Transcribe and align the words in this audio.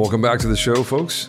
Welcome 0.00 0.22
back 0.22 0.38
to 0.38 0.48
the 0.48 0.56
show, 0.56 0.82
folks. 0.82 1.28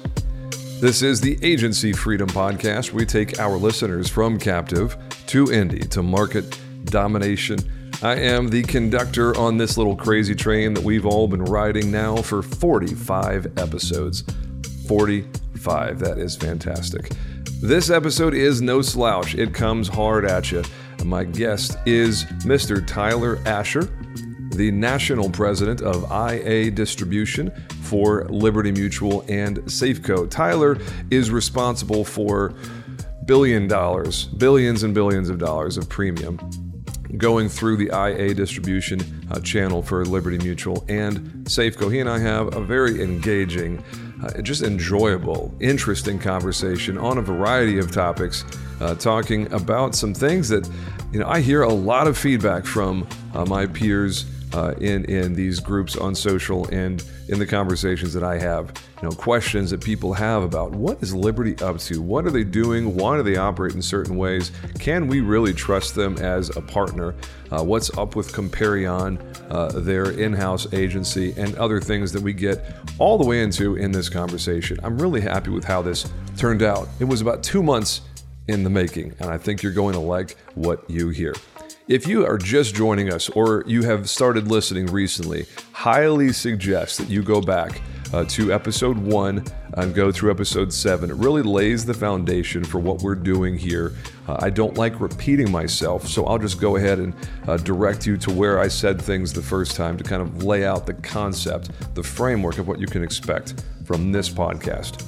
This 0.79 1.01
is 1.01 1.19
the 1.19 1.37
Agency 1.41 1.91
Freedom 1.91 2.29
Podcast. 2.29 2.93
We 2.93 3.05
take 3.05 3.37
our 3.37 3.57
listeners 3.57 4.09
from 4.09 4.39
captive 4.39 4.95
to 5.27 5.47
indie 5.47 5.89
to 5.89 6.01
market 6.01 6.57
domination. 6.85 7.59
I 8.01 8.15
am 8.15 8.47
the 8.47 8.63
conductor 8.63 9.37
on 9.37 9.57
this 9.57 9.77
little 9.77 9.97
crazy 9.97 10.33
train 10.35 10.73
that 10.75 10.85
we've 10.85 11.05
all 11.05 11.27
been 11.27 11.43
riding 11.43 11.91
now 11.91 12.21
for 12.21 12.41
45 12.41 13.59
episodes. 13.59 14.23
45. 14.87 15.99
That 15.99 16.17
is 16.17 16.37
fantastic. 16.37 17.11
This 17.61 17.89
episode 17.89 18.33
is 18.33 18.61
no 18.61 18.81
slouch. 18.81 19.35
It 19.35 19.53
comes 19.53 19.89
hard 19.89 20.23
at 20.23 20.49
you. 20.49 20.63
My 21.03 21.25
guest 21.25 21.75
is 21.85 22.23
Mr. 22.45 22.87
Tyler 22.87 23.37
Asher, 23.45 23.89
the 24.55 24.71
national 24.71 25.29
president 25.29 25.81
of 25.81 26.09
IA 26.09 26.71
Distribution 26.71 27.51
for 27.91 28.23
Liberty 28.29 28.71
Mutual 28.71 29.25
and 29.27 29.57
Safeco. 29.63 30.29
Tyler 30.29 30.77
is 31.09 31.29
responsible 31.29 32.05
for 32.05 32.53
billion 33.25 33.67
dollars, 33.67 34.27
billions 34.27 34.83
and 34.83 34.93
billions 34.93 35.29
of 35.29 35.39
dollars 35.39 35.75
of 35.75 35.89
premium 35.89 36.39
going 37.17 37.49
through 37.49 37.75
the 37.75 37.87
IA 37.93 38.33
distribution 38.33 39.27
uh, 39.29 39.41
channel 39.41 39.81
for 39.81 40.05
Liberty 40.05 40.37
Mutual 40.37 40.85
and 40.87 41.17
Safeco. 41.43 41.91
He 41.91 41.99
and 41.99 42.09
I 42.09 42.17
have 42.19 42.55
a 42.55 42.61
very 42.61 43.03
engaging, 43.03 43.83
uh, 44.23 44.41
just 44.41 44.63
enjoyable, 44.63 45.53
interesting 45.59 46.17
conversation 46.17 46.97
on 46.97 47.17
a 47.17 47.21
variety 47.21 47.77
of 47.77 47.91
topics, 47.91 48.45
uh, 48.79 48.95
talking 48.95 49.51
about 49.51 49.95
some 49.95 50.13
things 50.13 50.47
that, 50.47 50.65
you 51.11 51.19
know, 51.19 51.27
I 51.27 51.41
hear 51.41 51.63
a 51.63 51.73
lot 51.73 52.07
of 52.07 52.17
feedback 52.17 52.63
from 52.63 53.05
uh, 53.33 53.43
my 53.43 53.65
peers 53.65 54.23
uh, 54.53 54.73
in 54.79 55.05
in 55.05 55.33
these 55.33 55.59
groups 55.59 55.95
on 55.95 56.15
social 56.15 56.67
and 56.67 57.03
in 57.27 57.39
the 57.39 57.45
conversations 57.45 58.13
that 58.13 58.23
I 58.23 58.37
have. 58.37 58.73
You 59.01 59.09
know, 59.09 59.15
questions 59.15 59.71
that 59.71 59.81
people 59.81 60.13
have 60.13 60.43
about 60.43 60.71
what 60.71 61.01
is 61.01 61.13
Liberty 61.13 61.55
up 61.63 61.79
to? 61.79 62.01
What 62.01 62.25
are 62.25 62.29
they 62.31 62.43
doing? 62.43 62.95
Why 62.95 63.17
do 63.17 63.23
they 63.23 63.37
operate 63.37 63.73
in 63.73 63.81
certain 63.81 64.17
ways? 64.17 64.51
Can 64.79 65.07
we 65.07 65.21
really 65.21 65.53
trust 65.53 65.95
them 65.95 66.17
as 66.17 66.55
a 66.55 66.61
partner? 66.61 67.15
Uh, 67.51 67.63
what's 67.63 67.95
up 67.97 68.15
with 68.15 68.31
Comparion, 68.31 69.19
uh, 69.49 69.79
their 69.79 70.11
in-house 70.11 70.71
agency, 70.73 71.33
and 71.35 71.55
other 71.55 71.81
things 71.81 72.11
that 72.11 72.21
we 72.21 72.31
get 72.31 72.63
all 72.99 73.17
the 73.17 73.25
way 73.25 73.41
into 73.41 73.75
in 73.75 73.91
this 73.91 74.07
conversation? 74.07 74.79
I'm 74.83 75.01
really 75.01 75.21
happy 75.21 75.49
with 75.49 75.65
how 75.65 75.81
this 75.81 76.11
turned 76.37 76.61
out. 76.61 76.87
It 76.99 77.05
was 77.05 77.21
about 77.21 77.43
two 77.43 77.63
months 77.63 78.01
in 78.47 78.63
the 78.63 78.69
making, 78.69 79.15
and 79.19 79.29
I 79.29 79.37
think 79.37 79.63
you're 79.63 79.71
going 79.71 79.93
to 79.93 79.99
like 79.99 80.37
what 80.55 80.89
you 80.89 81.09
hear. 81.09 81.33
If 81.91 82.07
you 82.07 82.25
are 82.25 82.37
just 82.37 82.73
joining 82.73 83.11
us 83.11 83.27
or 83.31 83.65
you 83.67 83.83
have 83.83 84.09
started 84.09 84.47
listening 84.47 84.85
recently, 84.85 85.45
highly 85.73 86.31
suggest 86.31 86.99
that 86.99 87.09
you 87.09 87.21
go 87.21 87.41
back 87.41 87.81
uh, 88.13 88.23
to 88.29 88.53
episode 88.53 88.97
one 88.97 89.43
and 89.73 89.93
go 89.93 90.09
through 90.09 90.31
episode 90.31 90.71
seven. 90.71 91.09
It 91.09 91.17
really 91.17 91.41
lays 91.41 91.85
the 91.85 91.93
foundation 91.93 92.63
for 92.63 92.79
what 92.79 93.01
we're 93.01 93.15
doing 93.15 93.57
here. 93.57 93.93
Uh, 94.25 94.37
I 94.39 94.49
don't 94.49 94.77
like 94.77 95.01
repeating 95.01 95.51
myself, 95.51 96.07
so 96.07 96.27
I'll 96.27 96.37
just 96.37 96.61
go 96.61 96.77
ahead 96.77 96.99
and 96.99 97.13
uh, 97.45 97.57
direct 97.57 98.07
you 98.07 98.15
to 98.19 98.31
where 98.31 98.61
I 98.61 98.69
said 98.69 99.01
things 99.01 99.33
the 99.33 99.41
first 99.41 99.75
time 99.75 99.97
to 99.97 100.03
kind 100.05 100.21
of 100.21 100.45
lay 100.45 100.65
out 100.65 100.85
the 100.85 100.93
concept, 100.93 101.71
the 101.93 102.03
framework 102.03 102.57
of 102.57 102.69
what 102.69 102.79
you 102.79 102.87
can 102.87 103.03
expect 103.03 103.65
from 103.83 104.13
this 104.13 104.29
podcast. 104.29 105.05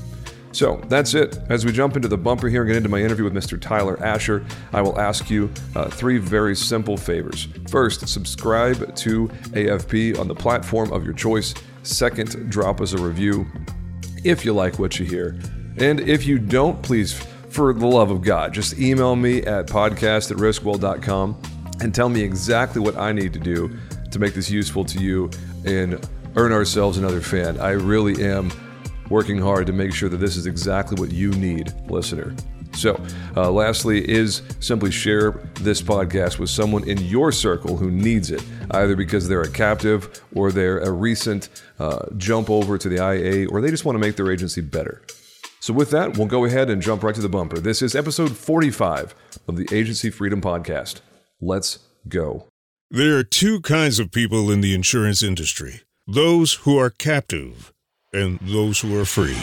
So 0.54 0.80
that's 0.88 1.16
it. 1.16 1.40
As 1.50 1.66
we 1.66 1.72
jump 1.72 1.96
into 1.96 2.08
the 2.08 2.18
bumper 2.18 2.48
here 2.48 2.62
and 2.62 2.70
get 2.70 2.78
into 2.78 2.90
my 2.90 3.02
interview 3.02 3.24
with 3.24 3.34
Mr. 3.34 3.60
Tyler 3.60 4.02
Asher, 4.04 4.46
I 4.72 4.82
will 4.82 5.00
ask 5.00 5.30
you 5.30 5.52
uh, 5.76 5.90
three 5.90 6.20
very 6.20 6.56
simple 6.56 6.96
favors. 6.96 7.48
First, 7.70 8.08
subscribe 8.08 8.96
to 8.98 9.28
AFP 9.28 10.18
on 10.20 10.28
the 10.28 10.36
platform 10.36 10.94
of 10.94 11.04
your 11.04 11.14
choice. 11.14 11.56
Second, 11.82 12.52
drop 12.52 12.82
us 12.82 12.94
a 12.94 12.98
review 12.98 13.48
if 14.24 14.46
you 14.46 14.54
like 14.54 14.78
what 14.78 15.00
you 15.00 15.06
hear. 15.06 15.40
And 15.78 16.00
if 16.02 16.26
you 16.28 16.38
don't, 16.38 16.82
please, 16.84 17.14
for 17.50 17.74
the 17.74 17.88
love 17.88 18.12
of 18.12 18.22
God, 18.22 18.54
just 18.54 18.78
email 18.78 19.16
me 19.16 19.42
at 19.42 19.66
podcast 19.66 20.30
at 20.30 20.38
riskwell.com 20.38 21.42
and 21.82 21.96
tell 21.96 22.10
me 22.10 22.22
exactly 22.22 22.80
what 22.80 22.96
I 22.96 23.12
need 23.12 23.34
to 23.34 23.40
do 23.40 23.76
to 24.12 24.20
make 24.20 24.36
this 24.36 24.52
useful 24.52 24.86
to 24.86 25.00
you 25.00 25.32
and 25.66 26.08
earn 26.36 26.52
ourselves 26.52 27.00
another 27.00 27.22
fan. 27.22 27.60
I 27.60 27.72
really 27.72 28.24
am 28.24 28.52
working 29.14 29.38
hard 29.38 29.68
to 29.68 29.74
make 29.74 29.94
sure 29.94 30.10
that 30.10 30.18
this 30.18 30.36
is 30.36 30.48
exactly 30.48 31.00
what 31.00 31.12
you 31.12 31.30
need, 31.34 31.72
listener. 31.88 32.36
So, 32.74 33.00
uh, 33.38 33.52
lastly, 33.52 34.10
is 34.10 34.42
simply 34.60 34.90
share 34.90 35.34
this 35.62 35.84
podcast 35.84 36.40
with 36.40 36.50
someone 36.50 36.90
in 36.90 36.98
your 36.98 37.32
circle 37.32 37.78
who 37.78 37.92
needs 37.92 38.32
it, 38.32 38.44
either 38.72 38.96
because 38.96 39.28
they're 39.30 39.44
a 39.44 39.52
captive 39.52 40.20
or 40.34 40.52
they're 40.52 40.80
a 40.80 40.90
recent 40.90 41.50
uh, 41.78 42.08
jump 42.18 42.50
over 42.50 42.80
to 42.80 42.90
the 42.90 42.96
IA 42.96 43.48
or 43.50 43.62
they 43.62 43.70
just 43.70 43.86
want 43.86 43.96
to 43.96 44.00
make 44.00 44.16
their 44.16 44.32
agency 44.32 44.62
better. 44.62 45.04
So, 45.60 45.74
with 45.74 45.92
that, 45.92 46.18
we'll 46.18 46.26
go 46.26 46.46
ahead 46.46 46.72
and 46.72 46.82
jump 46.82 47.04
right 47.04 47.14
to 47.14 47.22
the 47.22 47.30
bumper. 47.30 47.60
This 47.60 47.84
is 47.84 47.96
episode 47.96 48.36
45 48.36 49.14
of 49.48 49.58
the 49.58 49.68
Agency 49.72 50.10
Freedom 50.10 50.42
Podcast. 50.42 51.02
Let's 51.40 51.78
go. 52.08 52.48
There 52.90 53.16
are 53.18 53.24
two 53.24 53.62
kinds 53.62 54.00
of 54.00 54.12
people 54.12 54.50
in 54.50 54.62
the 54.62 54.74
insurance 54.74 55.22
industry 55.22 55.82
those 56.08 56.56
who 56.66 56.78
are 56.78 56.90
captive 56.90 57.73
and 58.14 58.40
those 58.42 58.80
who 58.80 59.00
are 59.00 59.06
free. 59.06 59.38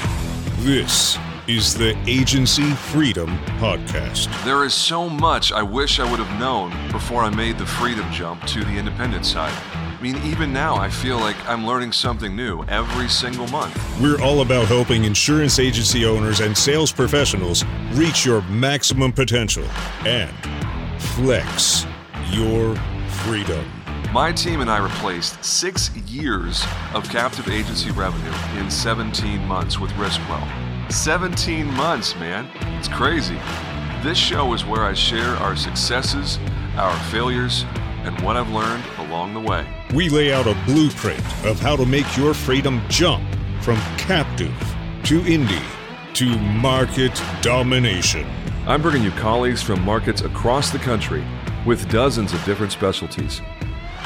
This 0.60 1.18
is 1.48 1.74
the 1.74 1.96
Agency 2.06 2.70
Freedom 2.70 3.28
Podcast. 3.58 4.28
There 4.44 4.64
is 4.64 4.72
so 4.72 5.08
much 5.08 5.50
I 5.52 5.62
wish 5.62 5.98
I 5.98 6.08
would 6.08 6.20
have 6.20 6.40
known 6.40 6.70
before 6.92 7.22
I 7.22 7.30
made 7.30 7.58
the 7.58 7.66
freedom 7.66 8.10
jump 8.12 8.44
to 8.46 8.64
the 8.64 8.76
independent 8.76 9.26
side. 9.26 9.52
I 9.74 10.02
mean, 10.02 10.16
even 10.18 10.52
now, 10.52 10.76
I 10.76 10.88
feel 10.88 11.18
like 11.18 11.36
I'm 11.48 11.66
learning 11.66 11.92
something 11.92 12.34
new 12.34 12.62
every 12.64 13.08
single 13.08 13.48
month. 13.48 13.76
We're 14.00 14.20
all 14.22 14.42
about 14.42 14.66
helping 14.66 15.04
insurance 15.04 15.58
agency 15.58 16.06
owners 16.06 16.40
and 16.40 16.56
sales 16.56 16.92
professionals 16.92 17.64
reach 17.92 18.24
your 18.24 18.42
maximum 18.42 19.12
potential 19.12 19.64
and 20.06 20.30
flex 20.98 21.84
your 22.30 22.76
freedom. 23.24 23.79
My 24.12 24.32
team 24.32 24.60
and 24.60 24.68
I 24.68 24.78
replaced 24.78 25.44
six 25.44 25.94
years 25.94 26.64
of 26.94 27.08
captive 27.08 27.48
agency 27.48 27.92
revenue 27.92 28.32
in 28.58 28.68
17 28.68 29.46
months 29.46 29.78
with 29.78 29.92
Riskwell. 29.92 30.44
17 30.90 31.64
months, 31.74 32.16
man. 32.16 32.50
It's 32.76 32.88
crazy. 32.88 33.38
This 34.02 34.18
show 34.18 34.52
is 34.52 34.64
where 34.64 34.82
I 34.82 34.94
share 34.94 35.36
our 35.36 35.54
successes, 35.54 36.40
our 36.74 36.98
failures, 37.10 37.64
and 38.02 38.20
what 38.22 38.36
I've 38.36 38.50
learned 38.50 38.82
along 38.98 39.32
the 39.32 39.38
way. 39.38 39.64
We 39.94 40.08
lay 40.08 40.32
out 40.32 40.48
a 40.48 40.60
blueprint 40.66 41.22
of 41.46 41.60
how 41.60 41.76
to 41.76 41.86
make 41.86 42.16
your 42.16 42.34
freedom 42.34 42.82
jump 42.88 43.22
from 43.60 43.76
captive 43.96 44.58
to 45.04 45.20
indie 45.20 45.62
to 46.14 46.36
market 46.36 47.22
domination. 47.42 48.28
I'm 48.66 48.82
bringing 48.82 49.04
you 49.04 49.12
colleagues 49.12 49.62
from 49.62 49.80
markets 49.84 50.22
across 50.22 50.70
the 50.70 50.80
country 50.80 51.24
with 51.64 51.88
dozens 51.88 52.32
of 52.32 52.44
different 52.44 52.72
specialties. 52.72 53.40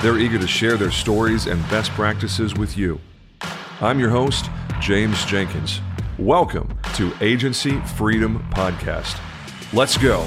They're 0.03 0.19
eager 0.19 0.38
to 0.38 0.47
share 0.47 0.77
their 0.77 0.91
stories 0.91 1.47
and 1.47 1.60
best 1.71 1.91
practices 1.93 2.55
with 2.55 2.77
you. 2.77 3.00
I'm 3.81 3.99
your 3.99 4.10
host, 4.10 4.50
James 4.81 5.25
Jenkins. 5.25 5.81
Welcome 6.19 6.78
to 6.94 7.12
Agency 7.22 7.81
Freedom 7.81 8.47
Podcast. 8.50 9.19
Let's 9.72 9.97
go. 9.97 10.22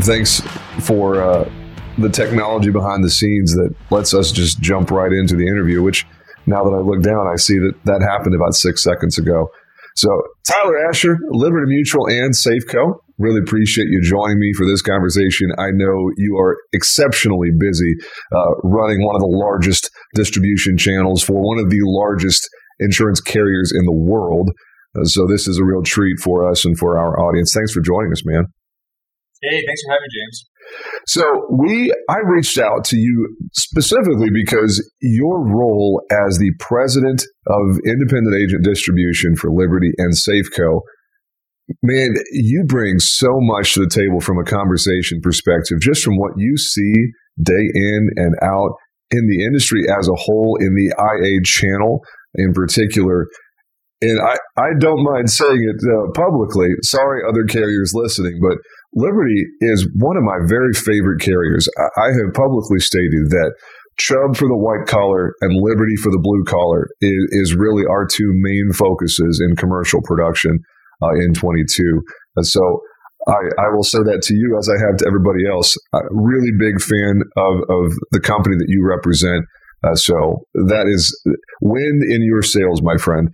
Thanks 0.00 0.40
for 0.80 1.22
uh, 1.22 1.50
the 1.98 2.08
technology 2.08 2.70
behind 2.70 3.04
the 3.04 3.10
scenes 3.10 3.52
that 3.54 3.74
lets 3.90 4.14
us 4.14 4.32
just 4.32 4.60
jump 4.60 4.90
right 4.90 5.12
into 5.12 5.36
the 5.36 5.46
interview, 5.46 5.82
which 5.82 6.06
now 6.46 6.64
that 6.64 6.70
I 6.70 6.78
look 6.78 7.02
down, 7.02 7.26
I 7.26 7.36
see 7.36 7.58
that 7.58 7.74
that 7.84 8.00
happened 8.00 8.34
about 8.34 8.54
six 8.54 8.82
seconds 8.82 9.18
ago. 9.18 9.50
So, 9.94 10.08
Tyler 10.44 10.88
Asher, 10.88 11.18
Liberty 11.30 11.66
Mutual 11.70 12.06
and 12.08 12.32
Safeco, 12.32 13.00
really 13.22 13.40
appreciate 13.40 13.86
you 13.88 14.02
joining 14.02 14.38
me 14.38 14.52
for 14.56 14.66
this 14.66 14.82
conversation. 14.82 15.50
I 15.58 15.70
know 15.72 16.10
you 16.16 16.36
are 16.36 16.58
exceptionally 16.72 17.50
busy 17.56 17.94
uh, 18.32 18.52
running 18.64 19.04
one 19.04 19.14
of 19.14 19.22
the 19.22 19.30
largest 19.30 19.90
distribution 20.14 20.76
channels 20.76 21.22
for 21.22 21.40
one 21.40 21.58
of 21.58 21.70
the 21.70 21.80
largest 21.82 22.48
insurance 22.80 23.20
carriers 23.20 23.72
in 23.74 23.84
the 23.84 23.96
world. 23.96 24.50
Uh, 24.98 25.04
so, 25.04 25.26
this 25.26 25.48
is 25.48 25.58
a 25.58 25.64
real 25.64 25.82
treat 25.82 26.18
for 26.20 26.48
us 26.48 26.64
and 26.64 26.76
for 26.76 26.98
our 26.98 27.18
audience. 27.18 27.52
Thanks 27.54 27.72
for 27.72 27.80
joining 27.80 28.12
us, 28.12 28.22
man. 28.26 28.44
Hey, 29.42 29.58
thanks 29.66 29.82
for 29.82 29.90
having 29.90 30.02
me, 30.02 30.20
James. 30.20 30.44
So 31.06 31.24
we, 31.50 31.92
I 32.08 32.18
reached 32.24 32.58
out 32.58 32.84
to 32.86 32.96
you 32.96 33.36
specifically 33.52 34.30
because 34.32 34.78
your 35.00 35.44
role 35.44 36.00
as 36.26 36.38
the 36.38 36.52
president 36.60 37.24
of 37.46 37.78
independent 37.84 38.36
agent 38.36 38.64
distribution 38.64 39.34
for 39.34 39.50
Liberty 39.50 39.90
and 39.98 40.12
Safeco, 40.14 40.80
man, 41.82 42.14
you 42.32 42.64
bring 42.66 42.98
so 42.98 43.28
much 43.40 43.74
to 43.74 43.80
the 43.80 43.90
table 43.90 44.20
from 44.20 44.38
a 44.38 44.44
conversation 44.44 45.20
perspective, 45.20 45.80
just 45.80 46.02
from 46.02 46.16
what 46.16 46.32
you 46.36 46.56
see 46.56 46.94
day 47.42 47.64
in 47.74 48.08
and 48.16 48.34
out 48.42 48.72
in 49.10 49.28
the 49.28 49.44
industry 49.44 49.82
as 49.88 50.08
a 50.08 50.16
whole, 50.16 50.56
in 50.60 50.74
the 50.74 50.92
IA 50.96 51.42
channel 51.44 52.00
in 52.34 52.52
particular. 52.52 53.28
And 54.00 54.18
I, 54.20 54.36
I 54.58 54.70
don't 54.80 55.04
mind 55.04 55.30
saying 55.30 55.62
it 55.62 55.80
uh, 55.84 56.10
publicly. 56.14 56.68
Sorry, 56.82 57.22
other 57.28 57.44
carriers 57.44 57.92
listening, 57.94 58.40
but 58.42 58.58
Liberty 58.94 59.46
is 59.60 59.88
one 59.94 60.16
of 60.16 60.24
my 60.24 60.38
very 60.48 60.72
favorite 60.72 61.20
carriers. 61.20 61.68
I 61.78 62.08
have 62.08 62.34
publicly 62.34 62.80
stated 62.80 63.30
that 63.30 63.54
Chubb 63.98 64.36
for 64.36 64.48
the 64.48 64.56
white 64.56 64.88
collar 64.88 65.34
and 65.40 65.62
Liberty 65.62 65.96
for 65.96 66.10
the 66.10 66.20
blue 66.20 66.42
collar 66.44 66.88
is, 67.00 67.28
is 67.30 67.54
really 67.54 67.84
our 67.88 68.06
two 68.06 68.32
main 68.34 68.72
focuses 68.72 69.40
in 69.46 69.54
commercial 69.54 70.00
production 70.02 70.58
in 71.10 71.34
22. 71.34 72.02
And 72.36 72.46
so 72.46 72.80
I, 73.28 73.38
I, 73.58 73.68
will 73.74 73.84
say 73.84 73.98
that 73.98 74.22
to 74.22 74.34
you 74.34 74.56
as 74.58 74.68
I 74.68 74.78
have 74.82 74.96
to 74.98 75.06
everybody 75.06 75.46
else. 75.46 75.76
A 75.94 76.00
really 76.10 76.50
big 76.58 76.80
fan 76.80 77.22
of, 77.36 77.54
of 77.70 77.92
the 78.10 78.20
company 78.20 78.56
that 78.56 78.66
you 78.68 78.84
represent. 78.86 79.44
Uh, 79.84 79.94
so 79.94 80.46
that 80.66 80.86
is 80.86 81.10
win 81.60 82.00
in 82.08 82.22
your 82.22 82.42
sales, 82.42 82.82
my 82.82 82.96
friend. 82.96 83.28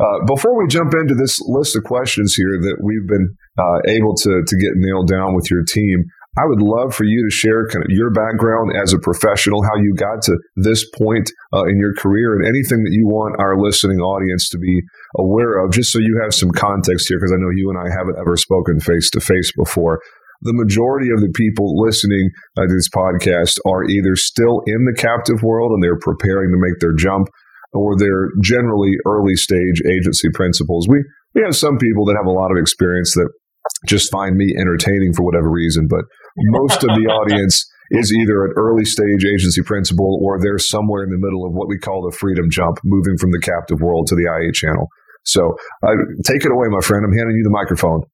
Uh, 0.00 0.24
before 0.26 0.56
we 0.56 0.66
jump 0.68 0.94
into 0.94 1.14
this 1.14 1.40
list 1.46 1.76
of 1.76 1.82
questions 1.82 2.34
here 2.34 2.58
that 2.62 2.78
we've 2.82 3.06
been 3.08 3.34
uh, 3.58 3.78
able 3.88 4.14
to, 4.14 4.42
to 4.46 4.56
get 4.56 4.70
nailed 4.76 5.08
down 5.08 5.34
with 5.34 5.50
your 5.50 5.64
team, 5.64 6.04
I 6.38 6.46
would 6.46 6.62
love 6.62 6.94
for 6.94 7.02
you 7.02 7.26
to 7.26 7.34
share 7.34 7.66
kind 7.66 7.84
of 7.84 7.90
your 7.90 8.10
background 8.10 8.70
as 8.80 8.92
a 8.92 8.98
professional, 8.98 9.62
how 9.62 9.74
you 9.74 9.94
got 9.94 10.22
to 10.22 10.38
this 10.54 10.86
point 10.94 11.32
uh, 11.52 11.64
in 11.64 11.78
your 11.78 11.94
career, 11.94 12.34
and 12.34 12.46
anything 12.46 12.84
that 12.84 12.94
you 12.94 13.06
want 13.06 13.40
our 13.40 13.58
listening 13.58 13.98
audience 13.98 14.48
to 14.50 14.58
be 14.58 14.82
aware 15.16 15.64
of, 15.64 15.72
just 15.72 15.92
so 15.92 15.98
you 15.98 16.20
have 16.22 16.34
some 16.34 16.50
context 16.50 17.08
here, 17.08 17.18
because 17.18 17.32
I 17.32 17.40
know 17.40 17.50
you 17.54 17.70
and 17.70 17.78
I 17.78 17.90
haven't 17.90 18.18
ever 18.18 18.36
spoken 18.36 18.80
face 18.80 19.10
to 19.10 19.20
face 19.20 19.52
before. 19.56 20.00
The 20.42 20.54
majority 20.54 21.10
of 21.10 21.20
the 21.20 21.32
people 21.34 21.80
listening 21.82 22.30
uh, 22.56 22.62
to 22.62 22.74
this 22.74 22.88
podcast 22.88 23.58
are 23.66 23.84
either 23.84 24.14
still 24.14 24.62
in 24.66 24.86
the 24.86 24.94
captive 24.96 25.42
world 25.42 25.72
and 25.72 25.82
they're 25.82 25.98
preparing 25.98 26.52
to 26.52 26.60
make 26.60 26.78
their 26.78 26.94
jump, 26.94 27.28
or 27.72 27.96
they're 27.98 28.30
generally 28.42 28.92
early 29.06 29.34
stage 29.34 29.82
agency 29.90 30.28
principals. 30.32 30.86
We 30.88 31.02
we 31.34 31.42
have 31.42 31.56
some 31.56 31.76
people 31.76 32.04
that 32.06 32.16
have 32.16 32.26
a 32.26 32.34
lot 32.34 32.50
of 32.50 32.58
experience 32.58 33.12
that 33.14 33.28
just 33.86 34.10
find 34.10 34.36
me 34.36 34.54
entertaining 34.58 35.12
for 35.14 35.24
whatever 35.24 35.50
reason. 35.50 35.86
But 35.88 36.04
most 36.36 36.82
of 36.82 36.90
the 36.94 37.06
audience 37.10 37.66
is 37.90 38.12
either 38.12 38.44
an 38.44 38.52
early 38.56 38.84
stage 38.84 39.24
agency 39.24 39.62
principal 39.62 40.20
or 40.22 40.40
they're 40.40 40.58
somewhere 40.58 41.04
in 41.04 41.10
the 41.10 41.20
middle 41.20 41.46
of 41.46 41.52
what 41.52 41.68
we 41.68 41.78
call 41.78 42.02
the 42.02 42.16
freedom 42.16 42.50
jump, 42.50 42.78
moving 42.84 43.16
from 43.16 43.30
the 43.30 43.40
captive 43.40 43.80
world 43.80 44.06
to 44.08 44.14
the 44.14 44.28
IA 44.28 44.52
channel. 44.52 44.88
So 45.24 45.56
uh, 45.82 45.96
take 46.24 46.44
it 46.44 46.52
away, 46.52 46.68
my 46.68 46.80
friend. 46.80 47.04
I'm 47.04 47.12
handing 47.12 47.36
you 47.36 47.44
the 47.44 47.52
microphone. 47.52 48.04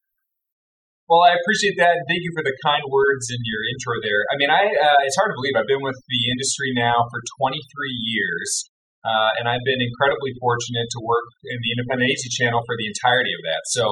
Well, 1.04 1.20
I 1.20 1.36
appreciate 1.36 1.76
that. 1.76 2.00
Thank 2.08 2.24
you 2.24 2.32
for 2.32 2.40
the 2.40 2.56
kind 2.64 2.80
words 2.88 3.28
in 3.28 3.36
your 3.44 3.62
intro 3.76 4.00
there. 4.00 4.24
I 4.32 4.40
mean, 4.40 4.48
I 4.48 4.72
uh, 4.72 4.98
it's 5.04 5.14
hard 5.20 5.30
to 5.30 5.36
believe 5.36 5.52
I've 5.52 5.68
been 5.68 5.84
with 5.84 6.00
the 6.08 6.22
industry 6.32 6.72
now 6.72 6.96
for 7.12 7.20
23 7.44 7.60
years, 8.08 8.72
uh, 9.04 9.36
and 9.36 9.44
I've 9.44 9.62
been 9.68 9.84
incredibly 9.84 10.32
fortunate 10.40 10.88
to 10.96 11.00
work 11.04 11.28
in 11.44 11.60
the 11.60 11.70
independent 11.76 12.08
agency 12.08 12.32
channel 12.32 12.64
for 12.64 12.74
the 12.80 12.88
entirety 12.88 13.36
of 13.36 13.44
that. 13.44 13.68
So 13.68 13.84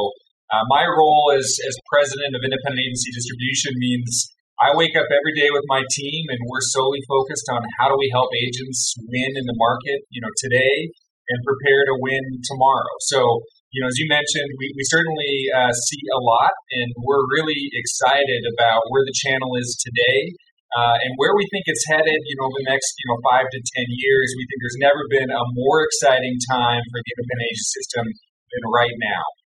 uh, 0.48 0.64
my 0.72 0.88
role 0.88 1.36
as, 1.36 1.46
as 1.68 1.76
president 1.92 2.32
of 2.32 2.40
independent 2.44 2.80
agency 2.80 3.12
distribution 3.12 3.76
means 3.76 4.32
I 4.62 4.78
wake 4.78 4.94
up 4.94 5.10
every 5.10 5.34
day 5.34 5.50
with 5.50 5.66
my 5.66 5.82
team 5.90 6.22
and 6.30 6.38
we're 6.46 6.62
solely 6.70 7.02
focused 7.10 7.50
on 7.50 7.66
how 7.82 7.90
do 7.90 7.98
we 7.98 8.06
help 8.14 8.30
agents 8.30 8.94
win 9.10 9.34
in 9.34 9.42
the 9.50 9.58
market, 9.58 10.06
you 10.14 10.22
know, 10.22 10.30
today 10.38 10.86
and 11.34 11.38
prepare 11.42 11.82
to 11.90 11.98
win 11.98 12.22
tomorrow. 12.46 12.94
So, 13.10 13.42
you 13.74 13.82
know, 13.82 13.90
as 13.90 13.98
you 13.98 14.06
mentioned, 14.06 14.54
we, 14.62 14.70
we 14.78 14.86
certainly 14.86 15.50
uh, 15.50 15.74
see 15.74 16.02
a 16.14 16.20
lot 16.22 16.54
and 16.78 16.94
we're 17.02 17.26
really 17.34 17.74
excited 17.74 18.42
about 18.54 18.86
where 18.94 19.02
the 19.02 19.16
channel 19.26 19.50
is 19.58 19.74
today 19.82 20.38
uh, 20.78 20.96
and 21.02 21.10
where 21.18 21.34
we 21.34 21.42
think 21.50 21.66
it's 21.66 21.82
headed, 21.90 22.22
you 22.30 22.38
know, 22.38 22.46
over 22.46 22.62
the 22.62 22.70
next, 22.70 22.94
you 23.02 23.06
know, 23.10 23.18
five 23.26 23.50
to 23.50 23.58
10 23.58 23.66
years. 23.98 24.26
We 24.38 24.46
think 24.46 24.62
there's 24.62 24.78
never 24.78 25.02
been 25.10 25.30
a 25.34 25.44
more 25.58 25.82
exciting 25.82 26.38
time 26.46 26.86
for 26.86 27.02
the 27.02 27.10
independent 27.18 27.50
agency 27.50 27.70
system 27.82 28.06
than 28.54 28.62
right 28.70 28.94
now. 29.02 29.41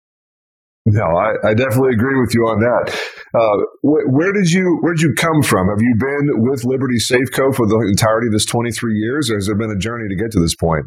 No, 0.87 1.03
I, 1.03 1.51
I, 1.51 1.55
definitely 1.59 1.99
agree 1.99 2.15
with 2.15 2.31
you 2.31 2.47
on 2.47 2.63
that. 2.63 2.95
Uh, 3.35 3.59
wh- 3.83 4.07
where 4.07 4.31
did 4.31 4.55
you 4.55 4.79
where 4.87 4.95
did 4.95 5.03
you 5.03 5.19
come 5.19 5.43
from? 5.43 5.67
Have 5.67 5.83
you 5.83 5.99
been 5.99 6.47
with 6.47 6.63
Liberty 6.63 7.03
Safeco 7.03 7.51
for 7.51 7.67
the 7.67 7.91
entirety 7.91 8.31
of 8.31 8.33
this 8.33 8.47
23 8.47 8.95
years, 8.95 9.27
or 9.27 9.35
has 9.35 9.51
there 9.51 9.59
been 9.59 9.75
a 9.75 9.79
journey 9.83 10.07
to 10.07 10.15
get 10.15 10.31
to 10.31 10.41
this 10.41 10.55
point? 10.55 10.87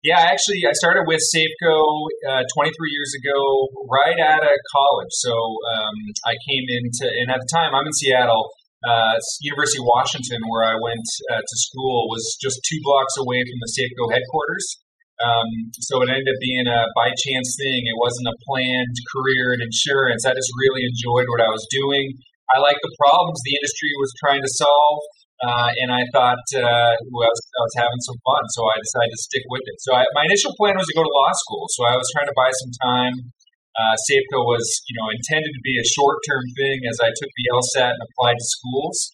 Yeah, 0.00 0.24
actually, 0.24 0.64
I 0.64 0.72
started 0.72 1.04
with 1.04 1.20
Safeco 1.20 1.76
uh, 2.32 2.48
23 2.56 2.72
years 2.96 3.12
ago, 3.20 3.36
right 3.92 4.16
out 4.24 4.40
of 4.40 4.56
college. 4.72 5.12
So 5.20 5.32
um, 5.32 5.96
I 6.24 6.40
came 6.48 6.64
into, 6.64 7.04
and 7.04 7.28
at 7.28 7.44
the 7.44 7.48
time, 7.52 7.76
I'm 7.76 7.84
in 7.84 7.92
Seattle. 7.92 8.48
Uh, 8.84 9.16
University 9.40 9.80
of 9.80 9.88
Washington, 9.88 10.44
where 10.48 10.64
I 10.64 10.76
went 10.80 11.04
uh, 11.32 11.40
to 11.40 11.56
school, 11.56 12.08
was 12.08 12.36
just 12.40 12.60
two 12.68 12.80
blocks 12.84 13.16
away 13.20 13.40
from 13.44 13.60
the 13.60 13.68
Safeco 13.68 14.12
headquarters. 14.12 14.83
Um, 15.22 15.70
so 15.78 16.02
it 16.02 16.10
ended 16.10 16.26
up 16.26 16.40
being 16.42 16.66
a 16.66 16.90
by 16.98 17.14
chance 17.14 17.54
thing. 17.54 17.86
It 17.86 17.98
wasn't 17.98 18.26
a 18.26 18.36
planned 18.50 18.96
career 19.14 19.54
in 19.54 19.62
insurance. 19.62 20.26
I 20.26 20.34
just 20.34 20.50
really 20.58 20.82
enjoyed 20.82 21.30
what 21.30 21.38
I 21.38 21.50
was 21.50 21.62
doing. 21.70 22.18
I 22.50 22.58
liked 22.60 22.82
the 22.82 22.92
problems 22.98 23.40
the 23.46 23.56
industry 23.56 23.90
was 24.02 24.12
trying 24.20 24.42
to 24.42 24.50
solve, 24.52 25.00
uh, 25.40 25.70
and 25.80 25.88
I 25.94 26.04
thought 26.12 26.44
uh, 26.54 26.92
well, 27.08 27.24
I, 27.24 27.30
was, 27.30 27.42
I, 27.56 27.62
was, 27.64 27.76
having 27.78 28.02
some 28.04 28.18
fun. 28.20 28.42
So 28.52 28.60
I 28.68 28.76
decided 28.76 29.12
to 29.16 29.22
stick 29.22 29.44
with 29.48 29.64
it. 29.64 29.76
So 29.80 29.96
I, 29.96 30.04
my 30.12 30.28
initial 30.28 30.52
plan 30.60 30.76
was 30.76 30.86
to 30.90 30.94
go 30.98 31.02
to 31.06 31.12
law 31.14 31.32
school. 31.32 31.64
So 31.72 31.88
I 31.88 31.96
was 31.96 32.06
trying 32.12 32.28
to 32.28 32.36
buy 32.36 32.50
some 32.52 32.72
time. 32.84 33.14
Uh, 33.74 33.94
Safeco 34.06 34.46
was, 34.46 34.66
you 34.86 34.94
know, 34.94 35.10
intended 35.10 35.50
to 35.50 35.62
be 35.66 35.74
a 35.82 35.86
short-term 35.98 36.46
thing 36.54 36.86
as 36.86 37.02
I 37.02 37.10
took 37.10 37.26
the 37.26 37.46
LSAT 37.50 37.90
and 37.90 38.02
applied 38.06 38.38
to 38.38 38.46
schools. 38.46 39.10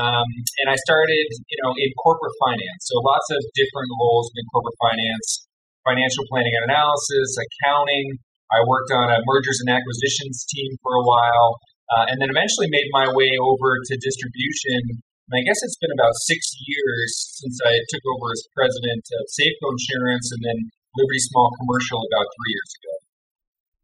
Um, 0.00 0.28
and 0.64 0.72
I 0.72 0.76
started, 0.88 1.26
you 1.52 1.58
know, 1.60 1.76
in 1.76 1.90
corporate 2.00 2.32
finance. 2.40 2.88
So 2.88 2.96
lots 3.04 3.28
of 3.28 3.40
different 3.52 3.92
roles 4.00 4.32
in 4.32 4.44
corporate 4.48 4.78
finance, 4.80 5.44
financial 5.84 6.24
planning 6.32 6.52
and 6.56 6.72
analysis, 6.72 7.36
accounting. 7.36 8.16
I 8.48 8.64
worked 8.64 8.92
on 8.92 9.12
a 9.12 9.20
mergers 9.28 9.60
and 9.64 9.72
acquisitions 9.72 10.44
team 10.48 10.76
for 10.80 10.96
a 10.96 11.04
while, 11.04 11.60
uh, 11.92 12.04
and 12.08 12.20
then 12.20 12.32
eventually 12.32 12.68
made 12.72 12.88
my 12.92 13.08
way 13.12 13.32
over 13.36 13.80
to 13.80 13.92
distribution. 14.00 15.00
And 15.28 15.34
I 15.40 15.42
guess 15.44 15.60
it's 15.64 15.76
been 15.80 15.92
about 15.92 16.12
six 16.28 16.40
years 16.64 17.10
since 17.40 17.56
I 17.64 17.76
took 17.92 18.04
over 18.16 18.32
as 18.32 18.44
president 18.52 19.04
of 19.16 19.22
Safeco 19.32 19.76
Insurance 19.76 20.28
and 20.36 20.40
then 20.44 20.58
Liberty 20.96 21.20
Small 21.32 21.52
Commercial 21.56 22.00
about 22.12 22.28
three 22.28 22.52
years 22.52 22.72
ago. 22.80 23.01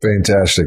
Fantastic. 0.01 0.67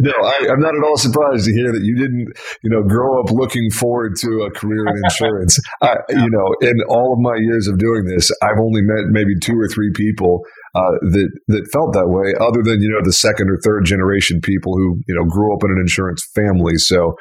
No, 0.00 0.10
I, 0.10 0.50
am 0.50 0.58
not 0.58 0.74
at 0.74 0.82
all 0.82 0.96
surprised 0.96 1.46
to 1.46 1.52
hear 1.52 1.70
that 1.70 1.82
you 1.84 1.94
didn't, 1.94 2.26
you 2.64 2.70
know, 2.70 2.82
grow 2.82 3.20
up 3.22 3.30
looking 3.30 3.70
forward 3.70 4.16
to 4.18 4.42
a 4.42 4.50
career 4.50 4.82
in 4.88 4.96
insurance. 5.04 5.56
I, 5.82 5.94
you 6.08 6.30
know, 6.30 6.48
in 6.60 6.82
all 6.88 7.12
of 7.14 7.20
my 7.20 7.36
years 7.38 7.68
of 7.68 7.78
doing 7.78 8.06
this, 8.06 8.32
I've 8.42 8.58
only 8.58 8.82
met 8.82 9.06
maybe 9.10 9.38
two 9.40 9.54
or 9.54 9.68
three 9.68 9.92
people 9.94 10.42
uh, 10.74 10.98
that 11.14 11.30
that 11.46 11.68
felt 11.72 11.92
that 11.92 12.08
way, 12.08 12.34
other 12.40 12.62
than 12.64 12.82
you 12.82 12.90
know 12.90 13.04
the 13.04 13.12
second 13.12 13.50
or 13.50 13.58
third 13.62 13.84
generation 13.84 14.40
people 14.42 14.74
who 14.74 14.98
you 15.06 15.14
know 15.14 15.30
grew 15.30 15.54
up 15.54 15.62
in 15.62 15.70
an 15.70 15.78
insurance 15.78 16.26
family. 16.34 16.74
So, 16.76 17.14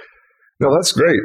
no, 0.60 0.74
that's 0.74 0.94
great. 0.94 1.22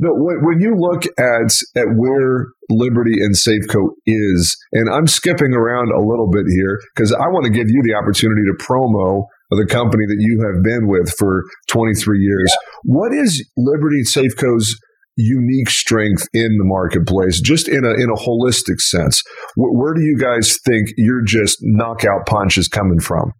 No, 0.00 0.10
when 0.12 0.60
you 0.60 0.74
look 0.76 1.04
at 1.16 1.54
at 1.76 1.86
where 1.96 2.48
Liberty 2.68 3.22
and 3.22 3.34
Safeco 3.34 3.88
is, 4.04 4.56
and 4.72 4.92
I'm 4.92 5.06
skipping 5.06 5.54
around 5.54 5.92
a 5.92 6.04
little 6.04 6.28
bit 6.28 6.44
here 6.48 6.78
because 6.94 7.12
I 7.12 7.28
want 7.28 7.44
to 7.44 7.50
give 7.50 7.70
you 7.70 7.80
the 7.86 7.94
opportunity 7.94 8.42
to 8.42 8.64
promo 8.64 9.28
the 9.56 9.66
company 9.66 10.04
that 10.06 10.18
you 10.18 10.44
have 10.46 10.62
been 10.62 10.88
with 10.88 11.12
for 11.18 11.44
23 11.68 12.18
years. 12.18 12.48
Yeah. 12.48 12.70
What 12.84 13.12
is 13.12 13.44
Liberty 13.56 14.02
Safeco's 14.04 14.78
unique 15.16 15.68
strength 15.68 16.26
in 16.32 16.56
the 16.56 16.64
marketplace, 16.64 17.40
just 17.40 17.68
in 17.68 17.84
a 17.84 17.92
in 17.94 18.08
a 18.08 18.18
holistic 18.18 18.80
sense? 18.80 19.22
Where, 19.56 19.72
where 19.72 19.94
do 19.94 20.00
you 20.00 20.16
guys 20.18 20.58
think 20.64 20.88
your 20.96 21.22
just 21.22 21.58
knockout 21.60 22.26
punch 22.26 22.56
is 22.56 22.68
coming 22.68 23.00
from? 23.00 23.32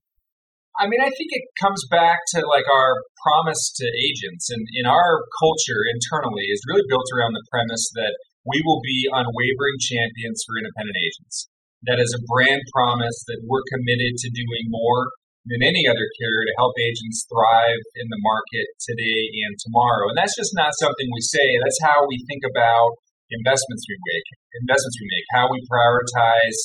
I 0.81 0.89
mean, 0.89 1.01
I 1.01 1.13
think 1.13 1.31
it 1.31 1.45
comes 1.61 1.85
back 1.91 2.19
to 2.35 2.47
like 2.49 2.65
our 2.67 2.97
promise 3.25 3.73
to 3.77 3.87
agents, 3.87 4.51
and 4.51 4.67
in 4.75 4.87
our 4.87 5.23
culture 5.39 5.81
internally 5.95 6.49
is 6.49 6.65
really 6.67 6.85
built 6.89 7.07
around 7.15 7.33
the 7.33 7.47
premise 7.53 7.91
that 7.95 8.17
we 8.45 8.61
will 8.65 8.81
be 8.83 9.07
unwavering 9.07 9.79
champions 9.79 10.43
for 10.43 10.59
independent 10.59 10.99
agents. 10.99 11.49
That 11.87 11.99
is 11.99 12.15
a 12.15 12.25
brand 12.31 12.63
promise 12.75 13.25
that 13.27 13.43
we're 13.47 13.67
committed 13.71 14.19
to 14.19 14.29
doing 14.31 14.71
more 14.71 15.11
than 15.47 15.61
any 15.67 15.83
other 15.91 16.07
carrier 16.23 16.45
to 16.47 16.55
help 16.59 16.75
agents 16.79 17.27
thrive 17.27 17.83
in 17.99 18.07
the 18.07 18.21
market 18.23 18.67
today 18.79 19.21
and 19.43 19.59
tomorrow. 19.59 20.07
And 20.11 20.17
that's 20.19 20.39
just 20.39 20.55
not 20.55 20.71
something 20.79 21.09
we 21.11 21.23
say. 21.23 21.47
That's 21.63 21.83
how 21.83 22.07
we 22.07 22.23
think 22.31 22.47
about 22.47 22.95
investments 23.35 23.83
we 23.91 23.99
make, 23.99 24.27
investments 24.63 24.97
we 25.03 25.09
make, 25.11 25.27
how 25.35 25.51
we 25.51 25.59
prioritize 25.67 26.59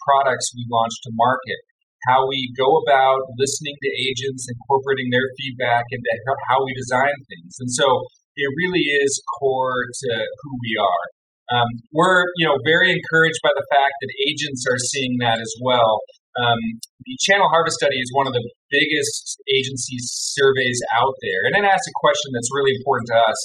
products 0.00 0.48
we 0.56 0.64
launch 0.72 0.94
to 1.04 1.10
market, 1.12 1.60
how 2.08 2.24
we 2.24 2.48
go 2.56 2.80
about 2.80 3.28
listening 3.36 3.76
to 3.76 3.90
agents, 4.08 4.48
incorporating 4.48 5.12
their 5.12 5.28
feedback 5.36 5.84
into 5.92 6.08
how 6.48 6.64
we 6.64 6.72
design 6.72 7.12
things. 7.28 7.60
And 7.60 7.68
so 7.68 8.08
it 8.38 8.48
really 8.56 8.86
is 9.04 9.20
core 9.36 9.84
to 9.84 10.10
who 10.40 10.52
we 10.62 10.72
are. 10.80 11.06
Um, 11.48 11.68
we're, 11.92 12.24
you 12.36 12.46
know, 12.46 12.56
very 12.64 12.92
encouraged 12.92 13.40
by 13.42 13.52
the 13.56 13.66
fact 13.72 13.96
that 14.00 14.10
agents 14.28 14.64
are 14.68 14.78
seeing 14.78 15.16
that 15.20 15.40
as 15.40 15.52
well. 15.60 16.00
Um, 16.38 16.60
the 17.02 17.18
Channel 17.26 17.50
Harvest 17.50 17.82
Study 17.82 17.98
is 17.98 18.14
one 18.14 18.30
of 18.30 18.34
the 18.34 18.46
biggest 18.70 19.42
agency 19.50 19.98
surveys 19.98 20.78
out 20.94 21.18
there, 21.18 21.42
and 21.50 21.58
it 21.58 21.66
asks 21.66 21.90
a 21.90 21.98
question 21.98 22.30
that's 22.30 22.52
really 22.54 22.78
important 22.78 23.10
to 23.10 23.18
us. 23.18 23.40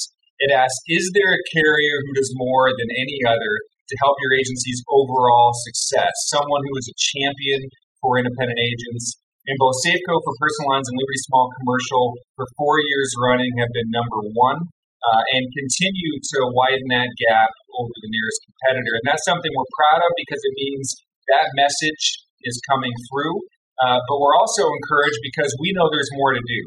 It 0.45 0.53
asks, 0.53 0.77
is 0.89 1.09
there 1.17 1.33
a 1.33 1.45
carrier 1.49 1.95
who 2.05 2.13
does 2.13 2.29
more 2.37 2.69
than 2.69 2.89
any 2.93 3.17
other 3.25 3.53
to 3.89 3.95
help 4.03 4.17
your 4.21 4.33
agency's 4.37 4.81
overall 4.93 5.57
success? 5.65 6.13
Someone 6.29 6.61
who 6.69 6.75
is 6.77 6.89
a 6.89 6.99
champion 6.99 7.61
for 8.03 8.19
independent 8.19 8.59
agents. 8.59 9.17
And 9.47 9.55
both 9.59 9.75
Safeco 9.83 10.19
for 10.23 10.33
personal 10.39 10.75
lines 10.75 10.87
and 10.87 10.95
Liberty 10.95 11.21
Small 11.27 11.51
Commercial 11.59 12.15
for 12.35 12.47
four 12.55 12.79
years 12.79 13.11
running 13.19 13.51
have 13.59 13.71
been 13.75 13.91
number 13.91 14.23
one 14.35 14.59
uh, 15.03 15.23
and 15.35 15.43
continue 15.51 16.13
to 16.19 16.37
widen 16.55 16.87
that 16.95 17.11
gap 17.27 17.51
over 17.75 17.91
the 17.91 18.11
nearest 18.11 18.39
competitor. 18.47 18.93
And 18.99 19.05
that's 19.07 19.27
something 19.27 19.51
we're 19.51 19.75
proud 19.75 19.99
of 19.99 20.11
because 20.15 20.39
it 20.43 20.55
means 20.55 20.95
that 21.31 21.51
message 21.59 22.23
is 22.43 22.59
coming 22.69 22.93
through. 23.09 23.35
Uh, 23.81 23.99
but 24.05 24.15
we're 24.21 24.37
also 24.37 24.63
encouraged 24.69 25.19
because 25.25 25.49
we 25.59 25.73
know 25.73 25.89
there's 25.89 26.11
more 26.13 26.31
to 26.31 26.43
do. 26.43 26.61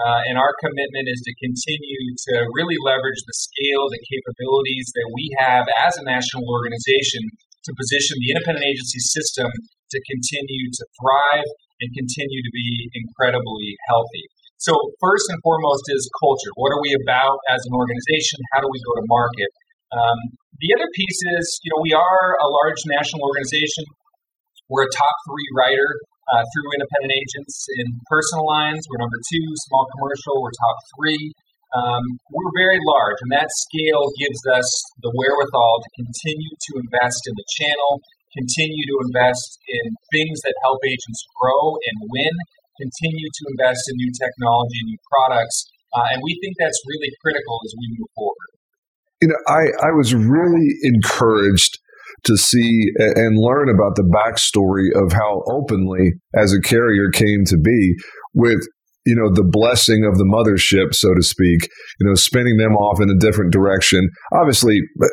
Uh, 0.00 0.20
and 0.32 0.40
our 0.40 0.54
commitment 0.64 1.12
is 1.12 1.20
to 1.20 1.32
continue 1.42 2.04
to 2.16 2.48
really 2.56 2.78
leverage 2.86 3.20
the 3.26 3.36
scale, 3.36 3.84
the 3.92 4.00
capabilities 4.00 4.88
that 4.96 5.08
we 5.12 5.28
have 5.36 5.68
as 5.76 5.92
a 6.00 6.04
national 6.08 6.46
organization 6.48 7.20
to 7.68 7.70
position 7.76 8.16
the 8.24 8.32
independent 8.32 8.64
agency 8.64 9.02
system 9.02 9.48
to 9.92 9.98
continue 10.08 10.64
to 10.72 10.82
thrive 10.96 11.48
and 11.84 11.88
continue 11.92 12.40
to 12.40 12.52
be 12.52 12.88
incredibly 12.96 13.76
healthy. 13.92 14.24
So, 14.56 14.76
first 15.00 15.24
and 15.32 15.40
foremost 15.40 15.84
is 15.88 16.04
culture. 16.20 16.52
What 16.56 16.72
are 16.72 16.80
we 16.80 16.92
about 17.04 17.40
as 17.48 17.60
an 17.64 17.72
organization? 17.72 18.40
How 18.52 18.60
do 18.60 18.68
we 18.68 18.80
go 18.80 18.92
to 19.00 19.04
market? 19.08 19.50
Um, 19.92 20.18
the 20.60 20.76
other 20.76 20.88
piece 20.92 21.20
is, 21.40 21.44
you 21.64 21.72
know, 21.72 21.80
we 21.80 21.96
are 21.96 22.36
a 22.36 22.48
large 22.48 22.80
national 22.84 23.24
organization. 23.24 23.84
We're 24.70 24.86
a 24.86 24.94
top 24.94 25.16
three 25.26 25.48
writer 25.58 25.90
uh, 26.30 26.46
through 26.54 26.70
independent 26.78 27.10
agents 27.10 27.66
in 27.82 27.98
personal 28.06 28.46
lines. 28.46 28.86
We're 28.86 29.02
number 29.02 29.18
two, 29.18 29.46
small 29.66 29.90
commercial. 29.98 30.38
We're 30.38 30.54
top 30.54 30.78
three. 30.94 31.34
Um, 31.74 32.02
we're 32.30 32.54
very 32.54 32.78
large, 32.82 33.18
and 33.22 33.30
that 33.34 33.50
scale 33.66 34.10
gives 34.18 34.42
us 34.50 34.66
the 35.02 35.10
wherewithal 35.10 35.74
to 35.82 35.90
continue 36.02 36.50
to 36.50 36.72
invest 36.82 37.20
in 37.30 37.34
the 37.34 37.46
channel, 37.62 38.02
continue 38.34 38.84
to 38.90 38.96
invest 39.06 39.58
in 39.70 39.84
things 40.10 40.38
that 40.46 40.54
help 40.66 40.82
agents 40.86 41.22
grow 41.38 41.78
and 41.78 42.10
win, 42.10 42.34
continue 42.78 43.26
to 43.26 43.42
invest 43.54 43.86
in 43.90 43.98
new 43.98 44.12
technology 44.18 44.78
and 44.82 44.88
new 44.94 45.02
products. 45.10 45.66
Uh, 45.94 46.14
and 46.14 46.22
we 46.22 46.38
think 46.42 46.54
that's 46.58 46.78
really 46.86 47.10
critical 47.22 47.58
as 47.66 47.74
we 47.74 47.86
move 47.98 48.10
forward. 48.14 48.50
You 49.22 49.28
know, 49.34 49.40
I, 49.46 49.90
I 49.90 49.90
was 49.94 50.14
really 50.14 50.74
encouraged 50.82 51.78
to 52.24 52.36
see 52.36 52.92
and 52.98 53.38
learn 53.38 53.68
about 53.68 53.96
the 53.96 54.08
backstory 54.08 54.88
of 54.94 55.12
how 55.12 55.42
openly, 55.50 56.12
as 56.36 56.52
a 56.52 56.60
carrier, 56.60 57.10
came 57.10 57.44
to 57.46 57.56
be 57.56 57.94
with 58.34 58.60
you 59.06 59.16
know 59.16 59.32
the 59.32 59.48
blessing 59.48 60.04
of 60.04 60.18
the 60.18 60.28
mothership, 60.28 60.94
so 60.94 61.14
to 61.14 61.22
speak. 61.22 61.68
You 61.98 62.08
know, 62.08 62.14
spinning 62.14 62.56
them 62.56 62.74
off 62.76 63.00
in 63.00 63.10
a 63.10 63.18
different 63.18 63.52
direction. 63.52 64.08
Obviously, 64.32 64.80
uh, 65.02 65.06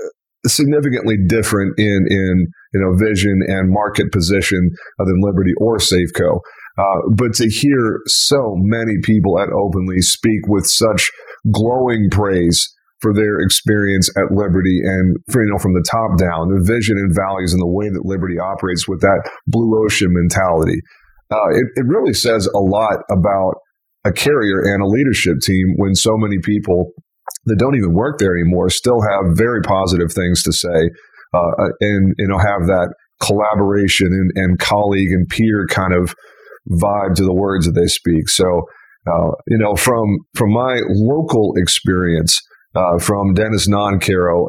significantly 0.45 1.15
different 1.27 1.77
in 1.77 2.05
in 2.09 2.47
you 2.73 2.81
know 2.81 2.97
vision 2.97 3.39
and 3.47 3.71
market 3.71 4.11
position 4.11 4.69
than 4.97 5.21
Liberty 5.21 5.51
or 5.59 5.77
Safeco. 5.77 6.39
Uh, 6.77 7.01
but 7.15 7.33
to 7.33 7.49
hear 7.49 8.01
so 8.05 8.53
many 8.57 8.93
people 9.01 9.39
at 9.39 9.49
Openly 9.49 9.99
speak 9.99 10.41
with 10.47 10.65
such 10.67 11.09
glowing 11.51 12.09
praise 12.11 12.71
for 12.99 13.13
their 13.13 13.39
experience 13.39 14.09
at 14.17 14.31
Liberty 14.31 14.79
and 14.83 15.17
for, 15.31 15.43
you 15.43 15.51
know 15.51 15.59
from 15.59 15.73
the 15.73 15.85
top 15.89 16.17
down, 16.17 16.49
the 16.49 16.63
vision 16.65 16.97
and 16.97 17.13
values 17.13 17.53
and 17.53 17.61
the 17.61 17.67
way 17.67 17.89
that 17.89 18.05
Liberty 18.05 18.39
operates 18.39 18.87
with 18.87 19.01
that 19.01 19.29
blue 19.47 19.83
ocean 19.83 20.09
mentality. 20.11 20.79
Uh, 21.31 21.49
it, 21.51 21.65
it 21.75 21.85
really 21.85 22.13
says 22.13 22.47
a 22.47 22.59
lot 22.59 23.03
about 23.11 23.55
a 24.05 24.11
carrier 24.11 24.61
and 24.63 24.81
a 24.81 24.87
leadership 24.87 25.35
team 25.43 25.75
when 25.75 25.93
so 25.93 26.17
many 26.17 26.37
people 26.41 26.91
that 27.45 27.57
don't 27.57 27.75
even 27.75 27.93
work 27.93 28.19
there 28.19 28.35
anymore 28.35 28.69
still 28.69 29.01
have 29.01 29.37
very 29.37 29.61
positive 29.61 30.11
things 30.11 30.43
to 30.43 30.53
say 30.53 30.89
uh, 31.33 31.51
uh, 31.59 31.69
and 31.81 32.13
you 32.17 32.27
know 32.27 32.37
have 32.37 32.67
that 32.67 32.93
collaboration 33.21 34.07
and, 34.07 34.31
and, 34.35 34.59
colleague 34.59 35.11
and 35.11 35.27
peer 35.27 35.65
kind 35.69 35.93
of 35.93 36.15
vibe 36.69 37.15
to 37.15 37.23
the 37.23 37.33
words 37.33 37.65
that 37.65 37.71
they 37.71 37.87
speak. 37.87 38.29
So 38.29 38.45
uh, 39.07 39.31
you 39.47 39.57
know 39.57 39.75
from 39.75 40.05
from 40.35 40.51
my 40.51 40.81
local 40.87 41.53
experience. 41.57 42.41
Uh, 42.77 42.99
from 42.99 43.33
Dennis 43.33 43.67
Noncaro, 43.67 44.45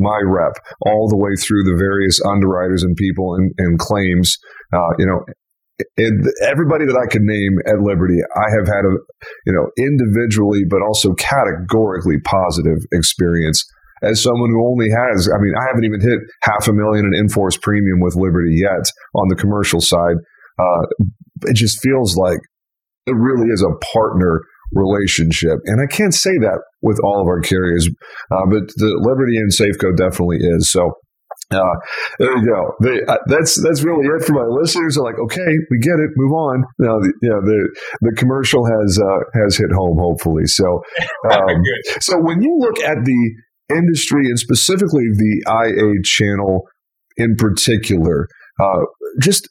my 0.00 0.18
rep, 0.26 0.58
all 0.86 1.06
the 1.06 1.16
way 1.16 1.30
through 1.38 1.62
the 1.62 1.78
various 1.78 2.18
underwriters 2.26 2.82
and 2.82 2.96
people 2.96 3.36
and, 3.36 3.52
and 3.58 3.78
claims, 3.78 4.36
uh, 4.74 4.90
you 4.98 5.06
know, 5.06 5.22
everybody 6.42 6.84
that 6.84 6.98
I 6.98 7.06
could 7.06 7.22
name 7.22 7.62
at 7.70 7.78
Liberty, 7.78 8.18
I 8.34 8.50
have 8.58 8.66
had 8.66 8.82
a, 8.82 8.92
you 9.46 9.52
know, 9.54 9.70
individually, 9.78 10.66
but 10.68 10.82
also 10.82 11.14
categorically 11.14 12.18
positive 12.26 12.82
experience 12.90 13.62
as 14.02 14.20
someone 14.20 14.50
who 14.50 14.66
only 14.66 14.88
has, 14.90 15.30
I 15.30 15.38
mean, 15.38 15.54
I 15.54 15.68
haven't 15.68 15.84
even 15.84 16.00
hit 16.00 16.18
half 16.42 16.66
a 16.66 16.72
million 16.72 17.06
in 17.06 17.14
in-force 17.14 17.56
premium 17.58 18.00
with 18.00 18.16
Liberty 18.16 18.56
yet 18.56 18.90
on 19.14 19.28
the 19.28 19.36
commercial 19.36 19.80
side. 19.80 20.16
Uh, 20.58 20.84
it 21.46 21.54
just 21.54 21.80
feels 21.82 22.16
like 22.16 22.40
it 23.06 23.14
really 23.14 23.48
is 23.52 23.62
a 23.62 23.78
partner 23.94 24.42
relationship. 24.72 25.58
And 25.64 25.80
I 25.80 25.86
can't 25.86 26.14
say 26.14 26.32
that 26.40 26.60
with 26.82 26.98
all 27.04 27.20
of 27.20 27.26
our 27.26 27.40
carriers, 27.40 27.88
uh, 28.30 28.46
but 28.48 28.68
the 28.76 28.98
Liberty 29.00 29.36
and 29.36 29.50
Safeco 29.50 29.96
definitely 29.96 30.38
is. 30.40 30.70
So 30.70 30.92
uh, 31.52 31.74
there 32.18 32.36
you 32.36 32.46
go. 32.46 32.74
They, 32.80 33.02
uh, 33.08 33.18
that's 33.26 33.60
that's 33.62 33.82
really 33.82 34.06
it 34.06 34.24
for 34.24 34.34
my 34.34 34.46
listeners. 34.46 34.96
Are 34.96 35.04
like, 35.04 35.18
okay, 35.18 35.50
we 35.70 35.78
get 35.78 35.98
it. 35.98 36.10
Move 36.14 36.32
on. 36.32 36.64
Now, 36.78 36.98
the, 37.00 37.12
you 37.22 37.28
know, 37.28 37.40
the 37.40 37.76
the 38.02 38.16
commercial 38.16 38.64
has 38.64 39.00
uh, 39.02 39.40
has 39.42 39.56
hit 39.56 39.72
home. 39.72 39.98
Hopefully, 39.98 40.46
so 40.46 40.80
um, 41.32 41.60
so 42.00 42.18
when 42.20 42.40
you 42.40 42.56
look 42.60 42.78
at 42.80 43.04
the 43.04 43.34
industry 43.68 44.26
and 44.26 44.38
specifically 44.38 45.06
the 45.10 45.42
IA 45.48 46.02
channel 46.04 46.68
in 47.16 47.34
particular, 47.34 48.28
uh, 48.62 48.80
just 49.20 49.48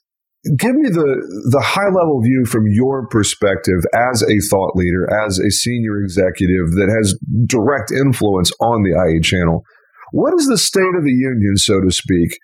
give 0.56 0.76
me 0.76 0.90
the 0.90 1.20
the 1.52 1.62
high 1.62 1.92
level 1.92 2.22
view 2.22 2.46
from 2.46 2.64
your 2.68 3.08
perspective 3.08 3.84
as 3.94 4.24
a 4.24 4.40
thought 4.50 4.76
leader, 4.76 5.08
as 5.26 5.40
a 5.40 5.52
senior 5.52 6.00
executive 6.00 6.72
that 6.80 6.88
has 6.88 7.20
direct 7.46 7.92
influence 7.92 8.52
on 8.62 8.84
the 8.84 8.96
IA 8.96 9.22
channel. 9.22 9.64
What 10.12 10.34
is 10.40 10.48
the 10.48 10.58
state 10.58 10.96
of 10.98 11.04
the 11.04 11.14
union, 11.14 11.58
so 11.58 11.82
to 11.82 11.92
speak? 11.92 12.40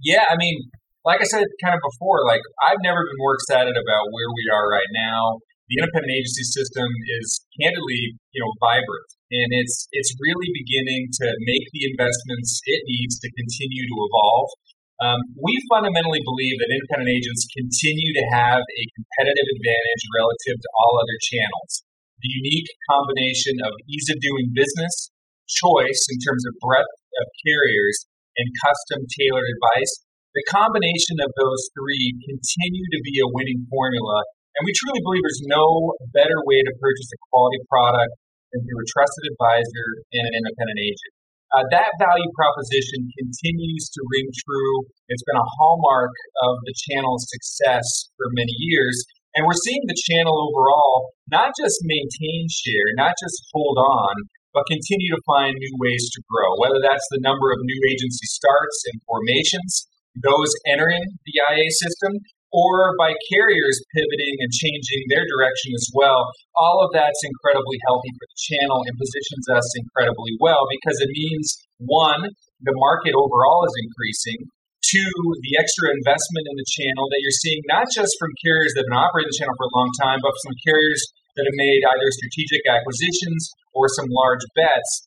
Yeah, 0.00 0.24
I 0.30 0.36
mean, 0.38 0.70
like 1.04 1.20
I 1.20 1.28
said 1.28 1.44
kind 1.60 1.74
of 1.74 1.82
before, 1.82 2.24
like 2.24 2.40
I've 2.62 2.80
never 2.80 3.02
been 3.02 3.20
more 3.20 3.34
excited 3.34 3.74
about 3.74 4.04
where 4.14 4.30
we 4.30 4.44
are 4.54 4.66
right 4.70 4.90
now. 4.94 5.42
The 5.68 5.82
independent 5.82 6.10
agency 6.10 6.42
system 6.50 6.88
is 7.20 7.46
candidly, 7.62 8.18
you 8.34 8.40
know, 8.42 8.50
vibrant, 8.58 9.08
and 9.30 9.48
it's 9.54 9.86
it's 9.94 10.14
really 10.18 10.50
beginning 10.50 11.10
to 11.22 11.26
make 11.46 11.66
the 11.74 11.90
investments 11.94 12.58
it 12.66 12.82
needs 12.86 13.18
to 13.22 13.28
continue 13.34 13.86
to 13.86 13.96
evolve. 14.06 14.50
Um, 15.00 15.16
we 15.32 15.56
fundamentally 15.72 16.20
believe 16.28 16.60
that 16.60 16.68
independent 16.68 17.08
agents 17.08 17.48
continue 17.56 18.12
to 18.20 18.24
have 18.36 18.60
a 18.60 18.84
competitive 18.92 19.48
advantage 19.56 20.02
relative 20.12 20.60
to 20.60 20.68
all 20.76 21.00
other 21.00 21.18
channels. 21.24 21.72
The 22.20 22.28
unique 22.36 22.68
combination 22.84 23.64
of 23.64 23.72
ease 23.88 24.12
of 24.12 24.20
doing 24.20 24.52
business, 24.52 25.08
choice 25.48 26.02
in 26.12 26.20
terms 26.20 26.44
of 26.44 26.52
breadth 26.60 26.92
of 27.16 27.26
carriers 27.48 28.04
and 28.36 28.60
custom 28.60 29.08
tailored 29.08 29.48
advice, 29.48 30.04
the 30.36 30.44
combination 30.52 31.16
of 31.24 31.32
those 31.32 31.72
three 31.72 32.20
continue 32.28 32.86
to 32.92 33.00
be 33.00 33.24
a 33.24 33.32
winning 33.32 33.64
formula. 33.72 34.20
And 34.60 34.68
we 34.68 34.76
truly 34.76 35.00
believe 35.00 35.24
there's 35.24 35.48
no 35.48 35.96
better 36.12 36.44
way 36.44 36.60
to 36.60 36.76
purchase 36.76 37.08
a 37.08 37.18
quality 37.32 37.64
product 37.72 38.12
than 38.52 38.62
through 38.68 38.84
a 38.84 38.90
trusted 38.92 39.24
advisor 39.32 39.88
and 40.12 40.28
an 40.28 40.34
independent 40.44 40.76
agent. 40.76 41.12
Uh, 41.50 41.66
that 41.74 41.90
value 41.98 42.30
proposition 42.38 43.10
continues 43.18 43.90
to 43.90 44.00
ring 44.06 44.30
true. 44.46 44.86
It's 45.10 45.26
been 45.26 45.40
a 45.40 45.52
hallmark 45.58 46.14
of 46.46 46.54
the 46.62 46.74
channel's 46.86 47.26
success 47.26 47.86
for 48.14 48.30
many 48.38 48.54
years. 48.54 49.02
And 49.34 49.46
we're 49.46 49.58
seeing 49.58 49.82
the 49.86 49.98
channel 50.10 50.34
overall 50.34 51.10
not 51.30 51.50
just 51.58 51.82
maintain 51.82 52.46
share, 52.50 52.94
not 52.94 53.18
just 53.18 53.34
hold 53.50 53.78
on, 53.78 54.14
but 54.54 54.66
continue 54.66 55.10
to 55.14 55.26
find 55.26 55.54
new 55.54 55.74
ways 55.78 56.10
to 56.14 56.22
grow, 56.26 56.54
whether 56.58 56.78
that's 56.82 57.06
the 57.10 57.22
number 57.22 57.50
of 57.54 57.62
new 57.62 57.80
agency 57.90 58.26
starts 58.26 58.78
and 58.90 59.02
formations, 59.06 59.86
those 60.22 60.50
entering 60.66 61.02
the 61.26 61.34
IA 61.50 61.70
system, 61.70 62.18
or 62.50 62.94
by 62.98 63.14
carriers 63.30 63.78
pivoting 63.94 64.34
and 64.42 64.50
changing 64.50 65.02
their 65.10 65.22
direction 65.26 65.70
as 65.74 65.86
well. 65.94 66.30
All 66.58 66.82
of 66.82 66.90
that's 66.90 67.22
incredibly 67.22 67.78
healthy 67.86 68.10
for 68.18 68.26
the 68.26 68.40
channel 68.50 68.82
and 68.86 68.94
positions 68.98 69.46
us 69.54 69.66
incredibly 69.78 70.34
well 70.42 70.66
because 70.66 70.98
it 70.98 71.10
means 71.14 71.46
one, 71.78 72.26
the 72.62 72.76
market 72.76 73.14
overall 73.14 73.64
is 73.64 73.76
increasing. 73.78 74.50
Two, 74.82 75.14
the 75.46 75.54
extra 75.60 75.92
investment 75.92 76.50
in 76.50 76.56
the 76.58 76.66
channel 76.66 77.06
that 77.06 77.20
you're 77.22 77.40
seeing, 77.44 77.62
not 77.70 77.86
just 77.92 78.10
from 78.18 78.34
carriers 78.42 78.74
that 78.74 78.88
have 78.88 78.90
been 78.90 78.98
operating 78.98 79.30
the 79.30 79.38
channel 79.38 79.54
for 79.54 79.70
a 79.70 79.76
long 79.76 79.90
time, 80.02 80.18
but 80.18 80.34
from 80.42 80.56
carriers 80.66 81.02
that 81.36 81.46
have 81.46 81.58
made 81.60 81.80
either 81.84 82.08
strategic 82.10 82.64
acquisitions 82.66 83.54
or 83.76 83.86
some 83.92 84.10
large 84.10 84.42
bets, 84.58 85.06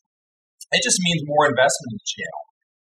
it 0.72 0.82
just 0.82 1.02
means 1.04 1.28
more 1.28 1.50
investment 1.50 1.90
in 1.92 2.00
the 2.00 2.10
channel. 2.16 2.44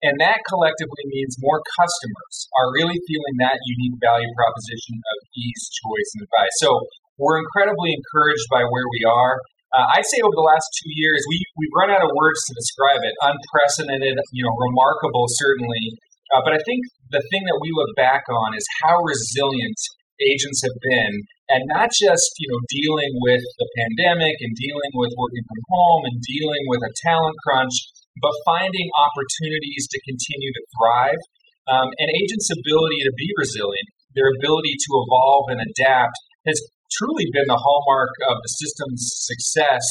And 0.07 0.17
that 0.23 0.47
collectively 0.47 1.05
means 1.11 1.35
more 1.43 1.59
customers 1.75 2.35
are 2.63 2.71
really 2.79 2.97
feeling 3.11 3.37
that 3.43 3.59
unique 3.67 3.99
value 3.99 4.31
proposition 4.39 5.03
of 5.03 5.17
ease, 5.35 5.63
choice, 5.83 6.11
and 6.15 6.23
advice. 6.31 6.55
So 6.63 6.71
we're 7.19 7.43
incredibly 7.43 7.91
encouraged 7.91 8.47
by 8.49 8.63
where 8.63 8.87
we 8.87 9.03
are. 9.03 9.43
Uh, 9.75 9.99
I'd 9.99 10.07
say 10.07 10.23
over 10.23 10.33
the 10.33 10.47
last 10.47 10.69
two 10.79 10.93
years, 10.95 11.21
we, 11.27 11.43
we've 11.59 11.75
run 11.75 11.91
out 11.91 12.01
of 12.01 12.15
words 12.15 12.39
to 12.47 12.53
describe 12.55 13.03
it. 13.03 13.13
Unprecedented, 13.19 14.15
you 14.31 14.47
know, 14.47 14.55
remarkable, 14.55 15.27
certainly. 15.27 15.99
Uh, 16.31 16.41
but 16.47 16.55
I 16.55 16.61
think 16.63 16.87
the 17.11 17.23
thing 17.35 17.43
that 17.51 17.59
we 17.59 17.71
look 17.75 17.91
back 17.99 18.23
on 18.31 18.55
is 18.55 18.65
how 18.83 18.99
resilient 19.03 19.79
agents 20.23 20.63
have 20.65 20.79
been, 20.81 21.13
and 21.53 21.63
not 21.71 21.93
just 21.93 22.27
you 22.41 22.49
know 22.49 22.61
dealing 22.73 23.13
with 23.21 23.45
the 23.61 23.69
pandemic 23.79 24.35
and 24.41 24.53
dealing 24.57 24.93
with 24.97 25.13
working 25.15 25.45
from 25.45 25.61
home 25.69 26.03
and 26.09 26.17
dealing 26.25 26.65
with 26.67 26.83
a 26.83 26.93
talent 27.05 27.37
crunch, 27.45 27.77
but 28.21 28.33
finding 28.45 28.89
opportunities 28.97 29.89
to 29.91 29.99
continue 30.07 30.53
to 30.53 30.63
thrive. 30.77 31.21
Um, 31.67 31.91
and 31.99 32.09
agents' 32.15 32.53
ability 32.55 33.03
to 33.03 33.13
be 33.19 33.27
resilient, 33.35 33.89
their 34.15 34.31
ability 34.39 34.79
to 34.79 34.91
evolve 35.03 35.51
and 35.51 35.59
adapt, 35.59 36.15
has 36.47 36.63
truly 36.95 37.27
been 37.35 37.51
the 37.51 37.59
hallmark 37.59 38.15
of 38.31 38.39
the 38.39 38.53
system's 38.55 39.03
success, 39.27 39.83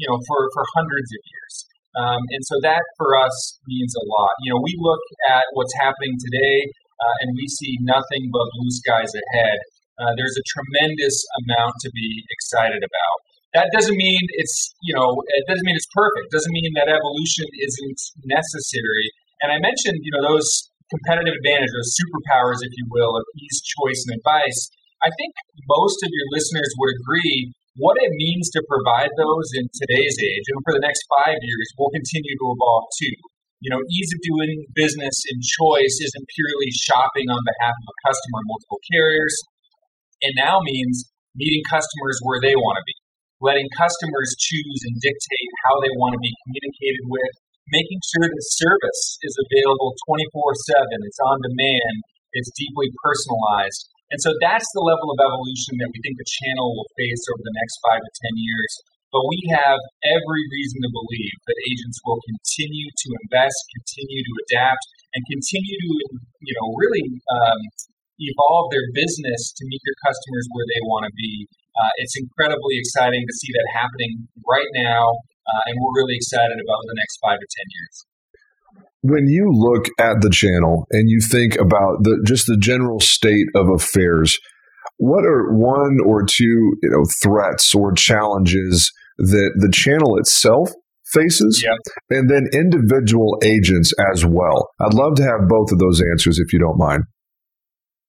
you 0.00 0.08
know, 0.08 0.16
for, 0.24 0.48
for 0.56 0.64
hundreds 0.72 1.12
of 1.12 1.20
years. 1.20 1.54
Um, 1.98 2.22
and 2.32 2.42
so 2.46 2.56
that 2.64 2.80
for 2.96 3.18
us 3.18 3.58
means 3.66 3.92
a 3.92 4.04
lot. 4.08 4.32
You 4.40 4.54
know, 4.54 4.60
we 4.62 4.72
look 4.78 5.02
at 5.28 5.44
what's 5.52 5.74
happening 5.76 6.16
today 6.16 6.58
uh, 6.96 7.14
and 7.26 7.36
we 7.36 7.46
see 7.48 7.76
nothing 7.84 8.30
but 8.32 8.46
blue 8.56 8.72
skies 8.72 9.12
ahead. 9.12 9.58
Uh, 9.98 10.14
there's 10.14 10.38
a 10.38 10.46
tremendous 10.46 11.16
amount 11.42 11.74
to 11.82 11.90
be 11.90 12.22
excited 12.30 12.82
about. 12.86 13.18
That 13.56 13.72
doesn't 13.72 13.96
mean 13.96 14.20
it's, 14.36 14.76
you 14.84 14.92
know, 14.92 15.08
it 15.08 15.44
doesn't 15.48 15.64
mean 15.64 15.76
it's 15.76 15.88
perfect. 15.96 16.28
It 16.28 16.34
doesn't 16.36 16.52
mean 16.52 16.72
that 16.76 16.92
evolution 16.92 17.48
isn't 17.48 18.00
necessary. 18.28 19.06
And 19.40 19.48
I 19.54 19.58
mentioned, 19.62 20.04
you 20.04 20.12
know, 20.12 20.36
those 20.36 20.48
competitive 20.92 21.32
advantages, 21.32 21.72
those 21.72 21.92
superpowers, 21.96 22.60
if 22.60 22.72
you 22.76 22.84
will, 22.92 23.16
of 23.16 23.24
ease, 23.40 23.60
choice, 23.64 24.04
and 24.08 24.20
advice. 24.20 24.60
I 25.00 25.08
think 25.16 25.32
most 25.64 26.02
of 26.04 26.10
your 26.10 26.26
listeners 26.34 26.68
would 26.76 26.92
agree 27.00 27.54
what 27.78 27.94
it 28.02 28.10
means 28.18 28.50
to 28.50 28.60
provide 28.66 29.14
those 29.14 29.48
in 29.54 29.70
today's 29.70 30.16
age 30.18 30.46
and 30.50 30.58
for 30.66 30.74
the 30.74 30.82
next 30.82 30.98
five 31.22 31.38
years 31.38 31.68
will 31.78 31.94
continue 31.94 32.34
to 32.34 32.46
evolve 32.50 32.90
too. 32.98 33.14
You 33.62 33.70
know, 33.70 33.82
ease 33.86 34.10
of 34.10 34.20
doing 34.22 34.66
business 34.74 35.14
and 35.30 35.38
choice 35.42 35.94
isn't 36.02 36.26
purely 36.26 36.70
shopping 36.74 37.30
on 37.30 37.42
behalf 37.46 37.74
of 37.74 37.86
a 37.86 37.96
customer 38.06 38.42
multiple 38.50 38.82
carriers. 38.90 39.34
It 40.22 40.34
now 40.34 40.58
means 40.62 41.06
meeting 41.38 41.62
customers 41.70 42.18
where 42.26 42.42
they 42.42 42.54
want 42.58 42.82
to 42.82 42.84
be, 42.86 42.98
letting 43.40 43.68
customers 43.78 44.34
choose 44.38 44.80
and 44.86 44.98
dictate 44.98 45.50
how 45.68 45.78
they 45.80 45.92
want 45.98 46.14
to 46.14 46.22
be 46.22 46.34
communicated 46.44 47.04
with, 47.06 47.34
making 47.70 48.00
sure 48.02 48.26
that 48.26 48.52
service 48.56 49.02
is 49.22 49.34
available 49.38 49.94
24 50.08 50.26
7, 50.90 51.06
it's 51.06 51.22
on 51.22 51.38
demand, 51.42 51.94
it's 52.34 52.52
deeply 52.56 52.90
personalized, 53.02 53.88
and 54.08 54.20
so 54.24 54.32
that's 54.40 54.68
the 54.72 54.80
level 54.80 55.12
of 55.12 55.20
evolution 55.20 55.76
that 55.84 55.92
we 55.92 56.00
think 56.00 56.16
the 56.16 56.32
channel 56.40 56.72
will 56.72 56.88
face 56.96 57.22
over 57.28 57.44
the 57.44 57.56
next 57.60 57.76
five 57.84 58.00
to 58.00 58.12
10 58.32 58.40
years. 58.40 58.72
But 59.12 59.24
we 59.24 59.40
have 59.52 59.80
every 60.04 60.44
reason 60.52 60.84
to 60.84 60.90
believe 60.92 61.36
that 61.48 61.56
agents 61.64 61.96
will 62.04 62.20
continue 62.28 62.88
to 62.88 63.08
invest, 63.24 63.56
continue 63.72 64.20
to 64.20 64.34
adapt, 64.48 64.84
and 65.16 65.24
continue 65.28 65.76
to, 65.80 65.92
you 66.44 66.54
know, 66.60 66.68
really 66.76 67.04
um, 67.08 67.60
evolve 68.20 68.68
their 68.68 68.84
business 68.92 69.52
to 69.56 69.62
meet 69.64 69.80
their 69.84 69.98
customers 70.04 70.44
where 70.52 70.68
they 70.68 70.82
want 70.84 71.08
to 71.08 71.12
be. 71.16 71.48
Uh, 71.78 71.90
it's 71.98 72.18
incredibly 72.18 72.78
exciting 72.78 73.22
to 73.26 73.34
see 73.34 73.52
that 73.54 73.66
happening 73.78 74.26
right 74.46 74.70
now, 74.74 75.14
uh, 75.46 75.62
and 75.66 75.78
we're 75.78 76.02
really 76.02 76.16
excited 76.16 76.58
about 76.58 76.82
the 76.90 76.96
next 76.98 77.18
five 77.22 77.38
to 77.38 77.46
10 77.46 77.64
years. 77.70 77.96
When 79.02 79.26
you 79.28 79.46
look 79.54 79.86
at 80.00 80.20
the 80.20 80.30
channel 80.30 80.86
and 80.90 81.08
you 81.08 81.20
think 81.20 81.54
about 81.54 82.02
the 82.02 82.20
just 82.26 82.46
the 82.46 82.58
general 82.58 82.98
state 82.98 83.46
of 83.54 83.68
affairs, 83.70 84.36
what 84.96 85.24
are 85.24 85.54
one 85.54 85.98
or 86.04 86.24
two 86.24 86.76
you 86.82 86.90
know 86.90 87.04
threats 87.22 87.74
or 87.74 87.92
challenges 87.92 88.90
that 89.18 89.52
the 89.56 89.70
channel 89.72 90.18
itself 90.18 90.70
faces? 91.12 91.64
Yep. 91.64 92.18
and 92.18 92.28
then 92.28 92.48
individual 92.52 93.38
agents 93.42 93.94
as 94.12 94.26
well. 94.26 94.68
I'd 94.80 94.94
love 94.94 95.14
to 95.16 95.22
have 95.22 95.48
both 95.48 95.70
of 95.70 95.78
those 95.78 96.02
answers 96.12 96.40
if 96.40 96.52
you 96.52 96.58
don't 96.58 96.76
mind 96.76 97.04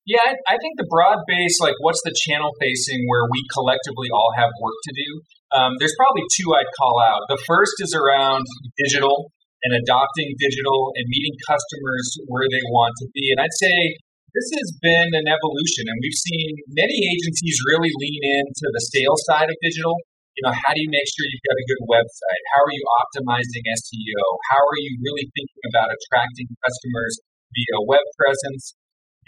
yeah 0.06 0.36
i, 0.48 0.56
think 0.60 0.74
the 0.78 0.88
broad 0.90 1.20
base 1.28 1.58
like 1.60 1.76
what's 1.80 2.02
the 2.04 2.14
channel 2.28 2.52
facing 2.60 3.04
where 3.08 3.26
we 3.32 3.42
collectively 3.54 4.08
all 4.14 4.32
have 4.38 4.50
work 4.62 4.78
to 4.84 4.94
do 4.94 5.10
um, 5.50 5.74
there's 5.80 5.96
probably 5.98 6.24
two 6.36 6.48
i'd 6.56 6.70
call 6.78 7.02
out 7.02 7.22
the 7.28 7.42
first 7.48 7.74
is 7.80 7.96
around 7.96 8.46
digital 8.78 9.32
and 9.64 9.76
adopting 9.76 10.36
digital 10.40 10.96
and 10.96 11.06
meeting 11.12 11.36
customers 11.44 12.08
where 12.32 12.48
they 12.48 12.64
want 12.72 12.96
to 13.04 13.08
be. 13.12 13.32
And 13.36 13.44
I'd 13.44 13.60
say 13.60 13.76
this 14.32 14.50
has 14.62 14.70
been 14.80 15.10
an 15.18 15.28
evolution, 15.28 15.90
and 15.90 15.98
we've 16.00 16.22
seen 16.22 16.52
many 16.70 16.96
agencies 16.96 17.58
really 17.68 17.92
lean 17.92 18.24
into 18.24 18.66
the 18.72 18.84
sales 18.94 19.22
side 19.28 19.50
of 19.50 19.58
digital. 19.60 19.98
You 20.38 20.48
know, 20.48 20.56
how 20.56 20.72
do 20.72 20.80
you 20.80 20.88
make 20.88 21.04
sure 21.10 21.28
you've 21.28 21.50
got 21.50 21.60
a 21.60 21.68
good 21.68 21.84
website? 21.92 22.44
How 22.56 22.62
are 22.64 22.72
you 22.72 22.86
optimizing 23.04 23.64
SEO? 23.68 24.24
How 24.54 24.62
are 24.62 24.80
you 24.80 24.96
really 25.04 25.28
thinking 25.36 25.64
about 25.74 25.92
attracting 25.92 26.48
customers 26.64 27.20
via 27.52 27.78
web 27.90 28.06
presence, 28.16 28.78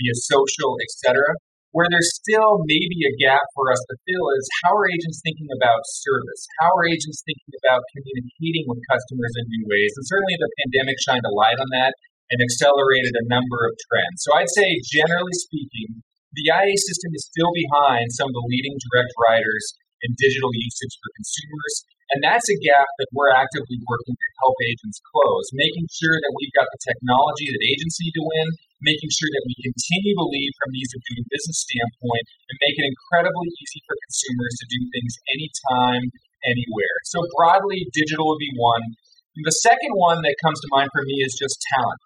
via 0.01 0.15
social, 0.25 0.73
etc.? 0.81 1.21
Where 1.71 1.87
there's 1.87 2.11
still 2.19 2.59
maybe 2.67 2.99
a 3.07 3.15
gap 3.21 3.45
for 3.55 3.71
us 3.71 3.79
to 3.79 3.95
fill 4.03 4.27
is 4.35 4.43
how 4.65 4.75
are 4.75 4.91
agents 4.91 5.23
thinking 5.23 5.47
about 5.55 5.87
service? 5.87 6.43
How 6.59 6.73
are 6.75 6.89
agents 6.89 7.23
thinking 7.23 7.53
about 7.63 7.87
communicating 7.95 8.67
with 8.67 8.83
customers 8.91 9.33
in 9.39 9.47
new 9.47 9.63
ways? 9.71 9.95
And 9.95 10.03
certainly 10.03 10.35
the 10.35 10.51
pandemic 10.59 10.99
shined 10.99 11.23
a 11.23 11.31
light 11.31 11.55
on 11.63 11.71
that 11.71 11.95
and 12.33 12.43
accelerated 12.43 13.15
a 13.15 13.29
number 13.31 13.63
of 13.63 13.77
trends. 13.87 14.19
So 14.19 14.35
I'd 14.35 14.51
say, 14.51 14.67
generally 14.83 15.35
speaking, 15.47 16.03
the 16.35 16.47
IA 16.51 16.75
system 16.75 17.15
is 17.15 17.27
still 17.27 17.51
behind 17.55 18.11
some 18.15 18.27
of 18.27 18.35
the 18.35 18.47
leading 18.51 18.75
direct 18.91 19.15
writers 19.15 19.63
in 20.03 20.11
digital 20.19 20.51
usage 20.51 20.95
for 20.99 21.09
consumers. 21.15 21.75
And 22.11 22.19
that's 22.19 22.47
a 22.51 22.57
gap 22.59 22.89
that 22.99 23.11
we're 23.15 23.31
actively 23.31 23.79
working 23.87 24.15
to 24.19 24.27
help 24.43 24.55
agents 24.67 24.99
close, 25.07 25.47
making 25.55 25.87
sure 25.87 26.19
that 26.19 26.35
we've 26.35 26.55
got 26.59 26.67
the 26.67 26.83
technology 26.83 27.47
that 27.47 27.63
agents 27.63 27.95
need 28.03 28.15
to 28.19 28.23
win, 28.27 28.47
making 28.81 29.11
sure 29.13 29.31
that 29.33 29.45
we 29.45 29.55
continue 29.61 30.13
to 30.17 30.25
lead 30.25 30.51
from 30.57 30.69
the 30.73 30.79
ease 30.81 30.93
of 30.97 31.01
doing 31.05 31.25
business 31.29 31.61
standpoint, 31.61 32.25
and 32.49 32.57
make 32.61 32.75
it 32.77 32.85
incredibly 32.89 33.49
easy 33.49 33.79
for 33.85 33.95
consumers 34.09 34.53
to 34.57 34.65
do 34.69 34.79
things 34.89 35.13
anytime, 35.31 36.03
anywhere. 36.45 36.95
So 37.09 37.21
broadly, 37.37 37.85
digital 37.93 38.25
would 38.33 38.41
be 38.41 38.53
one. 38.57 38.83
The 39.37 39.57
second 39.63 39.93
one 39.95 40.25
that 40.25 40.35
comes 40.43 40.59
to 40.59 40.73
mind 40.73 40.89
for 40.91 41.05
me 41.05 41.23
is 41.23 41.37
just 41.37 41.55
talent. 41.71 42.01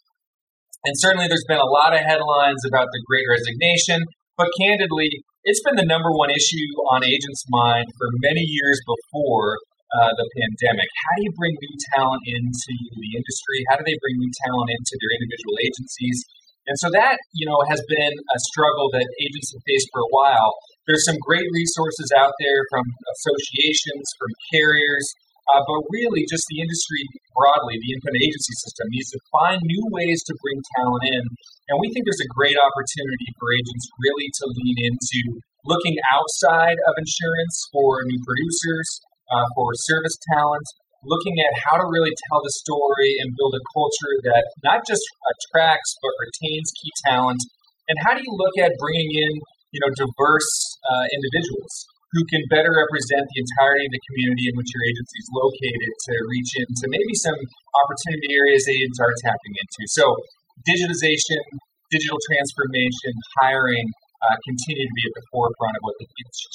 And 0.85 0.93
certainly 1.01 1.25
there's 1.25 1.47
been 1.49 1.63
a 1.63 1.65
lot 1.65 1.97
of 1.97 2.05
headlines 2.05 2.61
about 2.69 2.93
the 2.93 3.01
great 3.09 3.25
resignation, 3.25 4.05
but 4.37 4.53
candidly, 4.61 5.25
it's 5.47 5.61
been 5.65 5.79
the 5.79 5.87
number 5.87 6.13
one 6.13 6.29
issue 6.29 6.69
on 6.93 7.01
agents' 7.01 7.45
mind 7.49 7.89
for 7.97 8.09
many 8.21 8.45
years 8.45 8.77
before 8.85 9.57
uh, 9.97 10.13
the 10.13 10.27
pandemic. 10.37 10.85
How 10.85 11.13
do 11.17 11.21
you 11.25 11.33
bring 11.37 11.53
new 11.57 11.75
talent 11.93 12.21
into 12.29 12.73
the 13.01 13.09
industry? 13.17 13.65
How 13.69 13.77
do 13.77 13.83
they 13.85 13.97
bring 13.97 14.17
new 14.21 14.33
talent 14.45 14.69
into 14.73 14.93
their 15.01 15.13
individual 15.17 15.55
agencies? 15.61 16.17
And 16.65 16.77
so 16.81 16.89
that, 16.97 17.21
you 17.33 17.45
know, 17.45 17.61
has 17.69 17.81
been 17.85 18.13
a 18.13 18.39
struggle 18.49 18.89
that 18.97 19.05
agents 19.21 19.53
have 19.53 19.61
faced 19.65 19.89
for 19.93 20.01
a 20.01 20.11
while. 20.11 20.49
There's 20.89 21.05
some 21.05 21.17
great 21.21 21.45
resources 21.53 22.09
out 22.17 22.33
there 22.41 22.61
from 22.73 22.85
associations, 23.17 24.05
from 24.17 24.31
carriers, 24.49 25.05
uh, 25.53 25.61
but 25.61 25.85
really 25.93 26.25
just 26.25 26.41
the 26.49 26.57
industry 26.57 27.05
broadly, 27.37 27.77
the 27.77 27.91
independent 27.93 28.25
agency 28.25 28.55
system 28.65 28.89
needs 28.89 29.13
to 29.13 29.21
find 29.29 29.61
new 29.61 29.83
ways 29.93 30.25
to 30.25 30.33
bring 30.41 30.57
talent 30.73 31.05
in. 31.05 31.23
And 31.69 31.77
we 31.77 31.93
think 31.93 32.05
there's 32.05 32.25
a 32.25 32.33
great 32.33 32.57
opportunity 32.57 33.29
for 33.37 33.53
agents 33.53 33.85
really 34.01 34.29
to 34.41 34.45
lean 34.49 34.77
into 34.89 35.21
looking 35.69 35.97
outside 36.13 36.77
of 36.89 36.93
insurance 36.97 37.55
for 37.73 38.01
new 38.09 38.21
producers, 38.25 38.89
uh, 39.29 39.45
for 39.53 39.69
service 39.89 40.17
talent, 40.33 40.65
looking 41.05 41.37
at 41.39 41.53
how 41.65 41.77
to 41.77 41.85
really 41.85 42.13
tell 42.27 42.41
the 42.41 42.53
story 42.65 43.21
and 43.21 43.31
build 43.37 43.53
a 43.53 43.63
culture 43.73 44.13
that 44.33 44.43
not 44.65 44.81
just 44.85 45.01
attracts 45.29 45.95
but 46.01 46.13
retains 46.19 46.67
key 46.81 46.91
talent. 47.05 47.41
And 47.87 47.95
how 48.01 48.17
do 48.17 48.21
you 48.25 48.33
look 48.33 48.57
at 48.57 48.73
bringing 48.81 49.13
in, 49.13 49.31
you 49.71 49.79
know, 49.85 49.91
diverse 49.93 50.51
uh, 50.89 51.05
individuals 51.13 51.73
who 52.13 52.23
can 52.31 52.41
better 52.47 52.71
represent 52.71 53.27
the 53.27 53.39
entirety 53.43 53.85
of 53.85 53.93
the 53.93 54.03
community 54.07 54.45
in 54.47 54.53
which 54.55 54.71
your 54.71 54.83
agency 54.87 55.17
is 55.19 55.29
located 55.35 55.91
to 56.09 56.13
reach 56.31 56.51
into 56.63 56.83
maybe 56.87 57.13
some 57.19 57.37
opportunity 57.83 58.31
areas 58.31 58.63
agents 58.71 58.97
are 59.03 59.11
tapping 59.19 59.53
into. 59.59 59.81
So, 59.91 60.15
digitization, 60.63 61.43
digital 61.91 62.17
transformation, 62.23 63.11
hiring, 63.43 63.85
uh, 64.23 64.37
continue 64.47 64.87
to 64.87 64.95
be 64.95 65.03
at 65.11 65.13
the 65.19 65.25
forefront 65.29 65.75
of 65.75 65.83
what 65.83 65.95
the 65.99 66.07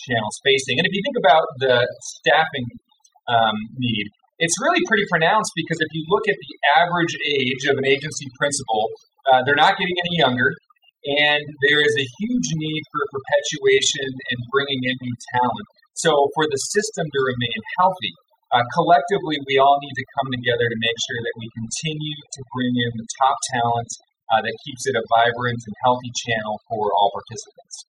channel 0.09 0.29
is 0.33 0.41
facing. 0.43 0.81
And 0.81 0.89
if 0.89 0.93
you 0.97 1.03
think 1.05 1.19
about 1.21 1.45
the 1.61 1.77
staffing 2.19 2.67
um, 3.29 3.57
need, 3.77 4.09
it's 4.41 4.57
really 4.59 4.81
pretty 4.89 5.05
pronounced 5.13 5.53
because 5.55 5.79
if 5.79 5.91
you 5.93 6.03
look 6.09 6.25
at 6.27 6.35
the 6.35 6.53
average 6.81 7.15
age 7.29 7.63
of 7.69 7.77
an 7.77 7.87
agency 7.87 8.27
principal, 8.41 8.89
uh, 9.29 9.45
they're 9.45 9.59
not 9.59 9.77
getting 9.77 9.97
any 10.01 10.17
younger, 10.25 10.51
and 11.05 11.45
there 11.69 11.81
is 11.85 11.95
a 11.97 12.07
huge 12.19 12.49
need 12.57 12.83
for 12.89 13.03
perpetuation 13.13 14.09
and 14.09 14.39
bringing 14.49 14.81
in 14.89 14.97
new 15.01 15.17
talent. 15.37 15.67
So, 15.93 16.33
for 16.33 16.49
the 16.49 16.57
system 16.73 17.05
to 17.05 17.21
remain 17.21 17.61
healthy, 17.77 18.17
uh, 18.51 18.65
collectively, 18.75 19.37
we 19.47 19.61
all 19.61 19.79
need 19.79 19.95
to 19.95 20.07
come 20.19 20.29
together 20.33 20.67
to 20.67 20.79
make 20.81 20.99
sure 21.05 21.21
that 21.21 21.35
we 21.37 21.47
continue 21.55 22.17
to 22.17 22.41
bring 22.57 22.73
in 22.73 22.93
the 22.97 23.07
top 23.21 23.37
talent 23.55 23.91
uh, 24.33 24.41
that 24.43 24.55
keeps 24.65 24.87
it 24.87 24.97
a 24.97 25.05
vibrant 25.21 25.61
and 25.61 25.77
healthy 25.85 26.11
channel 26.17 26.59
for 26.67 26.91
all 26.97 27.13
participants. 27.13 27.87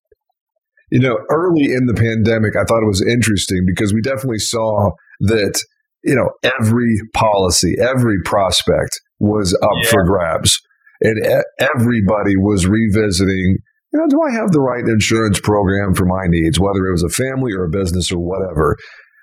You 0.92 1.00
know, 1.00 1.18
early 1.32 1.72
in 1.72 1.88
the 1.88 1.96
pandemic, 1.96 2.60
I 2.60 2.68
thought 2.68 2.84
it 2.84 2.92
was 2.92 3.02
interesting 3.02 3.64
because 3.66 3.94
we 3.94 4.02
definitely 4.02 4.44
saw 4.44 4.92
that, 5.22 5.56
you 6.04 6.16
know, 6.16 6.30
every 6.60 6.96
policy, 7.14 7.76
every 7.80 8.18
prospect 8.26 9.00
was 9.20 9.54
up 9.62 9.70
yeah. 9.84 9.90
for 9.90 10.04
grabs. 10.06 10.60
And 11.02 11.44
everybody 11.60 12.38
was 12.38 12.68
revisiting 12.68 13.58
you 13.92 14.00
know, 14.00 14.08
do 14.08 14.22
I 14.24 14.32
have 14.32 14.52
the 14.52 14.62
right 14.62 14.88
insurance 14.88 15.40
program 15.40 15.94
for 15.94 16.06
my 16.06 16.24
needs, 16.28 16.60
whether 16.60 16.88
it 16.88 16.94
was 16.94 17.04
a 17.04 17.10
family 17.10 17.52
or 17.52 17.66
a 17.66 17.70
business 17.70 18.12
or 18.12 18.20
whatever? 18.20 18.78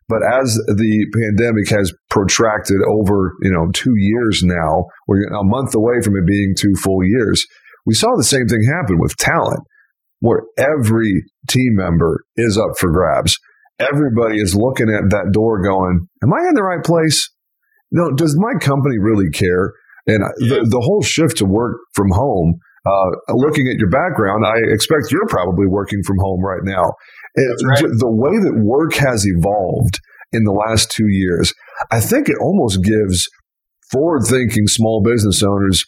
But 0.08 0.20
as 0.22 0.54
the 0.54 1.06
pandemic 1.12 1.68
has 1.70 1.92
protracted 2.10 2.76
over, 2.86 3.32
you 3.42 3.50
know, 3.50 3.68
two 3.72 3.94
years 3.96 4.42
now, 4.42 4.84
we're 5.06 5.22
a 5.24 5.44
month 5.44 5.74
away 5.74 6.00
from 6.02 6.16
it 6.16 6.26
being 6.26 6.54
two 6.56 6.74
full 6.82 7.04
years. 7.04 7.44
We 7.86 7.94
saw 7.94 8.14
the 8.16 8.24
same 8.24 8.46
thing 8.46 8.62
happen 8.64 8.98
with 8.98 9.16
talent, 9.16 9.60
where 10.20 10.42
every 10.58 11.24
team 11.48 11.74
member 11.74 12.24
is 12.36 12.58
up 12.58 12.78
for 12.78 12.90
grabs. 12.90 13.38
Everybody 13.78 14.40
is 14.40 14.54
looking 14.54 14.88
at 14.88 15.10
that 15.10 15.30
door 15.32 15.62
going, 15.62 16.08
Am 16.22 16.32
I 16.32 16.48
in 16.48 16.54
the 16.54 16.62
right 16.62 16.82
place? 16.82 17.30
No, 17.90 18.10
does 18.10 18.36
my 18.38 18.58
company 18.60 18.98
really 18.98 19.30
care? 19.30 19.72
And 20.06 20.24
the, 20.38 20.66
the 20.68 20.80
whole 20.80 21.02
shift 21.02 21.36
to 21.38 21.44
work 21.44 21.78
from 21.94 22.10
home, 22.10 22.58
uh, 22.86 23.34
looking 23.34 23.68
at 23.68 23.76
your 23.76 23.90
background, 23.90 24.44
I 24.46 24.56
expect 24.72 25.12
you're 25.12 25.28
probably 25.28 25.66
working 25.66 26.02
from 26.04 26.16
home 26.18 26.42
right 26.44 26.64
now. 26.64 26.92
Right. 27.36 27.82
The 27.82 28.10
way 28.10 28.32
that 28.40 28.60
work 28.64 28.94
has 28.94 29.26
evolved 29.26 30.00
in 30.32 30.44
the 30.44 30.52
last 30.52 30.90
two 30.90 31.08
years, 31.08 31.52
I 31.90 32.00
think 32.00 32.28
it 32.28 32.36
almost 32.40 32.82
gives 32.82 33.28
forward 33.92 34.22
thinking 34.26 34.66
small 34.66 35.02
business 35.02 35.42
owners 35.42 35.84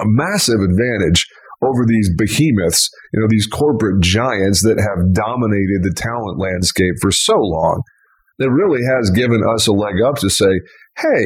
a 0.00 0.04
massive 0.06 0.60
advantage 0.60 1.26
over 1.62 1.86
these 1.86 2.10
behemoths, 2.16 2.90
you 3.12 3.20
know, 3.20 3.26
these 3.28 3.46
corporate 3.46 4.02
giants 4.02 4.62
that 4.62 4.78
have 4.78 5.14
dominated 5.14 5.82
the 5.82 5.94
talent 5.96 6.38
landscape 6.38 6.94
for 7.00 7.12
so 7.12 7.34
long. 7.36 7.82
That 8.38 8.50
really 8.50 8.80
has 8.82 9.10
given 9.10 9.42
us 9.54 9.68
a 9.68 9.72
leg 9.72 10.02
up 10.04 10.16
to 10.16 10.30
say, 10.30 10.50
hey, 10.98 11.24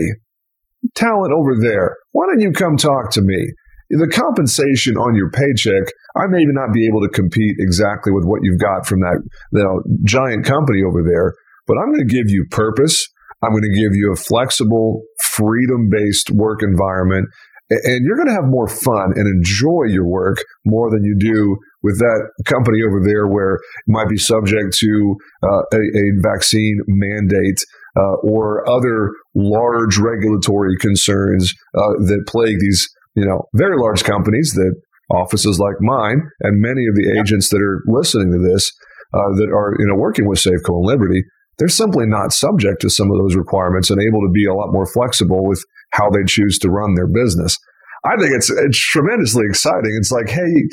talent 0.95 1.33
over 1.33 1.55
there, 1.59 1.97
why 2.13 2.27
don't 2.27 2.41
you 2.41 2.53
come 2.53 2.77
talk 2.77 3.11
to 3.13 3.23
me? 3.23 3.53
The 3.89 4.11
compensation 4.11 4.97
on 4.97 5.15
your 5.15 5.31
paycheck, 5.31 5.87
I 6.17 6.27
may 6.27 6.43
not 6.45 6.75
be 6.75 6.87
able 6.89 7.01
to 7.03 7.09
compete 7.09 7.55
exactly 7.59 8.13
with 8.13 8.25
what 8.25 8.41
you've 8.43 8.61
got 8.61 8.87
from 8.87 9.01
that 9.01 9.23
you 9.53 9.63
know, 9.63 9.83
giant 10.05 10.45
company 10.45 10.83
over 10.83 11.07
there, 11.07 11.33
but 11.67 11.79
I'm 11.79 11.95
going 11.95 12.07
to 12.07 12.15
give 12.15 12.29
you 12.29 12.45
purpose. 12.51 13.07
I'm 13.43 13.53
going 13.53 13.63
to 13.63 13.81
give 13.81 13.95
you 13.95 14.13
a 14.13 14.17
flexible, 14.17 15.03
freedom 15.31 15.89
based 15.89 16.31
work 16.33 16.63
environment 16.63 17.29
and 17.71 18.05
you're 18.05 18.17
going 18.17 18.29
to 18.29 18.35
have 18.35 18.47
more 18.47 18.69
fun 18.69 19.13
and 19.17 19.27
enjoy 19.27 19.85
your 19.89 20.07
work 20.07 20.39
more 20.65 20.91
than 20.91 21.03
you 21.03 21.17
do 21.19 21.57
with 21.83 21.99
that 21.99 22.31
company 22.45 22.79
over 22.87 23.01
there 23.05 23.27
where 23.27 23.55
it 23.55 23.61
might 23.89 24.09
be 24.09 24.17
subject 24.17 24.77
to 24.79 25.17
uh, 25.43 25.63
a, 25.73 25.77
a, 25.77 26.05
vaccine 26.23 26.81
mandate 26.87 27.61
uh, 27.97 28.17
or 28.23 28.69
other 28.69 29.11
large 29.35 29.99
regulatory 29.99 30.77
concerns 30.81 31.53
uh, 31.77 31.93
that 32.07 32.25
plague 32.27 32.59
these 32.61 32.89
you 33.15 33.25
know 33.25 33.43
very 33.55 33.77
large 33.79 34.05
companies 34.05 34.53
that 34.55 34.75
offices 35.11 35.59
like 35.59 35.77
mine 35.81 36.21
and 36.41 36.61
many 36.61 36.87
of 36.87 36.95
the 36.95 37.19
agents 37.19 37.51
that 37.51 37.63
are 37.63 37.83
listening 37.87 38.31
to 38.33 38.39
this 38.39 38.73
uh, 39.15 39.31
that 39.37 39.49
are 39.55 39.75
you 39.79 39.87
know 39.87 39.97
working 39.97 40.29
with 40.29 40.39
Safeco 40.39 40.77
and 40.77 40.87
Liberty 40.87 41.23
they're 41.59 41.69
simply 41.69 42.05
not 42.07 42.33
subject 42.33 42.83
to 42.83 42.91
some 42.91 43.11
of 43.11 43.19
those 43.19 43.35
requirements 43.35 43.91
and 43.91 44.01
able 44.01 44.21
to 44.21 44.31
be 44.33 44.45
a 44.47 44.55
lot 44.55 44.73
more 44.73 44.87
flexible 44.87 45.45
with 45.45 45.65
how 45.93 46.11
they 46.11 46.25
choose 46.27 46.59
to 46.61 46.71
run 46.71 46.95
their 46.95 47.09
business. 47.09 47.59
I 48.05 48.17
think 48.21 48.33
it's 48.35 48.51
it's 48.51 48.79
tremendously 48.79 49.45
exciting. 49.49 49.97
It's 49.99 50.13
like, 50.13 50.29
hey, 50.29 50.65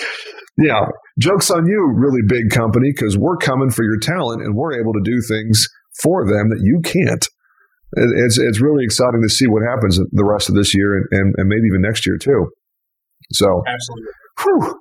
yeah, 0.58 0.86
jokes 1.20 1.50
on 1.50 1.66
you, 1.66 1.92
really 1.96 2.22
big 2.28 2.52
company, 2.52 2.92
because 2.94 3.18
we're 3.18 3.38
coming 3.38 3.72
for 3.72 3.84
your 3.84 3.98
talent 3.98 4.44
and 4.44 4.56
we're 4.56 4.80
able 4.80 4.94
to 4.94 5.02
do 5.04 5.20
things 5.28 5.68
for 6.02 6.26
them 6.26 6.50
that 6.50 6.62
you 6.62 6.82
can't. 6.84 7.28
It's 7.94 8.38
it's 8.38 8.62
really 8.62 8.84
exciting 8.84 9.22
to 9.22 9.30
see 9.30 9.48
what 9.48 9.64
happens 9.64 10.00
the 10.12 10.26
rest 10.26 10.50
of 10.50 10.56
this 10.56 10.76
year 10.76 10.98
and, 10.98 11.06
and, 11.12 11.34
and 11.38 11.48
maybe 11.48 11.68
even 11.68 11.82
next 11.82 12.06
year 12.06 12.18
too. 12.18 12.50
So 13.32 13.64
absolutely. 13.68 14.14
Whew. 14.42 14.80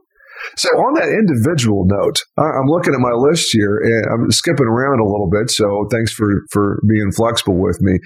So 0.56 0.68
on 0.70 0.94
that 0.94 1.08
individual 1.08 1.86
note, 1.86 2.18
I'm 2.36 2.66
looking 2.66 2.94
at 2.94 3.00
my 3.00 3.14
list 3.14 3.48
here 3.52 3.78
and 3.78 4.04
I'm 4.12 4.30
skipping 4.30 4.66
around 4.66 5.00
a 5.00 5.08
little 5.08 5.28
bit. 5.30 5.50
So 5.50 5.86
thanks 5.90 6.12
for 6.12 6.28
for 6.50 6.82
being 6.88 7.12
flexible 7.12 7.60
with 7.60 7.78
me. 7.80 7.98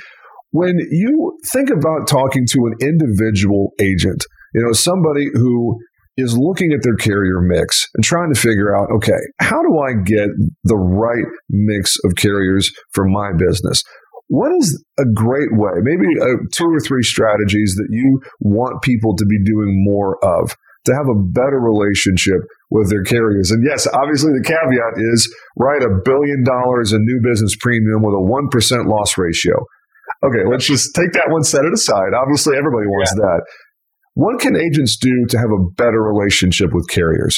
When 0.56 0.78
you 0.90 1.36
think 1.52 1.68
about 1.68 2.08
talking 2.08 2.46
to 2.46 2.58
an 2.64 2.76
individual 2.80 3.74
agent, 3.78 4.24
you 4.54 4.64
know, 4.64 4.72
somebody 4.72 5.28
who 5.34 5.78
is 6.16 6.34
looking 6.34 6.72
at 6.72 6.82
their 6.82 6.96
carrier 6.96 7.42
mix 7.42 7.86
and 7.94 8.02
trying 8.02 8.32
to 8.32 8.40
figure 8.40 8.74
out, 8.74 8.88
okay, 8.96 9.20
how 9.38 9.60
do 9.60 9.78
I 9.78 10.00
get 10.02 10.30
the 10.64 10.78
right 10.78 11.26
mix 11.50 11.98
of 12.06 12.16
carriers 12.16 12.72
for 12.94 13.04
my 13.04 13.32
business? 13.36 13.82
What 14.28 14.50
is 14.56 14.82
a 14.98 15.04
great 15.14 15.50
way, 15.52 15.72
maybe 15.82 16.06
uh, 16.22 16.40
two 16.54 16.72
or 16.72 16.80
three 16.80 17.02
strategies 17.02 17.74
that 17.76 17.88
you 17.90 18.22
want 18.40 18.80
people 18.80 19.14
to 19.14 19.26
be 19.26 19.44
doing 19.44 19.84
more 19.84 20.16
of 20.24 20.56
to 20.86 20.94
have 20.94 21.06
a 21.06 21.22
better 21.36 21.60
relationship 21.60 22.40
with 22.70 22.88
their 22.88 23.04
carriers? 23.04 23.50
And 23.50 23.62
yes, 23.62 23.86
obviously 23.92 24.32
the 24.32 24.42
caveat 24.42 25.04
is 25.12 25.28
write 25.58 25.82
a 25.82 26.00
billion 26.02 26.44
dollars 26.44 26.94
in 26.94 27.04
new 27.04 27.20
business 27.22 27.54
premium 27.60 28.00
with 28.00 28.14
a 28.14 28.24
1% 28.24 28.88
loss 28.88 29.18
ratio. 29.18 29.66
Okay, 30.24 30.44
let's 30.48 30.66
just 30.66 30.94
take 30.94 31.12
that 31.12 31.28
one, 31.28 31.44
set 31.44 31.64
it 31.64 31.74
aside. 31.74 32.16
Obviously, 32.16 32.56
everybody 32.56 32.88
wants 32.88 33.12
yeah. 33.12 33.26
that. 33.26 33.40
What 34.16 34.40
can 34.40 34.56
agents 34.56 34.96
do 34.96 35.12
to 35.28 35.36
have 35.36 35.52
a 35.52 35.68
better 35.76 36.00
relationship 36.00 36.72
with 36.72 36.88
carriers? 36.88 37.36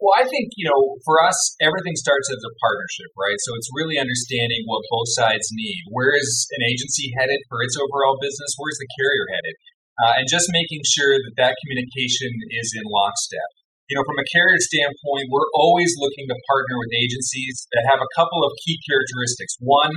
Well, 0.00 0.12
I 0.16 0.28
think, 0.28 0.52
you 0.56 0.68
know, 0.68 1.00
for 1.08 1.20
us, 1.24 1.36
everything 1.60 1.96
starts 1.96 2.28
as 2.28 2.40
a 2.40 2.52
partnership, 2.60 3.12
right? 3.16 3.36
So 3.44 3.56
it's 3.56 3.72
really 3.72 3.96
understanding 3.96 4.64
what 4.68 4.84
both 4.92 5.08
sides 5.16 5.48
need. 5.52 5.88
Where 5.88 6.12
is 6.12 6.48
an 6.52 6.62
agency 6.68 7.12
headed 7.16 7.40
for 7.48 7.64
its 7.64 7.80
overall 7.80 8.20
business? 8.20 8.56
Where's 8.60 8.76
the 8.76 8.88
carrier 8.92 9.26
headed? 9.32 9.56
Uh, 9.96 10.12
and 10.20 10.26
just 10.28 10.52
making 10.52 10.84
sure 10.84 11.16
that 11.16 11.36
that 11.40 11.56
communication 11.64 12.28
is 12.52 12.76
in 12.76 12.84
lockstep. 12.88 13.48
You 13.88 13.96
know, 13.96 14.04
from 14.04 14.20
a 14.20 14.28
carrier 14.28 14.60
standpoint, 14.60 15.32
we're 15.32 15.48
always 15.56 15.96
looking 15.96 16.28
to 16.28 16.36
partner 16.44 16.76
with 16.76 16.92
agencies 16.92 17.64
that 17.72 17.88
have 17.88 18.04
a 18.04 18.12
couple 18.12 18.44
of 18.44 18.52
key 18.68 18.76
characteristics. 18.84 19.56
One, 19.64 19.96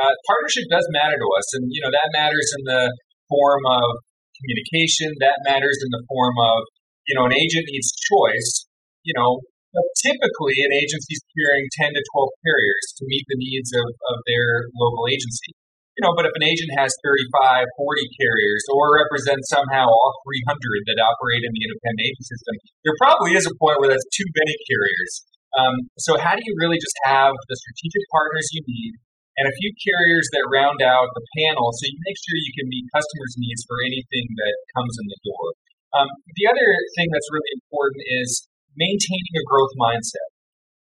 uh, 0.00 0.14
partnership 0.24 0.64
does 0.72 0.88
matter 0.96 1.20
to 1.20 1.28
us, 1.36 1.46
and 1.52 1.68
you 1.68 1.84
know 1.84 1.92
that 1.92 2.08
matters 2.16 2.48
in 2.56 2.64
the 2.64 2.88
form 3.28 3.60
of 3.68 4.00
communication. 4.40 5.12
That 5.20 5.36
matters 5.44 5.76
in 5.84 5.92
the 5.92 6.02
form 6.08 6.36
of 6.40 6.64
you 7.04 7.14
know 7.14 7.28
an 7.28 7.36
agent 7.36 7.68
needs 7.68 7.92
choice. 7.92 8.64
You 9.04 9.12
know, 9.12 9.44
typically 10.00 10.56
an 10.64 10.72
agency 10.72 11.20
is 11.20 11.24
carrying 11.36 11.68
ten 11.76 11.92
to 11.92 12.02
twelve 12.16 12.32
carriers 12.40 12.86
to 12.96 13.04
meet 13.04 13.28
the 13.28 13.36
needs 13.36 13.76
of, 13.76 13.84
of 13.84 14.16
their 14.24 14.72
local 14.80 15.04
agency. 15.12 15.52
You 15.98 16.08
know, 16.08 16.16
but 16.16 16.24
if 16.24 16.32
an 16.32 16.46
agent 16.46 16.72
has 16.80 16.96
35, 17.04 17.66
40 17.76 18.16
carriers 18.16 18.62
or 18.72 19.04
represents 19.04 19.52
somehow 19.52 19.84
all 19.84 20.12
300 20.24 20.56
that 20.88 20.96
operate 20.96 21.44
in 21.44 21.52
the 21.52 21.60
independent 21.60 22.00
agent 22.08 22.24
system, 22.24 22.54
there 22.88 22.96
probably 22.96 23.36
is 23.36 23.44
a 23.44 23.52
point 23.60 23.84
where 23.84 23.92
that's 23.92 24.08
too 24.08 24.24
many 24.32 24.54
carriers. 24.64 25.12
Um, 25.60 25.74
so 26.00 26.16
how 26.16 26.38
do 26.38 26.42
you 26.46 26.56
really 26.56 26.80
just 26.80 26.96
have 27.04 27.36
the 27.36 27.56
strategic 27.58 28.00
partners 28.08 28.48
you 28.54 28.64
need 28.64 28.96
and 29.38 29.44
a 29.46 29.58
few 29.58 29.70
carriers 29.78 30.26
that 30.34 30.50
round 30.50 30.80
out 30.82 31.06
the 31.14 31.26
panel 31.42 31.70
so 31.70 31.86
you 31.86 31.98
make 32.02 32.18
sure 32.18 32.34
you 32.34 32.54
can 32.58 32.66
meet 32.66 32.86
customers' 32.90 33.36
needs 33.38 33.62
for 33.68 33.78
anything 33.86 34.26
that 34.34 34.54
comes 34.74 34.94
in 34.98 35.06
the 35.06 35.20
door. 35.22 35.46
Um, 35.94 36.08
the 36.38 36.46
other 36.46 36.68
thing 36.98 37.08
that's 37.10 37.30
really 37.34 37.52
important 37.62 38.02
is 38.22 38.46
maintaining 38.78 39.34
a 39.38 39.44
growth 39.46 39.74
mindset. 39.78 40.30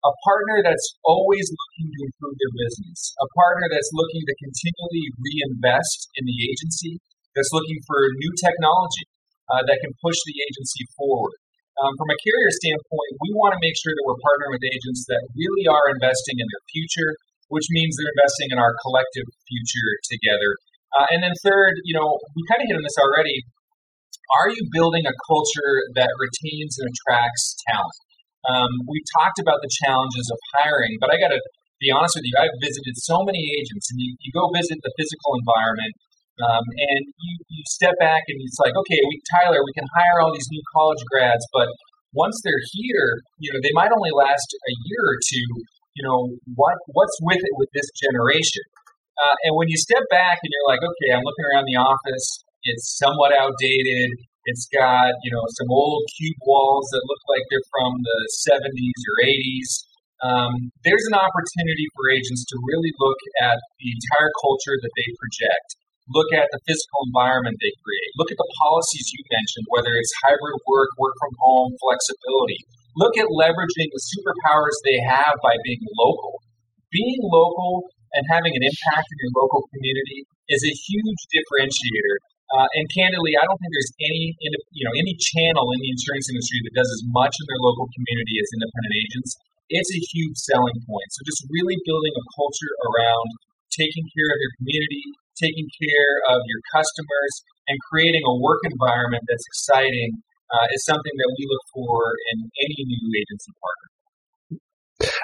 A 0.07 0.15
partner 0.23 0.63
that's 0.63 0.95
always 1.03 1.43
looking 1.51 1.91
to 1.91 2.01
improve 2.07 2.37
their 2.39 2.55
business, 2.55 3.15
a 3.19 3.29
partner 3.35 3.67
that's 3.67 3.91
looking 3.91 4.23
to 4.23 4.35
continually 4.39 5.07
reinvest 5.19 6.07
in 6.15 6.23
the 6.23 6.39
agency, 6.47 7.03
that's 7.35 7.51
looking 7.51 7.83
for 7.83 7.99
new 8.23 8.33
technology 8.39 9.07
uh, 9.51 9.63
that 9.67 9.79
can 9.83 9.91
push 9.99 10.19
the 10.23 10.39
agency 10.39 10.87
forward. 10.95 11.35
Um, 11.79 11.95
from 11.95 12.11
a 12.11 12.19
carrier 12.19 12.53
standpoint, 12.59 13.11
we 13.23 13.31
want 13.39 13.55
to 13.55 13.61
make 13.63 13.75
sure 13.79 13.95
that 13.95 14.03
we're 14.03 14.19
partnering 14.19 14.55
with 14.59 14.67
agents 14.67 15.07
that 15.07 15.23
really 15.35 15.67
are 15.71 15.87
investing 15.95 16.43
in 16.43 16.47
their 16.47 16.65
future, 16.75 17.11
which 17.49 17.67
means 17.71 17.97
they're 17.97 18.15
investing 18.17 18.49
in 18.53 18.59
our 18.59 18.73
collective 18.85 19.29
future 19.49 19.91
together. 20.09 20.51
Uh, 20.97 21.07
and 21.13 21.21
then 21.21 21.33
third, 21.45 21.81
you 21.85 21.93
know, 21.93 22.17
we 22.33 22.43
kind 22.49 22.65
of 22.65 22.67
hit 22.69 22.77
on 22.77 22.85
this 22.85 22.97
already. 22.97 23.45
Are 24.37 24.49
you 24.53 24.61
building 24.73 25.05
a 25.09 25.15
culture 25.29 25.73
that 25.97 26.13
retains 26.21 26.77
and 26.81 26.89
attracts 26.89 27.57
talent? 27.69 27.99
Um, 28.49 28.73
we've 28.89 29.05
talked 29.17 29.41
about 29.41 29.61
the 29.61 29.73
challenges 29.85 30.29
of 30.33 30.39
hiring, 30.57 30.97
but 31.01 31.13
I 31.13 31.21
got 31.21 31.33
to 31.33 31.41
be 31.81 31.93
honest 31.93 32.17
with 32.17 32.25
you. 32.25 32.37
I've 32.37 32.57
visited 32.61 32.97
so 32.97 33.25
many 33.25 33.41
agents, 33.57 33.89
and 33.93 34.01
you, 34.01 34.17
you 34.21 34.31
go 34.33 34.49
visit 34.53 34.81
the 34.81 34.93
physical 34.97 35.37
environment, 35.37 35.93
um, 36.39 36.65
and 36.65 37.03
you, 37.19 37.33
you 37.51 37.63
step 37.67 37.99
back 37.99 38.23
and 38.31 38.39
it's 38.47 38.61
like, 38.63 38.71
okay, 38.71 39.01
we 39.11 39.19
Tyler, 39.27 39.59
we 39.65 39.75
can 39.75 39.87
hire 39.91 40.23
all 40.23 40.31
these 40.31 40.47
new 40.51 40.63
college 40.71 41.03
grads, 41.11 41.43
but 41.53 41.67
once 42.15 42.41
they're 42.45 42.63
here, 42.73 43.21
you 43.43 43.53
know, 43.53 43.61
they 43.63 43.75
might 43.75 43.91
only 43.91 44.15
last 44.15 44.49
a 44.55 44.75
year 44.87 45.03
or 45.03 45.19
two 45.19 45.49
you 45.95 46.05
know, 46.05 46.37
what 46.55 46.77
what's 46.93 47.17
with 47.23 47.41
it 47.41 47.55
with 47.57 47.69
this 47.73 47.89
generation? 47.95 48.65
Uh, 49.19 49.37
and 49.51 49.53
when 49.59 49.67
you 49.67 49.77
step 49.77 50.07
back 50.11 50.39
and 50.39 50.51
you're 50.51 50.69
like, 50.71 50.79
okay, 50.79 51.11
I'm 51.11 51.27
looking 51.27 51.47
around 51.51 51.67
the 51.67 51.79
office, 51.79 52.27
it's 52.63 52.95
somewhat 52.99 53.35
outdated. 53.35 54.15
It's 54.47 54.71
got, 54.71 55.11
you 55.27 55.31
know, 55.35 55.43
some 55.59 55.69
old 55.69 56.07
cube 56.17 56.39
walls 56.47 56.87
that 56.95 57.03
look 57.03 57.23
like 57.29 57.45
they're 57.51 57.69
from 57.75 57.99
the 58.01 58.19
70s 58.47 59.01
or 59.11 59.17
80s. 59.27 59.71
Um, 60.19 60.53
there's 60.87 61.05
an 61.11 61.19
opportunity 61.19 61.87
for 61.95 62.11
agents 62.15 62.47
to 62.49 62.57
really 62.63 62.95
look 62.99 63.21
at 63.43 63.59
the 63.79 63.91
entire 63.91 64.31
culture 64.39 64.75
that 64.81 64.95
they 64.95 65.09
project. 65.19 65.69
Look 66.15 66.33
at 66.33 66.49
the 66.55 66.63
physical 66.65 67.05
environment 67.13 67.61
they 67.61 67.75
create. 67.85 68.11
Look 68.17 68.33
at 68.33 68.41
the 68.41 68.51
policies 68.65 69.13
you 69.13 69.21
mentioned, 69.29 69.69
whether 69.69 69.93
it's 69.99 70.15
hybrid 70.25 70.59
work, 70.65 70.89
work 70.97 71.13
from 71.21 71.35
home, 71.37 71.77
flexibility. 71.77 72.65
Look 72.99 73.15
at 73.15 73.31
leveraging 73.31 73.89
the 73.95 74.03
superpowers 74.03 74.75
they 74.83 74.99
have 75.07 75.39
by 75.39 75.55
being 75.63 75.87
local. 75.95 76.43
Being 76.91 77.23
local 77.23 77.87
and 78.11 78.27
having 78.27 78.51
an 78.51 78.65
impact 78.65 79.07
in 79.07 79.17
your 79.23 79.33
local 79.39 79.63
community 79.71 80.27
is 80.51 80.67
a 80.67 80.75
huge 80.75 81.21
differentiator. 81.31 82.17
Uh, 82.49 82.67
and 82.81 82.89
candidly, 82.91 83.37
I 83.37 83.45
don't 83.45 83.61
think 83.61 83.71
there's 83.77 83.95
any 84.03 84.35
you 84.41 84.83
know 84.83 84.95
any 84.97 85.15
channel 85.21 85.69
in 85.77 85.79
the 85.85 85.91
insurance 85.93 86.27
industry 86.33 86.59
that 86.65 86.75
does 86.75 86.89
as 86.89 87.03
much 87.13 87.37
in 87.37 87.45
their 87.47 87.61
local 87.61 87.87
community 87.93 88.35
as 88.41 88.49
independent 88.57 88.95
agents. 88.99 89.31
It's 89.69 89.93
a 89.93 90.01
huge 90.01 90.37
selling 90.49 90.81
point. 90.89 91.09
So 91.13 91.21
just 91.29 91.45
really 91.53 91.77
building 91.85 92.15
a 92.17 92.25
culture 92.35 92.73
around 92.89 93.29
taking 93.69 94.09
care 94.11 94.31
of 94.33 94.39
your 94.41 94.53
community, 94.65 95.05
taking 95.37 95.69
care 95.77 96.13
of 96.33 96.41
your 96.49 96.61
customers, 96.73 97.33
and 97.69 97.77
creating 97.93 98.25
a 98.25 98.35
work 98.41 98.65
environment 98.65 99.29
that's 99.29 99.45
exciting 99.53 100.25
uh, 100.51 100.67
is 100.75 100.85
something 100.85 101.13
that 101.13 101.31
we 101.37 101.45
look 101.49 101.65
for 101.75 102.13
in 102.33 102.49
any 102.65 102.81
new 102.85 103.07
agency 103.21 103.53
partner. 103.61 103.89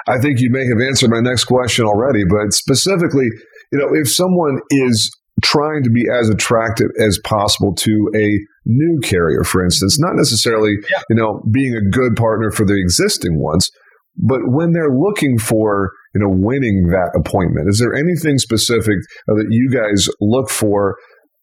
I 0.07 0.21
think 0.21 0.39
you 0.39 0.49
may 0.51 0.65
have 0.65 0.79
answered 0.79 1.11
my 1.11 1.19
next 1.19 1.45
question 1.45 1.85
already, 1.85 2.23
but 2.23 2.53
specifically, 2.53 3.27
you 3.71 3.79
know, 3.79 3.89
if 3.91 4.09
someone 4.09 4.59
is 4.71 5.11
trying 5.43 5.83
to 5.83 5.89
be 5.89 6.05
as 6.09 6.29
attractive 6.29 6.87
as 6.99 7.19
possible 7.25 7.73
to 7.75 8.09
a 8.15 8.39
new 8.65 8.99
carrier, 9.03 9.43
for 9.43 9.63
instance, 9.63 9.99
not 9.99 10.15
necessarily, 10.15 10.71
yeah. 10.89 11.01
you 11.09 11.15
know, 11.15 11.43
being 11.51 11.75
a 11.75 11.89
good 11.89 12.15
partner 12.15 12.51
for 12.51 12.65
the 12.65 12.79
existing 12.79 13.41
ones, 13.41 13.69
but 14.15 14.39
when 14.47 14.71
they're 14.71 14.95
looking 14.95 15.37
for, 15.37 15.91
you 16.13 16.21
know, 16.21 16.31
winning 16.31 16.87
that 16.87 17.11
appointment, 17.19 17.67
is 17.67 17.79
there 17.79 17.93
anything 17.93 18.37
specific 18.37 18.95
that 19.27 19.47
you 19.49 19.69
guys 19.69 20.07
look 20.21 20.49
for 20.49 20.95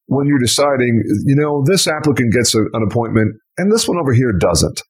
when 0.07 0.27
you're 0.27 0.38
deciding, 0.38 1.03
you 1.27 1.37
know, 1.37 1.62
this 1.66 1.87
applicant 1.87 2.33
gets 2.33 2.55
a, 2.55 2.61
an 2.73 2.83
appointment 2.88 3.37
and 3.59 3.73
this 3.73 3.88
one 3.88 3.99
over 3.99 4.12
here 4.12 4.33
doesn't? 4.33 4.83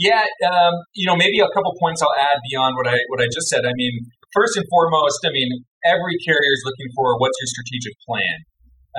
Yeah, 0.00 0.24
um, 0.48 0.74
you 0.96 1.04
know, 1.04 1.14
maybe 1.14 1.40
a 1.44 1.50
couple 1.52 1.76
points 1.76 2.00
I'll 2.00 2.16
add 2.16 2.40
beyond 2.48 2.72
what 2.76 2.88
I 2.88 2.96
what 3.12 3.20
I 3.20 3.28
just 3.28 3.52
said. 3.52 3.68
I 3.68 3.76
mean, 3.76 4.08
first 4.32 4.56
and 4.56 4.64
foremost, 4.72 5.20
I 5.28 5.30
mean, 5.30 5.64
every 5.84 6.16
carrier 6.24 6.52
is 6.56 6.64
looking 6.64 6.88
for 6.96 7.20
what's 7.20 7.36
your 7.36 7.50
strategic 7.52 7.94
plan. 8.08 8.48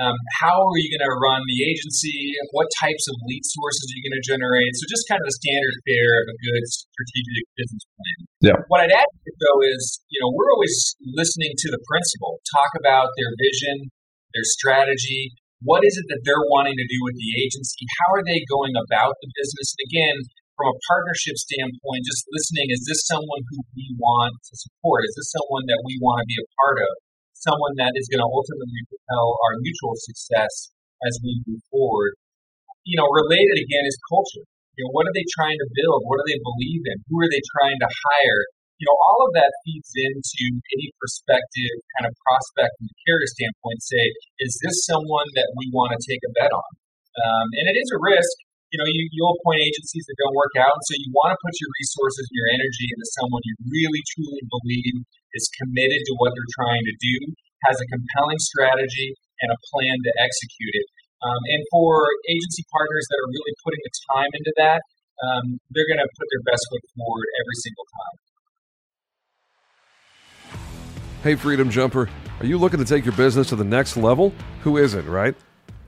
Um, 0.00 0.16
how 0.40 0.56
are 0.56 0.78
you 0.80 0.88
going 0.88 1.04
to 1.04 1.14
run 1.20 1.44
the 1.44 1.68
agency? 1.68 2.32
What 2.56 2.64
types 2.80 3.04
of 3.12 3.14
lead 3.28 3.44
sources 3.44 3.92
are 3.92 3.96
you 4.00 4.04
going 4.08 4.16
to 4.16 4.24
generate? 4.24 4.72
So 4.80 4.88
just 4.88 5.04
kind 5.04 5.20
of 5.20 5.26
the 5.28 5.36
standard 5.36 5.76
fare 5.84 6.16
of 6.24 6.26
a 6.32 6.36
good 6.48 6.64
strategic 6.64 7.44
business 7.60 7.84
plan. 7.92 8.18
Yeah. 8.40 8.58
What 8.72 8.80
I'd 8.80 8.94
add 8.94 9.04
though 9.04 9.60
is, 9.68 10.00
you 10.08 10.16
know, 10.24 10.32
we're 10.32 10.48
always 10.56 10.96
listening 11.12 11.52
to 11.60 11.68
the 11.68 11.80
principal 11.84 12.40
talk 12.56 12.72
about 12.80 13.12
their 13.20 13.36
vision, 13.36 13.92
their 14.32 14.48
strategy. 14.48 15.36
What 15.62 15.86
is 15.86 15.94
it 15.94 16.06
that 16.10 16.22
they're 16.26 16.50
wanting 16.50 16.74
to 16.74 16.86
do 16.90 16.98
with 17.06 17.14
the 17.14 17.30
agency? 17.38 17.86
How 18.02 18.18
are 18.18 18.26
they 18.26 18.42
going 18.50 18.74
about 18.74 19.14
the 19.22 19.30
business? 19.38 19.74
And 19.78 19.82
again, 19.86 20.16
from 20.58 20.74
a 20.74 20.80
partnership 20.90 21.38
standpoint, 21.38 22.02
just 22.02 22.26
listening, 22.34 22.74
is 22.74 22.82
this 22.82 23.06
someone 23.06 23.42
who 23.46 23.62
we 23.78 23.94
want 23.94 24.34
to 24.42 24.54
support? 24.58 25.06
Is 25.06 25.14
this 25.14 25.30
someone 25.30 25.64
that 25.70 25.82
we 25.86 26.02
want 26.02 26.22
to 26.22 26.26
be 26.26 26.38
a 26.38 26.50
part 26.58 26.82
of? 26.82 26.92
Someone 27.38 27.74
that 27.78 27.94
is 27.94 28.10
going 28.10 28.22
to 28.22 28.30
ultimately 28.30 28.82
propel 28.90 29.38
our 29.46 29.54
mutual 29.62 29.94
success 29.98 30.70
as 31.06 31.18
we 31.22 31.42
move 31.46 31.62
forward. 31.70 32.14
You 32.82 32.98
know, 32.98 33.06
related 33.06 33.58
again 33.62 33.86
is 33.86 33.98
culture. 34.10 34.46
You 34.74 34.86
know, 34.86 34.92
what 34.94 35.06
are 35.06 35.14
they 35.14 35.26
trying 35.30 35.58
to 35.58 35.68
build? 35.78 36.06
What 36.06 36.18
do 36.18 36.24
they 36.26 36.40
believe 36.42 36.82
in? 36.90 36.96
Who 37.06 37.22
are 37.22 37.30
they 37.30 37.42
trying 37.54 37.78
to 37.78 37.90
hire? 37.90 38.42
You 38.82 38.90
know, 38.90 38.98
all 38.98 39.30
of 39.30 39.32
that 39.38 39.54
feeds 39.62 39.94
into 39.94 40.58
any 40.74 40.90
prospective 40.98 41.74
kind 41.94 42.10
of 42.10 42.18
prospect 42.18 42.74
from 42.82 42.90
the 42.90 42.98
carrier 43.06 43.30
standpoint. 43.30 43.78
Say, 43.86 44.04
is 44.42 44.58
this 44.58 44.82
someone 44.90 45.30
that 45.38 45.54
we 45.54 45.70
want 45.70 45.94
to 45.94 46.02
take 46.02 46.18
a 46.26 46.34
bet 46.34 46.50
on? 46.50 46.70
Um, 47.14 47.46
and 47.62 47.70
it 47.70 47.78
is 47.78 47.94
a 47.94 48.02
risk 48.02 48.34
you 48.72 48.80
know, 48.80 48.88
you, 48.88 49.04
you'll 49.12 49.36
appoint 49.36 49.60
agencies 49.60 50.08
that 50.08 50.16
don't 50.16 50.32
work 50.32 50.56
out. 50.56 50.72
And 50.72 50.84
so 50.88 50.96
you 50.96 51.12
want 51.12 51.36
to 51.36 51.38
put 51.44 51.52
your 51.60 51.68
resources 51.76 52.24
and 52.24 52.36
your 52.40 52.48
energy 52.56 52.88
into 52.88 53.06
someone 53.20 53.44
you 53.44 53.54
really, 53.68 54.00
truly 54.16 54.42
believe 54.48 55.04
is 55.36 55.44
committed 55.60 56.00
to 56.08 56.12
what 56.16 56.32
they're 56.32 56.56
trying 56.56 56.80
to 56.88 56.94
do, 56.96 57.16
has 57.68 57.76
a 57.76 57.86
compelling 57.92 58.40
strategy 58.40 59.12
and 59.44 59.52
a 59.52 59.58
plan 59.68 59.96
to 60.00 60.12
execute 60.24 60.72
it. 60.72 60.88
Um, 61.20 61.42
and 61.52 61.62
for 61.68 62.08
agency 62.26 62.64
partners 62.72 63.06
that 63.12 63.20
are 63.20 63.30
really 63.30 63.54
putting 63.60 63.82
the 63.84 63.92
time 64.08 64.32
into 64.40 64.52
that, 64.58 64.80
um, 65.20 65.60
they're 65.70 65.86
going 65.86 66.02
to 66.02 66.10
put 66.16 66.26
their 66.32 66.44
best 66.48 66.64
foot 66.72 66.82
forward 66.96 67.28
every 67.44 67.58
single 67.60 67.86
time. 67.86 68.16
Hey, 71.22 71.36
Freedom 71.36 71.70
Jumper, 71.70 72.10
are 72.40 72.46
you 72.46 72.58
looking 72.58 72.80
to 72.80 72.84
take 72.84 73.04
your 73.04 73.14
business 73.14 73.50
to 73.50 73.54
the 73.54 73.62
next 73.62 73.96
level? 73.96 74.34
Who 74.64 74.76
isn't, 74.76 75.06
right? 75.08 75.36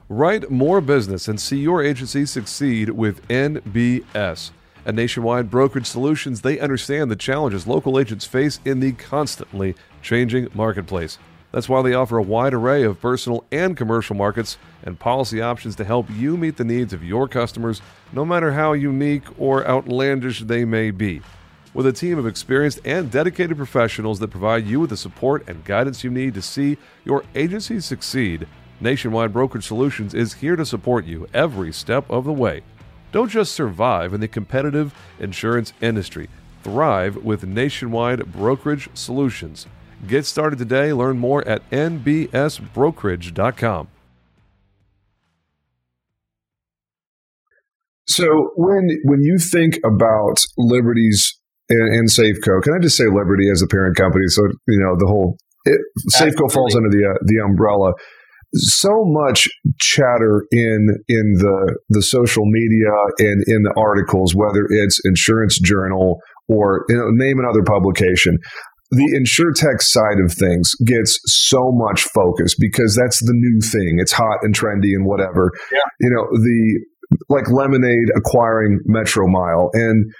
Write 0.08 0.48
more 0.48 0.80
business 0.80 1.26
and 1.26 1.40
see 1.40 1.56
your 1.58 1.82
agency 1.82 2.24
succeed 2.24 2.90
with 2.90 3.26
NBS. 3.26 4.52
At 4.86 4.94
Nationwide 4.94 5.50
Brokerage 5.50 5.86
Solutions, 5.86 6.42
they 6.42 6.60
understand 6.60 7.10
the 7.10 7.16
challenges 7.16 7.66
local 7.66 7.98
agents 7.98 8.24
face 8.24 8.60
in 8.64 8.78
the 8.78 8.92
constantly 8.92 9.74
changing 10.02 10.50
marketplace. 10.54 11.18
That's 11.50 11.68
why 11.68 11.82
they 11.82 11.94
offer 11.94 12.16
a 12.16 12.22
wide 12.22 12.54
array 12.54 12.84
of 12.84 13.00
personal 13.00 13.44
and 13.50 13.76
commercial 13.76 14.14
markets 14.14 14.56
and 14.84 15.00
policy 15.00 15.42
options 15.42 15.74
to 15.76 15.84
help 15.84 16.08
you 16.10 16.36
meet 16.36 16.58
the 16.58 16.64
needs 16.64 16.92
of 16.92 17.02
your 17.02 17.26
customers, 17.26 17.82
no 18.12 18.24
matter 18.24 18.52
how 18.52 18.72
unique 18.72 19.24
or 19.36 19.66
outlandish 19.66 20.42
they 20.42 20.64
may 20.64 20.92
be. 20.92 21.22
With 21.74 21.86
a 21.86 21.92
team 21.92 22.18
of 22.18 22.26
experienced 22.26 22.78
and 22.84 23.10
dedicated 23.10 23.56
professionals 23.56 24.20
that 24.20 24.28
provide 24.28 24.64
you 24.64 24.78
with 24.78 24.90
the 24.90 24.96
support 24.96 25.42
and 25.48 25.64
guidance 25.64 26.04
you 26.04 26.10
need 26.10 26.34
to 26.34 26.42
see 26.42 26.78
your 27.04 27.24
agency 27.34 27.80
succeed, 27.80 28.46
Nationwide 28.80 29.32
Brokerage 29.32 29.66
Solutions 29.66 30.14
is 30.14 30.34
here 30.34 30.54
to 30.54 30.64
support 30.64 31.04
you 31.04 31.26
every 31.34 31.72
step 31.72 32.08
of 32.08 32.22
the 32.24 32.32
way. 32.32 32.62
Don't 33.10 33.28
just 33.28 33.54
survive 33.54 34.14
in 34.14 34.20
the 34.20 34.28
competitive 34.28 34.94
insurance 35.18 35.72
industry, 35.80 36.28
thrive 36.62 37.16
with 37.16 37.44
Nationwide 37.44 38.32
Brokerage 38.32 38.88
Solutions. 38.94 39.66
Get 40.06 40.26
started 40.26 40.60
today. 40.60 40.92
Learn 40.92 41.18
more 41.18 41.44
at 41.48 41.68
nbsbrokerage.com. 41.70 43.88
So 48.06 48.50
when 48.54 49.00
when 49.04 49.22
you 49.22 49.38
think 49.38 49.80
about 49.84 50.44
Liberty's 50.58 51.40
and, 51.68 51.94
and 51.94 52.08
Safeco, 52.08 52.62
can 52.62 52.74
I 52.74 52.82
just 52.82 52.96
say 52.96 53.04
Liberty 53.04 53.50
as 53.50 53.62
a 53.62 53.66
parent 53.66 53.96
company? 53.96 54.24
So 54.28 54.42
you 54.68 54.80
know 54.80 54.96
the 54.98 55.06
whole 55.06 55.36
it, 55.64 55.80
Safeco 56.14 56.50
falls 56.52 56.76
under 56.76 56.90
the 56.90 57.04
uh, 57.04 57.18
the 57.24 57.42
umbrella 57.44 57.92
so 58.54 59.04
much 59.04 59.48
chatter 59.80 60.44
in 60.52 60.88
in 61.08 61.34
the 61.38 61.78
the 61.88 62.02
social 62.02 62.44
media 62.46 62.92
and 63.18 63.42
in 63.46 63.62
the 63.62 63.74
articles, 63.76 64.34
whether 64.34 64.66
it's 64.70 65.00
Insurance 65.04 65.58
Journal 65.58 66.20
or 66.48 66.84
you 66.88 66.96
know, 66.96 67.08
name 67.10 67.38
another 67.38 67.62
publication. 67.62 68.38
The 68.90 69.10
insurtech 69.16 69.80
side 69.80 70.20
of 70.24 70.32
things 70.32 70.72
gets 70.86 71.18
so 71.24 71.72
much 71.72 72.02
focus 72.14 72.54
because 72.56 72.94
that's 72.94 73.18
the 73.18 73.32
new 73.32 73.60
thing. 73.60 73.98
It's 73.98 74.12
hot 74.12 74.38
and 74.42 74.54
trendy 74.54 74.94
and 74.94 75.04
whatever. 75.04 75.50
Yeah. 75.72 75.78
You 76.00 76.10
know 76.10 76.26
the 76.30 76.84
like 77.28 77.50
Lemonade 77.50 78.10
acquiring 78.14 78.80
Metromile 78.88 79.70
and 79.72 80.12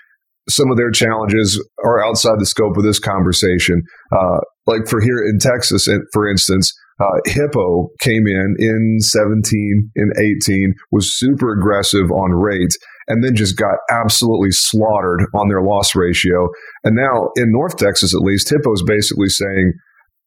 some 0.48 0.70
of 0.70 0.76
their 0.76 0.90
challenges 0.90 1.62
are 1.85 2.04
outside 2.04 2.38
the 2.38 2.46
scope 2.46 2.76
of 2.76 2.85
this 2.85 2.98
conversation. 2.98 3.83
Uh, 4.12 4.40
like 4.66 4.87
for 4.88 5.00
here 5.00 5.24
in 5.26 5.38
Texas, 5.38 5.88
for 6.12 6.28
instance, 6.28 6.72
uh, 7.00 7.18
Hippo 7.26 7.88
came 8.00 8.26
in 8.26 8.54
in 8.59 8.98
17 9.00 9.90
and 9.96 10.12
18, 10.16 10.74
was 10.92 11.16
super 11.16 11.52
aggressive 11.52 12.11
on 12.12 12.30
rates, 12.33 12.78
and 13.09 13.24
then 13.24 13.35
just 13.35 13.57
got 13.57 13.76
absolutely 13.90 14.50
slaughtered 14.52 15.26
on 15.35 15.48
their 15.48 15.62
loss 15.62 15.94
ratio. 15.94 16.48
And 16.85 16.94
now 16.94 17.30
in 17.37 17.50
North 17.50 17.76
Texas, 17.76 18.14
at 18.14 18.20
least, 18.20 18.48
Hippo's 18.48 18.83
basically 18.87 19.28
saying, 19.28 19.72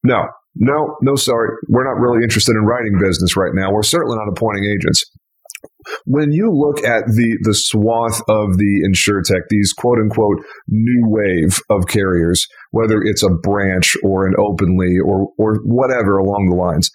no, 0.03 0.27
no, 0.55 0.95
no, 1.01 1.15
sorry, 1.15 1.49
we're 1.69 1.85
not 1.85 2.01
really 2.01 2.23
interested 2.23 2.55
in 2.55 2.65
writing 2.65 2.99
business 2.99 3.37
right 3.37 3.53
now. 3.53 3.71
We're 3.71 3.83
certainly 3.83 4.17
not 4.17 4.29
appointing 4.29 4.65
agents 4.65 5.03
when 6.05 6.31
you 6.31 6.51
look 6.51 6.83
at 6.83 7.05
the 7.07 7.37
the 7.41 7.53
swath 7.53 8.21
of 8.27 8.57
the 8.57 8.87
insurtech, 8.87 9.43
these 9.49 9.73
quote 9.73 9.99
unquote 9.99 10.43
new 10.67 11.03
wave 11.07 11.59
of 11.69 11.87
carriers, 11.87 12.47
whether 12.71 13.01
it's 13.01 13.23
a 13.23 13.29
branch 13.29 13.95
or 14.03 14.27
an 14.27 14.33
openly 14.37 14.95
or 15.03 15.29
or 15.37 15.59
whatever 15.63 16.17
along 16.17 16.49
the 16.49 16.55
lines, 16.55 16.91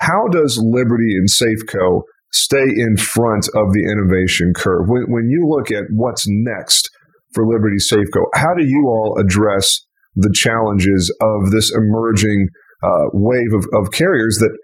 how 0.00 0.26
does 0.30 0.60
Liberty 0.62 1.14
and 1.16 1.28
Safeco 1.28 2.02
stay 2.32 2.66
in 2.76 2.96
front 2.96 3.48
of 3.54 3.72
the 3.72 3.88
innovation 3.90 4.52
curve? 4.54 4.86
When 4.88 5.04
when 5.08 5.28
you 5.28 5.46
look 5.48 5.70
at 5.70 5.84
what's 5.90 6.24
next 6.26 6.90
for 7.34 7.46
Liberty 7.46 7.78
Safeco, 7.78 8.24
how 8.34 8.54
do 8.54 8.64
you 8.64 8.86
all 8.88 9.18
address 9.20 9.80
the 10.14 10.32
challenges 10.34 11.14
of 11.20 11.50
this 11.50 11.72
emerging 11.74 12.48
uh, 12.82 13.08
wave 13.12 13.52
of, 13.52 13.66
of 13.74 13.92
carriers 13.92 14.38
that 14.40 14.56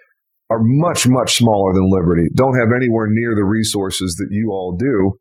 are 0.52 0.60
much, 0.60 1.08
much 1.08 1.34
smaller 1.34 1.72
than 1.72 1.88
Liberty, 1.88 2.28
don't 2.34 2.58
have 2.60 2.76
anywhere 2.76 3.08
near 3.08 3.34
the 3.34 3.44
resources 3.44 4.14
that 4.20 4.28
you 4.30 4.50
all 4.52 4.76
do, 4.76 5.16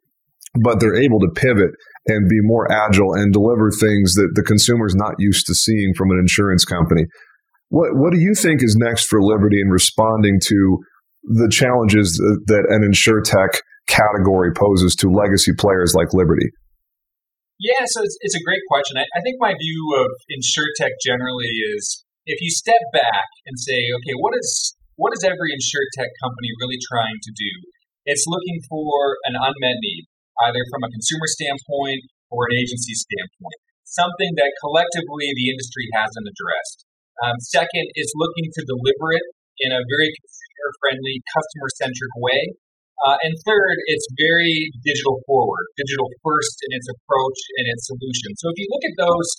but 0.64 0.80
they're 0.80 1.00
able 1.00 1.20
to 1.20 1.32
pivot 1.34 1.72
and 2.08 2.28
be 2.28 2.40
more 2.42 2.70
agile 2.72 3.14
and 3.14 3.32
deliver 3.32 3.72
things 3.72 4.14
that 4.16 4.32
the 4.36 4.44
consumer 4.44 4.86
is 4.86 4.96
not 4.96 5.16
used 5.20 5.48
to 5.48 5.56
seeing 5.56 5.94
from 5.96 6.12
an 6.12 6.20
insurance 6.20 6.66
company. 6.66 7.06
What 7.70 7.96
what 7.96 8.12
do 8.12 8.20
you 8.20 8.36
think 8.36 8.62
is 8.62 8.76
next 8.76 9.08
for 9.08 9.24
Liberty 9.24 9.62
in 9.62 9.70
responding 9.70 10.40
to 10.44 10.78
the 11.24 11.48
challenges 11.48 12.20
that 12.48 12.68
an 12.68 12.84
insurtech 12.84 13.62
category 13.88 14.52
poses 14.52 14.96
to 14.98 15.08
legacy 15.10 15.54
players 15.58 15.96
like 15.96 16.12
Liberty? 16.12 16.52
Yeah, 17.62 17.86
so 17.86 18.02
it's, 18.04 18.18
it's 18.22 18.36
a 18.36 18.44
great 18.44 18.66
question. 18.68 18.98
I, 18.98 19.06
I 19.16 19.22
think 19.22 19.38
my 19.40 19.54
view 19.54 19.82
of 20.02 20.10
insurtech 20.34 20.98
generally 21.06 21.48
is 21.78 22.04
if 22.26 22.42
you 22.42 22.50
step 22.50 22.82
back 22.92 23.30
and 23.46 23.58
say, 23.58 23.78
okay, 24.02 24.18
what 24.18 24.34
is 24.36 24.76
what 25.02 25.18
is 25.18 25.26
every 25.26 25.50
insurtech 25.50 26.14
company 26.22 26.50
really 26.62 26.78
trying 26.86 27.18
to 27.18 27.32
do? 27.34 27.54
It's 28.06 28.30
looking 28.30 28.62
for 28.70 29.18
an 29.26 29.34
unmet 29.34 29.78
need, 29.82 30.06
either 30.46 30.62
from 30.70 30.86
a 30.86 30.94
consumer 30.94 31.26
standpoint 31.26 32.06
or 32.30 32.46
an 32.46 32.62
agency 32.62 32.94
standpoint, 32.94 33.60
something 33.90 34.38
that 34.38 34.54
collectively 34.62 35.34
the 35.34 35.50
industry 35.50 35.90
hasn't 35.98 36.30
addressed. 36.30 36.86
Um, 37.26 37.38
second, 37.42 37.90
is 37.98 38.14
looking 38.14 38.54
to 38.54 38.62
deliver 38.70 39.18
it 39.18 39.26
in 39.66 39.74
a 39.74 39.82
very 39.82 40.10
consumer 40.14 40.70
friendly, 40.82 41.22
customer 41.34 41.70
centric 41.82 42.14
way 42.22 42.62
uh, 43.02 43.18
and 43.26 43.34
third, 43.42 43.78
it's 43.90 44.06
very 44.14 44.70
digital 44.86 45.18
forward, 45.26 45.66
digital 45.74 46.06
first 46.22 46.62
in 46.70 46.78
its 46.78 46.86
approach 46.86 47.40
and 47.58 47.66
its 47.74 47.90
solution. 47.90 48.38
So 48.38 48.54
if 48.54 48.62
you 48.62 48.70
look 48.70 48.86
at 48.86 48.96
those 49.02 49.30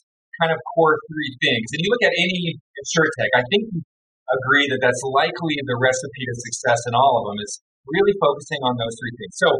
kind 0.42 0.50
of 0.50 0.58
core 0.74 0.98
three 1.06 1.30
things, 1.38 1.70
and 1.70 1.78
you 1.78 1.88
look 1.94 2.02
at 2.02 2.10
any 2.10 2.58
insurtech, 2.58 3.30
I 3.38 3.42
think 3.54 3.86
agree 4.32 4.66
that 4.72 4.80
that's 4.80 5.04
likely 5.12 5.54
the 5.64 5.78
recipe 5.78 6.24
to 6.24 6.34
success 6.48 6.80
in 6.88 6.96
all 6.96 7.20
of 7.20 7.24
them 7.28 7.38
is 7.42 7.60
really 7.88 8.14
focusing 8.22 8.60
on 8.64 8.78
those 8.78 8.94
three 8.96 9.14
things. 9.18 9.34
So 9.36 9.50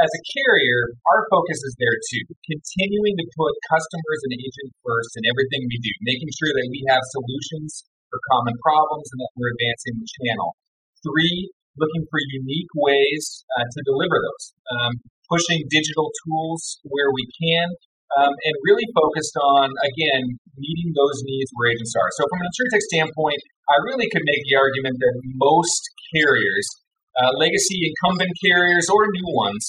as 0.00 0.10
a 0.10 0.26
carrier, 0.32 0.96
our 1.12 1.28
focus 1.28 1.60
is 1.60 1.74
there 1.76 1.98
too, 2.08 2.24
continuing 2.48 3.14
to 3.20 3.26
put 3.36 3.52
customers 3.68 4.20
and 4.24 4.32
agents 4.32 4.76
first 4.80 5.12
in 5.20 5.28
everything 5.28 5.68
we 5.68 5.78
do, 5.82 5.92
making 6.06 6.30
sure 6.32 6.52
that 6.56 6.68
we 6.72 6.80
have 6.88 7.04
solutions 7.12 7.84
for 8.08 8.18
common 8.32 8.56
problems 8.64 9.06
and 9.12 9.20
that 9.20 9.32
we're 9.36 9.52
advancing 9.52 10.00
the 10.00 10.08
channel. 10.24 10.56
Three, 11.04 11.52
looking 11.76 12.04
for 12.08 12.18
unique 12.32 12.72
ways 12.74 13.44
uh, 13.56 13.66
to 13.68 13.80
deliver 13.84 14.16
those, 14.18 14.46
um, 14.72 14.92
pushing 15.28 15.68
digital 15.68 16.10
tools 16.26 16.80
where 16.88 17.12
we 17.12 17.28
can, 17.36 17.68
um, 18.18 18.32
and 18.34 18.54
really 18.66 18.88
focused 18.96 19.36
on, 19.38 19.70
again, 19.86 20.24
meeting 20.58 20.90
those 20.96 21.18
needs 21.22 21.50
where 21.54 21.70
agents 21.70 21.94
are. 21.94 22.10
So, 22.18 22.26
from 22.26 22.42
an 22.42 22.48
insurtech 22.50 22.82
standpoint, 22.90 23.40
I 23.70 23.76
really 23.86 24.10
could 24.10 24.26
make 24.26 24.42
the 24.50 24.58
argument 24.58 24.98
that 24.98 25.14
most 25.38 25.82
carriers, 26.10 26.66
uh, 27.22 27.30
legacy 27.38 27.86
incumbent 27.86 28.34
carriers 28.42 28.90
or 28.90 29.06
new 29.14 29.30
ones, 29.30 29.62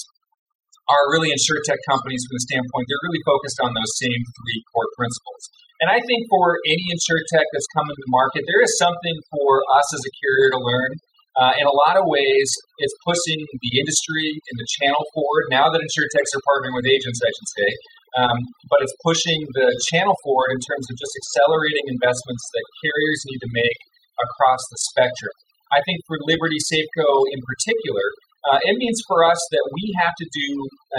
are 0.90 1.04
really 1.14 1.30
insurtech 1.30 1.78
companies 1.86 2.26
from 2.26 2.34
the 2.34 2.44
standpoint 2.50 2.84
they're 2.90 3.06
really 3.06 3.22
focused 3.22 3.58
on 3.62 3.70
those 3.70 3.92
same 4.02 4.22
three 4.34 4.60
core 4.74 4.90
principles. 4.98 5.42
And 5.78 5.88
I 5.90 5.98
think 6.02 6.20
for 6.30 6.58
any 6.66 6.86
insurtech 6.94 7.46
that's 7.54 7.70
coming 7.74 7.94
to 7.94 8.02
the 8.02 8.12
market, 8.14 8.42
there 8.46 8.62
is 8.62 8.74
something 8.78 9.16
for 9.30 9.62
us 9.78 9.86
as 9.94 10.02
a 10.02 10.12
carrier 10.22 10.48
to 10.54 10.60
learn. 10.62 10.92
Uh, 11.32 11.54
in 11.56 11.64
a 11.64 11.74
lot 11.88 11.96
of 11.96 12.04
ways, 12.04 12.48
it's 12.76 12.92
pushing 13.08 13.40
the 13.40 13.72
industry 13.80 14.36
and 14.52 14.56
the 14.60 14.68
channel 14.78 15.00
forward. 15.16 15.48
Now 15.48 15.72
that 15.72 15.80
insurtechs 15.80 16.30
are 16.36 16.44
partnering 16.44 16.76
with 16.76 16.84
agents, 16.84 17.18
I 17.24 17.30
should 17.32 17.50
say, 17.56 17.68
um, 18.18 18.38
but 18.68 18.84
it's 18.84 18.96
pushing 19.04 19.40
the 19.56 19.68
channel 19.88 20.16
forward 20.24 20.52
in 20.52 20.60
terms 20.60 20.84
of 20.90 20.94
just 21.00 21.14
accelerating 21.16 21.86
investments 21.92 22.44
that 22.52 22.64
carriers 22.84 23.20
need 23.28 23.40
to 23.40 23.50
make 23.52 23.80
across 24.20 24.62
the 24.68 24.80
spectrum. 24.92 25.34
I 25.72 25.80
think 25.88 26.04
for 26.04 26.20
Liberty 26.28 26.60
Safeco 26.60 27.24
in 27.32 27.40
particular, 27.40 28.06
uh, 28.44 28.60
it 28.68 28.76
means 28.76 29.00
for 29.08 29.24
us 29.24 29.38
that 29.54 29.64
we 29.72 29.94
have 30.02 30.12
to 30.18 30.26
do 30.28 30.48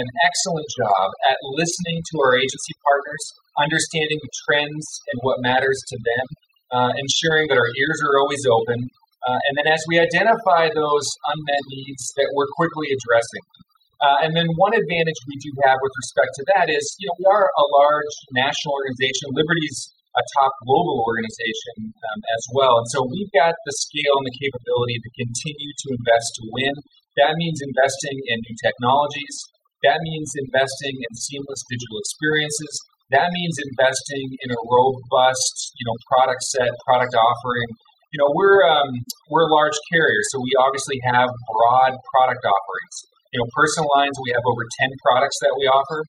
an 0.00 0.08
excellent 0.26 0.66
job 0.74 1.06
at 1.30 1.38
listening 1.54 2.00
to 2.00 2.14
our 2.24 2.34
agency 2.34 2.74
partners, 2.82 3.24
understanding 3.60 4.18
the 4.18 4.32
trends 4.48 4.82
and 5.12 5.20
what 5.22 5.38
matters 5.44 5.78
to 5.92 5.96
them, 6.02 6.26
uh, 6.74 6.92
ensuring 6.98 7.46
that 7.52 7.60
our 7.60 7.70
ears 7.70 7.98
are 8.02 8.18
always 8.18 8.42
open, 8.48 8.80
uh, 9.24 9.40
and 9.48 9.52
then 9.56 9.68
as 9.72 9.80
we 9.88 9.96
identify 9.96 10.68
those 10.68 11.06
unmet 11.32 11.64
needs, 11.72 12.12
that 12.16 12.28
we're 12.36 12.50
quickly 12.60 12.92
addressing. 12.92 13.44
Uh, 14.02 14.26
and 14.26 14.34
then 14.34 14.46
one 14.58 14.74
advantage 14.74 15.18
we 15.26 15.36
do 15.38 15.50
have 15.66 15.78
with 15.78 15.94
respect 15.94 16.32
to 16.40 16.42
that 16.54 16.66
is, 16.70 16.82
you 16.98 17.06
know, 17.06 17.16
we 17.18 17.26
are 17.30 17.46
a 17.46 17.64
large 17.78 18.14
national 18.34 18.74
organization. 18.74 19.30
Liberty's 19.34 19.94
a 20.14 20.22
top 20.38 20.52
global 20.62 21.02
organization 21.02 21.90
um, 21.90 22.20
as 22.38 22.42
well. 22.54 22.78
And 22.78 22.88
so 22.94 23.02
we've 23.06 23.30
got 23.34 23.54
the 23.66 23.74
scale 23.74 24.14
and 24.22 24.26
the 24.30 24.36
capability 24.38 24.96
to 25.02 25.10
continue 25.18 25.72
to 25.74 25.86
invest 25.98 26.28
to 26.38 26.42
win. 26.54 26.74
That 27.18 27.34
means 27.34 27.58
investing 27.62 28.18
in 28.30 28.36
new 28.42 28.56
technologies. 28.62 29.34
That 29.82 29.98
means 30.02 30.30
investing 30.38 30.94
in 31.02 31.10
seamless 31.18 31.62
digital 31.66 31.98
experiences. 31.98 32.72
That 33.10 33.34
means 33.34 33.58
investing 33.74 34.38
in 34.46 34.48
a 34.54 34.60
robust, 34.64 35.74
you 35.76 35.84
know, 35.86 35.96
product 36.08 36.42
set, 36.46 36.70
product 36.86 37.14
offering 37.14 37.70
you 38.14 38.22
know, 38.22 38.30
we're 38.30 38.62
um, 38.62 38.94
we're 39.26 39.42
a 39.42 39.50
large 39.50 39.74
carrier, 39.90 40.22
so 40.30 40.38
we 40.38 40.54
obviously 40.62 41.02
have 41.02 41.26
broad 41.50 41.98
product 42.14 42.46
offerings. 42.46 42.96
You 43.34 43.42
know, 43.42 43.50
personal 43.50 43.90
lines, 43.98 44.14
we 44.22 44.30
have 44.30 44.46
over 44.46 44.62
ten 44.78 44.94
products 45.02 45.42
that 45.42 45.58
we 45.58 45.66
offer. 45.66 46.06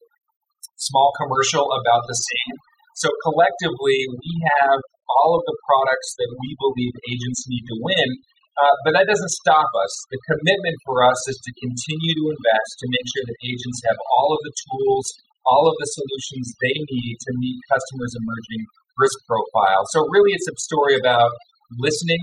Small 0.78 1.10
commercial, 1.18 1.66
about 1.66 2.06
the 2.06 2.14
same. 2.14 2.56
So 3.02 3.10
collectively, 3.26 3.98
we 4.14 4.32
have 4.62 4.78
all 5.10 5.34
of 5.34 5.42
the 5.50 5.58
products 5.66 6.14
that 6.22 6.30
we 6.38 6.50
believe 6.62 6.94
agents 7.10 7.50
need 7.50 7.66
to 7.66 7.78
win. 7.82 8.10
Uh, 8.56 8.76
but 8.86 8.94
that 8.94 9.10
doesn't 9.10 9.34
stop 9.42 9.68
us. 9.74 9.94
The 10.14 10.22
commitment 10.30 10.78
for 10.86 11.02
us 11.02 11.18
is 11.28 11.42
to 11.44 11.52
continue 11.66 12.14
to 12.14 12.26
invest 12.30 12.72
to 12.80 12.88
make 12.94 13.08
sure 13.10 13.26
that 13.26 13.38
agents 13.42 13.82
have 13.90 14.00
all 14.16 14.32
of 14.32 14.40
the 14.46 14.54
tools, 14.70 15.06
all 15.50 15.66
of 15.66 15.76
the 15.82 15.90
solutions 15.98 16.54
they 16.62 16.78
need 16.78 17.16
to 17.26 17.32
meet 17.42 17.58
customers' 17.74 18.16
emerging 18.22 18.64
risk 19.02 19.18
profile. 19.26 19.84
So 19.92 20.06
really, 20.14 20.38
it's 20.38 20.48
a 20.48 20.56
story 20.62 20.96
about 20.96 21.34
listening, 21.82 22.22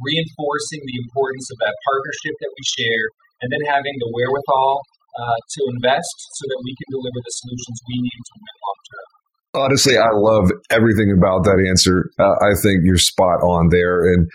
reinforcing 0.00 0.80
the 0.86 1.02
importance 1.02 1.50
of 1.50 1.58
that 1.60 1.76
partnership 1.82 2.34
that 2.40 2.52
we 2.54 2.62
share, 2.78 3.04
and 3.42 3.48
then 3.52 3.62
having 3.68 3.94
the 4.00 4.08
wherewithal 4.12 4.80
uh, 5.16 5.38
to 5.56 5.60
invest 5.76 6.16
so 6.36 6.44
that 6.48 6.60
we 6.64 6.72
can 6.76 6.88
deliver 6.92 7.20
the 7.20 7.34
solutions 7.40 7.76
we 7.88 7.96
need 8.04 8.22
to 8.22 8.34
win 8.36 8.56
long 8.60 8.80
term. 8.86 9.08
Honestly, 9.56 9.96
I 9.96 10.12
love 10.12 10.52
everything 10.68 11.08
about 11.16 11.44
that 11.48 11.56
answer. 11.64 12.12
Uh, 12.20 12.36
I 12.44 12.52
think 12.60 12.84
you're 12.84 13.00
spot 13.00 13.40
on 13.40 13.72
there. 13.72 14.04
And 14.04 14.28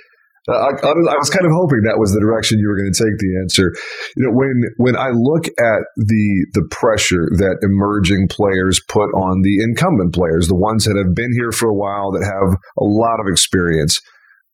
uh, 0.49 0.57
I, 0.57 0.69
I, 0.81 1.17
was 1.21 1.29
kind 1.29 1.45
of 1.45 1.53
hoping 1.53 1.85
that 1.85 2.01
was 2.01 2.13
the 2.13 2.19
direction 2.19 2.57
you 2.57 2.67
were 2.67 2.77
going 2.77 2.89
to 2.91 2.97
take 2.97 3.13
the 3.21 3.37
answer. 3.45 3.69
You 4.17 4.25
know, 4.25 4.33
when 4.33 4.57
when 4.77 4.97
I 4.97 5.13
look 5.13 5.45
at 5.45 5.81
the 5.95 6.25
the 6.57 6.65
pressure 6.71 7.29
that 7.37 7.61
emerging 7.61 8.27
players 8.33 8.81
put 8.89 9.13
on 9.13 9.45
the 9.45 9.61
incumbent 9.61 10.15
players, 10.15 10.47
the 10.47 10.57
ones 10.57 10.85
that 10.85 10.97
have 10.97 11.13
been 11.13 11.29
here 11.37 11.51
for 11.51 11.69
a 11.69 11.77
while, 11.77 12.09
that 12.17 12.25
have 12.25 12.57
a 12.57 12.83
lot 12.89 13.21
of 13.21 13.29
experience, 13.29 14.01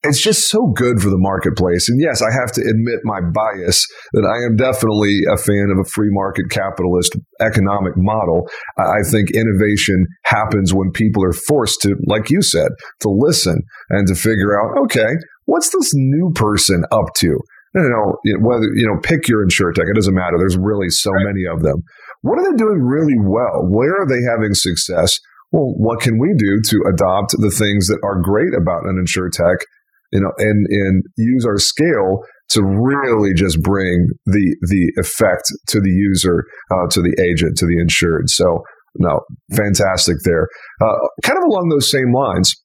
it's 0.07 0.21
just 0.21 0.49
so 0.49 0.71
good 0.73 1.01
for 1.01 1.09
the 1.09 1.19
marketplace. 1.19 1.89
And 1.89 1.99
yes, 2.01 2.21
I 2.21 2.31
have 2.31 2.51
to 2.53 2.61
admit 2.61 2.99
my 3.03 3.19
bias 3.21 3.85
that 4.13 4.25
I 4.25 4.45
am 4.47 4.55
definitely 4.55 5.19
a 5.31 5.37
fan 5.37 5.69
of 5.71 5.79
a 5.79 5.89
free 5.89 6.09
market 6.11 6.49
capitalist 6.49 7.15
economic 7.41 7.93
model. 7.95 8.49
I 8.77 9.03
think 9.11 9.31
innovation 9.31 10.05
happens 10.25 10.73
when 10.73 10.91
people 10.91 11.23
are 11.23 11.33
forced 11.33 11.81
to, 11.81 11.95
like 12.07 12.29
you 12.29 12.41
said, 12.41 12.69
to 13.01 13.09
listen 13.09 13.61
and 13.89 14.07
to 14.07 14.15
figure 14.15 14.59
out, 14.59 14.77
okay, 14.85 15.13
what's 15.45 15.69
this 15.69 15.91
new 15.93 16.31
person 16.33 16.83
up 16.91 17.13
to? 17.17 17.37
You 17.75 17.89
know, 17.91 18.17
whether, 18.41 18.67
you 18.73 18.87
know, 18.87 18.99
pick 19.03 19.27
your 19.27 19.45
insurtech. 19.45 19.89
It 19.89 19.95
doesn't 19.95 20.15
matter. 20.15 20.37
There's 20.39 20.57
really 20.57 20.89
so 20.89 21.11
right. 21.11 21.25
many 21.25 21.45
of 21.45 21.61
them. 21.61 21.83
What 22.21 22.39
are 22.39 22.49
they 22.49 22.57
doing 22.57 22.81
really 22.81 23.19
well? 23.19 23.67
Where 23.69 24.01
are 24.01 24.07
they 24.07 24.23
having 24.25 24.53
success? 24.53 25.19
Well, 25.51 25.75
what 25.77 26.01
can 26.01 26.19
we 26.19 26.33
do 26.37 26.59
to 26.61 26.83
adopt 26.93 27.31
the 27.37 27.51
things 27.51 27.87
that 27.87 27.99
are 28.03 28.21
great 28.21 28.53
about 28.57 28.83
an 28.85 28.97
insurtech 28.99 29.57
you 30.11 30.21
know, 30.21 30.31
and 30.37 30.65
and 30.69 31.03
use 31.17 31.45
our 31.45 31.57
scale 31.57 32.23
to 32.49 32.61
really 32.63 33.33
just 33.33 33.61
bring 33.61 34.07
the 34.25 34.55
the 34.61 34.91
effect 34.97 35.43
to 35.67 35.79
the 35.79 35.89
user, 35.89 36.45
uh, 36.71 36.87
to 36.91 37.01
the 37.01 37.15
agent, 37.21 37.57
to 37.57 37.65
the 37.65 37.79
insured. 37.79 38.29
So, 38.29 38.63
no, 38.95 39.19
fantastic 39.55 40.17
there. 40.23 40.47
Uh, 40.81 40.95
kind 41.23 41.37
of 41.37 41.43
along 41.43 41.69
those 41.69 41.91
same 41.91 42.13
lines. 42.13 42.55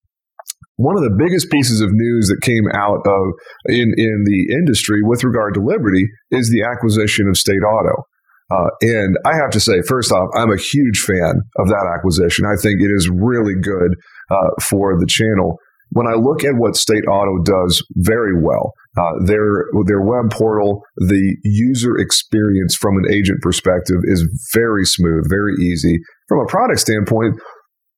One 0.76 0.96
of 0.96 1.02
the 1.02 1.14
biggest 1.18 1.50
pieces 1.50 1.80
of 1.80 1.90
news 1.92 2.28
that 2.28 2.40
came 2.42 2.64
out 2.74 3.00
of 3.06 3.22
in 3.66 3.92
in 3.96 4.24
the 4.24 4.54
industry 4.54 5.00
with 5.02 5.24
regard 5.24 5.54
to 5.54 5.60
Liberty 5.60 6.06
is 6.30 6.50
the 6.50 6.64
acquisition 6.64 7.28
of 7.28 7.36
State 7.36 7.62
Auto. 7.62 8.04
Uh, 8.50 8.68
and 8.82 9.16
I 9.24 9.34
have 9.36 9.50
to 9.52 9.60
say, 9.60 9.80
first 9.88 10.12
off, 10.12 10.28
I'm 10.34 10.50
a 10.50 10.60
huge 10.60 11.00
fan 11.00 11.40
of 11.56 11.68
that 11.68 11.90
acquisition. 11.96 12.44
I 12.44 12.60
think 12.60 12.82
it 12.82 12.90
is 12.92 13.08
really 13.08 13.54
good 13.54 13.94
uh, 14.30 14.50
for 14.60 14.98
the 14.98 15.06
channel 15.06 15.56
when 15.92 16.06
I 16.06 16.14
look 16.14 16.44
at 16.44 16.56
what 16.56 16.76
State 16.76 17.04
Auto 17.08 17.42
does 17.44 17.84
very 17.96 18.32
well, 18.40 18.72
uh, 18.96 19.24
their 19.24 19.68
their 19.86 20.02
web 20.02 20.30
portal, 20.30 20.82
the 20.96 21.36
user 21.44 21.96
experience 21.96 22.74
from 22.74 22.96
an 22.96 23.12
agent 23.12 23.40
perspective 23.40 23.98
is 24.04 24.26
very 24.52 24.84
smooth, 24.84 25.28
very 25.28 25.54
easy. 25.60 25.98
From 26.28 26.40
a 26.40 26.46
product 26.46 26.80
standpoint, 26.80 27.40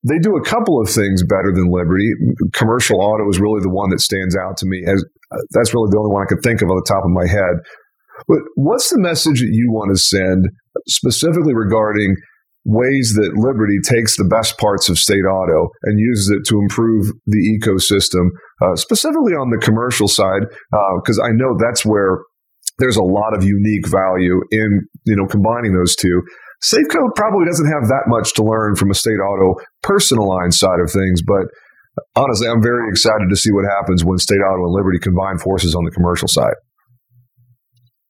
they 0.07 0.19
do 0.19 0.35
a 0.35 0.43
couple 0.43 0.79
of 0.79 0.89
things 0.89 1.23
better 1.23 1.51
than 1.53 1.71
Liberty. 1.71 2.11
Commercial 2.53 3.01
auto 3.01 3.27
is 3.29 3.39
really 3.39 3.61
the 3.61 3.73
one 3.73 3.89
that 3.89 3.99
stands 3.99 4.35
out 4.35 4.57
to 4.57 4.65
me 4.65 4.83
as 4.85 5.03
uh, 5.31 5.37
that's 5.51 5.73
really 5.73 5.89
the 5.91 5.97
only 5.97 6.13
one 6.13 6.23
I 6.23 6.29
could 6.29 6.43
think 6.43 6.61
of 6.61 6.69
on 6.69 6.75
the 6.75 6.87
top 6.87 7.03
of 7.03 7.11
my 7.11 7.27
head. 7.27 7.63
But 8.27 8.39
what's 8.55 8.89
the 8.89 8.99
message 8.99 9.41
that 9.41 9.51
you 9.51 9.71
want 9.71 9.91
to 9.95 10.01
send 10.01 10.47
specifically 10.87 11.53
regarding 11.53 12.15
ways 12.65 13.13
that 13.13 13.37
Liberty 13.37 13.77
takes 13.85 14.17
the 14.17 14.25
best 14.25 14.57
parts 14.57 14.89
of 14.89 14.97
state 14.97 15.23
auto 15.23 15.69
and 15.83 15.99
uses 15.99 16.29
it 16.29 16.43
to 16.49 16.59
improve 16.59 17.13
the 17.25 17.43
ecosystem, 17.53 18.33
uh, 18.61 18.75
specifically 18.75 19.33
on 19.33 19.53
the 19.53 19.61
commercial 19.61 20.07
side, 20.07 20.49
because 20.99 21.19
uh, 21.19 21.29
I 21.29 21.31
know 21.31 21.55
that's 21.57 21.85
where 21.85 22.25
there's 22.79 22.97
a 22.97 23.03
lot 23.03 23.37
of 23.37 23.45
unique 23.45 23.87
value 23.87 24.41
in 24.51 24.81
you 25.05 25.15
know 25.15 25.27
combining 25.27 25.73
those 25.73 25.95
two. 25.95 26.21
Safeco 26.63 27.13
probably 27.15 27.45
doesn't 27.45 27.69
have 27.69 27.87
that 27.87 28.05
much 28.07 28.33
to 28.33 28.43
learn 28.43 28.75
from 28.75 28.89
a 28.89 28.95
state 28.95 29.21
auto 29.21 29.61
personal 29.83 30.27
line 30.27 30.51
side 30.51 30.81
of 30.81 30.91
things, 30.91 31.21
but 31.21 31.45
honestly, 32.15 32.47
I'm 32.47 32.61
very 32.61 32.89
excited 32.89 33.29
to 33.29 33.35
see 33.35 33.51
what 33.51 33.65
happens 33.77 34.03
when 34.03 34.17
State 34.17 34.41
Auto 34.41 34.65
and 34.65 34.73
Liberty 34.73 34.99
combine 34.99 35.37
forces 35.37 35.75
on 35.75 35.83
the 35.85 35.91
commercial 35.91 36.27
side. 36.27 36.55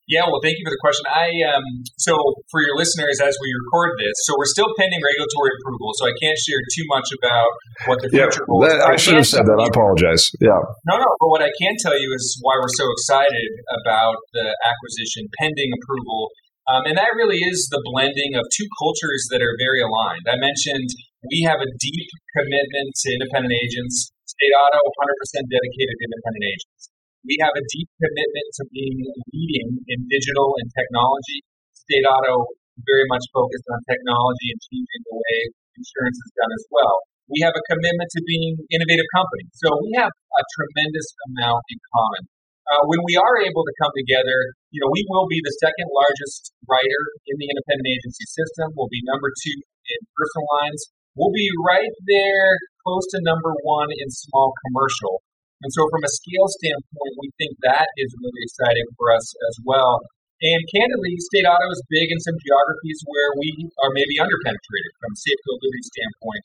Yeah, 0.06 0.22
well, 0.30 0.38
thank 0.38 0.54
you 0.54 0.62
for 0.62 0.70
the 0.70 0.78
question. 0.78 1.02
I 1.10 1.26
um, 1.50 1.66
so 1.98 2.14
for 2.46 2.62
your 2.62 2.78
listeners, 2.78 3.18
as 3.18 3.34
we 3.42 3.50
record 3.66 3.98
this, 3.98 4.14
so 4.22 4.38
we're 4.38 4.46
still 4.46 4.70
pending 4.78 5.02
regulatory 5.02 5.50
approval, 5.58 5.90
so 5.98 6.06
I 6.06 6.14
can't 6.22 6.38
share 6.38 6.62
too 6.62 6.86
much 6.86 7.10
about 7.10 7.50
what 7.90 7.98
the 7.98 8.08
future 8.14 8.46
yeah, 8.46 8.50
holds. 8.50 8.70
I, 8.86 8.94
I 8.94 8.96
should 8.96 9.18
have 9.18 9.26
said 9.26 9.50
that. 9.50 9.58
I 9.58 9.66
apologize. 9.66 10.30
Yeah. 10.38 10.62
No, 10.86 10.94
no. 11.02 11.10
But 11.18 11.28
what 11.34 11.42
I 11.42 11.50
can 11.58 11.74
tell 11.82 11.98
you 11.98 12.14
is 12.14 12.38
why 12.38 12.54
we're 12.54 12.70
so 12.78 12.86
excited 12.86 13.50
about 13.82 14.22
the 14.30 14.46
acquisition 14.62 15.26
pending 15.42 15.74
approval, 15.74 16.30
um, 16.70 16.86
and 16.86 16.94
that 16.94 17.10
really 17.18 17.42
is 17.42 17.66
the 17.74 17.82
blending 17.82 18.38
of 18.38 18.46
two 18.54 18.70
cultures 18.78 19.26
that 19.34 19.42
are 19.42 19.58
very 19.58 19.82
aligned. 19.82 20.30
I 20.30 20.38
mentioned 20.38 20.86
we 21.34 21.42
have 21.50 21.58
a 21.58 21.66
deep 21.82 22.08
commitment 22.30 22.94
to 22.94 23.06
independent 23.10 23.58
agents. 23.58 24.14
State 24.22 24.54
Auto, 24.54 24.78
100% 24.78 25.50
dedicated 25.50 25.96
independent 25.98 26.44
agents. 26.46 26.85
We 27.26 27.34
have 27.42 27.58
a 27.58 27.64
deep 27.74 27.90
commitment 27.98 28.48
to 28.58 28.62
being 28.70 29.02
leading 29.34 29.82
in 29.90 29.98
digital 30.06 30.54
and 30.62 30.70
technology. 30.70 31.42
State 31.74 32.06
Auto 32.06 32.54
very 32.86 33.06
much 33.10 33.26
focused 33.34 33.66
on 33.66 33.82
technology 33.90 34.54
and 34.54 34.60
changing 34.70 35.02
the 35.10 35.16
way 35.18 35.38
insurance 35.74 36.18
is 36.22 36.30
done 36.38 36.52
as 36.54 36.64
well. 36.70 36.94
We 37.26 37.42
have 37.42 37.58
a 37.58 37.66
commitment 37.66 38.08
to 38.14 38.20
being 38.22 38.54
innovative 38.70 39.10
company. 39.10 39.50
So 39.58 39.74
we 39.82 39.98
have 39.98 40.14
a 40.14 40.42
tremendous 40.54 41.08
amount 41.34 41.66
in 41.74 41.78
common. 41.90 42.22
Uh, 42.66 42.82
when 42.90 43.02
we 43.02 43.18
are 43.18 43.42
able 43.42 43.62
to 43.62 43.74
come 43.82 43.94
together, 43.94 44.38
you 44.70 44.82
know, 44.82 44.90
we 44.90 45.02
will 45.10 45.26
be 45.26 45.42
the 45.42 45.54
second 45.62 45.86
largest 45.90 46.54
writer 46.66 47.02
in 47.26 47.34
the 47.38 47.46
independent 47.50 47.86
agency 47.90 48.26
system. 48.30 48.74
We'll 48.78 48.90
be 48.90 49.02
number 49.06 49.30
two 49.30 49.58
in 49.58 49.98
personal 50.14 50.46
lines. 50.62 50.82
We'll 51.14 51.34
be 51.34 51.46
right 51.62 51.94
there, 52.06 52.50
close 52.86 53.06
to 53.14 53.22
number 53.22 53.54
one 53.62 53.90
in 53.90 54.10
small 54.10 54.54
commercial. 54.66 55.22
And 55.64 55.70
so, 55.72 55.88
from 55.88 56.04
a 56.04 56.12
scale 56.12 56.48
standpoint, 56.60 57.14
we 57.16 57.28
think 57.40 57.56
that 57.64 57.88
is 57.96 58.12
really 58.20 58.42
exciting 58.44 58.86
for 58.96 59.12
us 59.12 59.24
as 59.48 59.56
well. 59.64 60.04
And 60.44 60.60
candidly, 60.68 61.16
state 61.32 61.48
auto 61.48 61.72
is 61.72 61.80
big 61.88 62.12
in 62.12 62.20
some 62.20 62.36
geographies 62.44 63.00
where 63.08 63.30
we 63.40 63.48
are 63.80 63.92
maybe 63.96 64.20
underpenetrated 64.20 64.92
from 65.00 65.16
a 65.16 65.18
Safeco 65.18 65.56
Liberty 65.56 65.84
standpoint. 65.88 66.44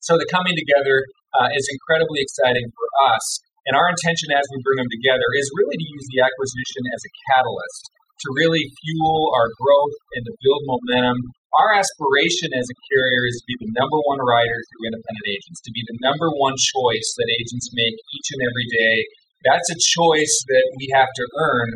So, 0.00 0.16
the 0.16 0.28
coming 0.32 0.56
together 0.56 1.04
uh, 1.36 1.52
is 1.52 1.68
incredibly 1.68 2.24
exciting 2.24 2.72
for 2.72 2.88
us. 3.12 3.24
And 3.68 3.76
our 3.76 3.92
intention 3.92 4.32
as 4.32 4.48
we 4.48 4.64
bring 4.64 4.80
them 4.80 4.88
together 4.88 5.28
is 5.36 5.52
really 5.52 5.76
to 5.76 5.88
use 5.92 6.06
the 6.08 6.24
acquisition 6.24 6.82
as 6.96 7.04
a 7.04 7.12
catalyst 7.28 7.92
to 8.24 8.28
really 8.36 8.64
fuel 8.80 9.32
our 9.36 9.48
growth 9.56 9.96
and 10.16 10.22
to 10.24 10.32
build 10.40 10.60
momentum 10.64 11.16
our 11.58 11.74
aspiration 11.74 12.54
as 12.54 12.66
a 12.70 12.76
carrier 12.86 13.22
is 13.26 13.42
to 13.42 13.46
be 13.50 13.56
the 13.66 13.70
number 13.74 13.98
one 14.06 14.22
writer 14.22 14.58
through 14.70 14.86
independent 14.86 15.26
agents, 15.26 15.58
to 15.66 15.72
be 15.74 15.82
the 15.82 15.98
number 15.98 16.30
one 16.38 16.54
choice 16.54 17.08
that 17.18 17.28
agents 17.42 17.74
make 17.74 17.96
each 18.14 18.28
and 18.38 18.42
every 18.46 18.68
day. 18.70 18.96
That's 19.42 19.68
a 19.72 19.78
choice 19.78 20.34
that 20.46 20.66
we 20.78 20.86
have 20.94 21.10
to 21.10 21.24
earn, 21.42 21.70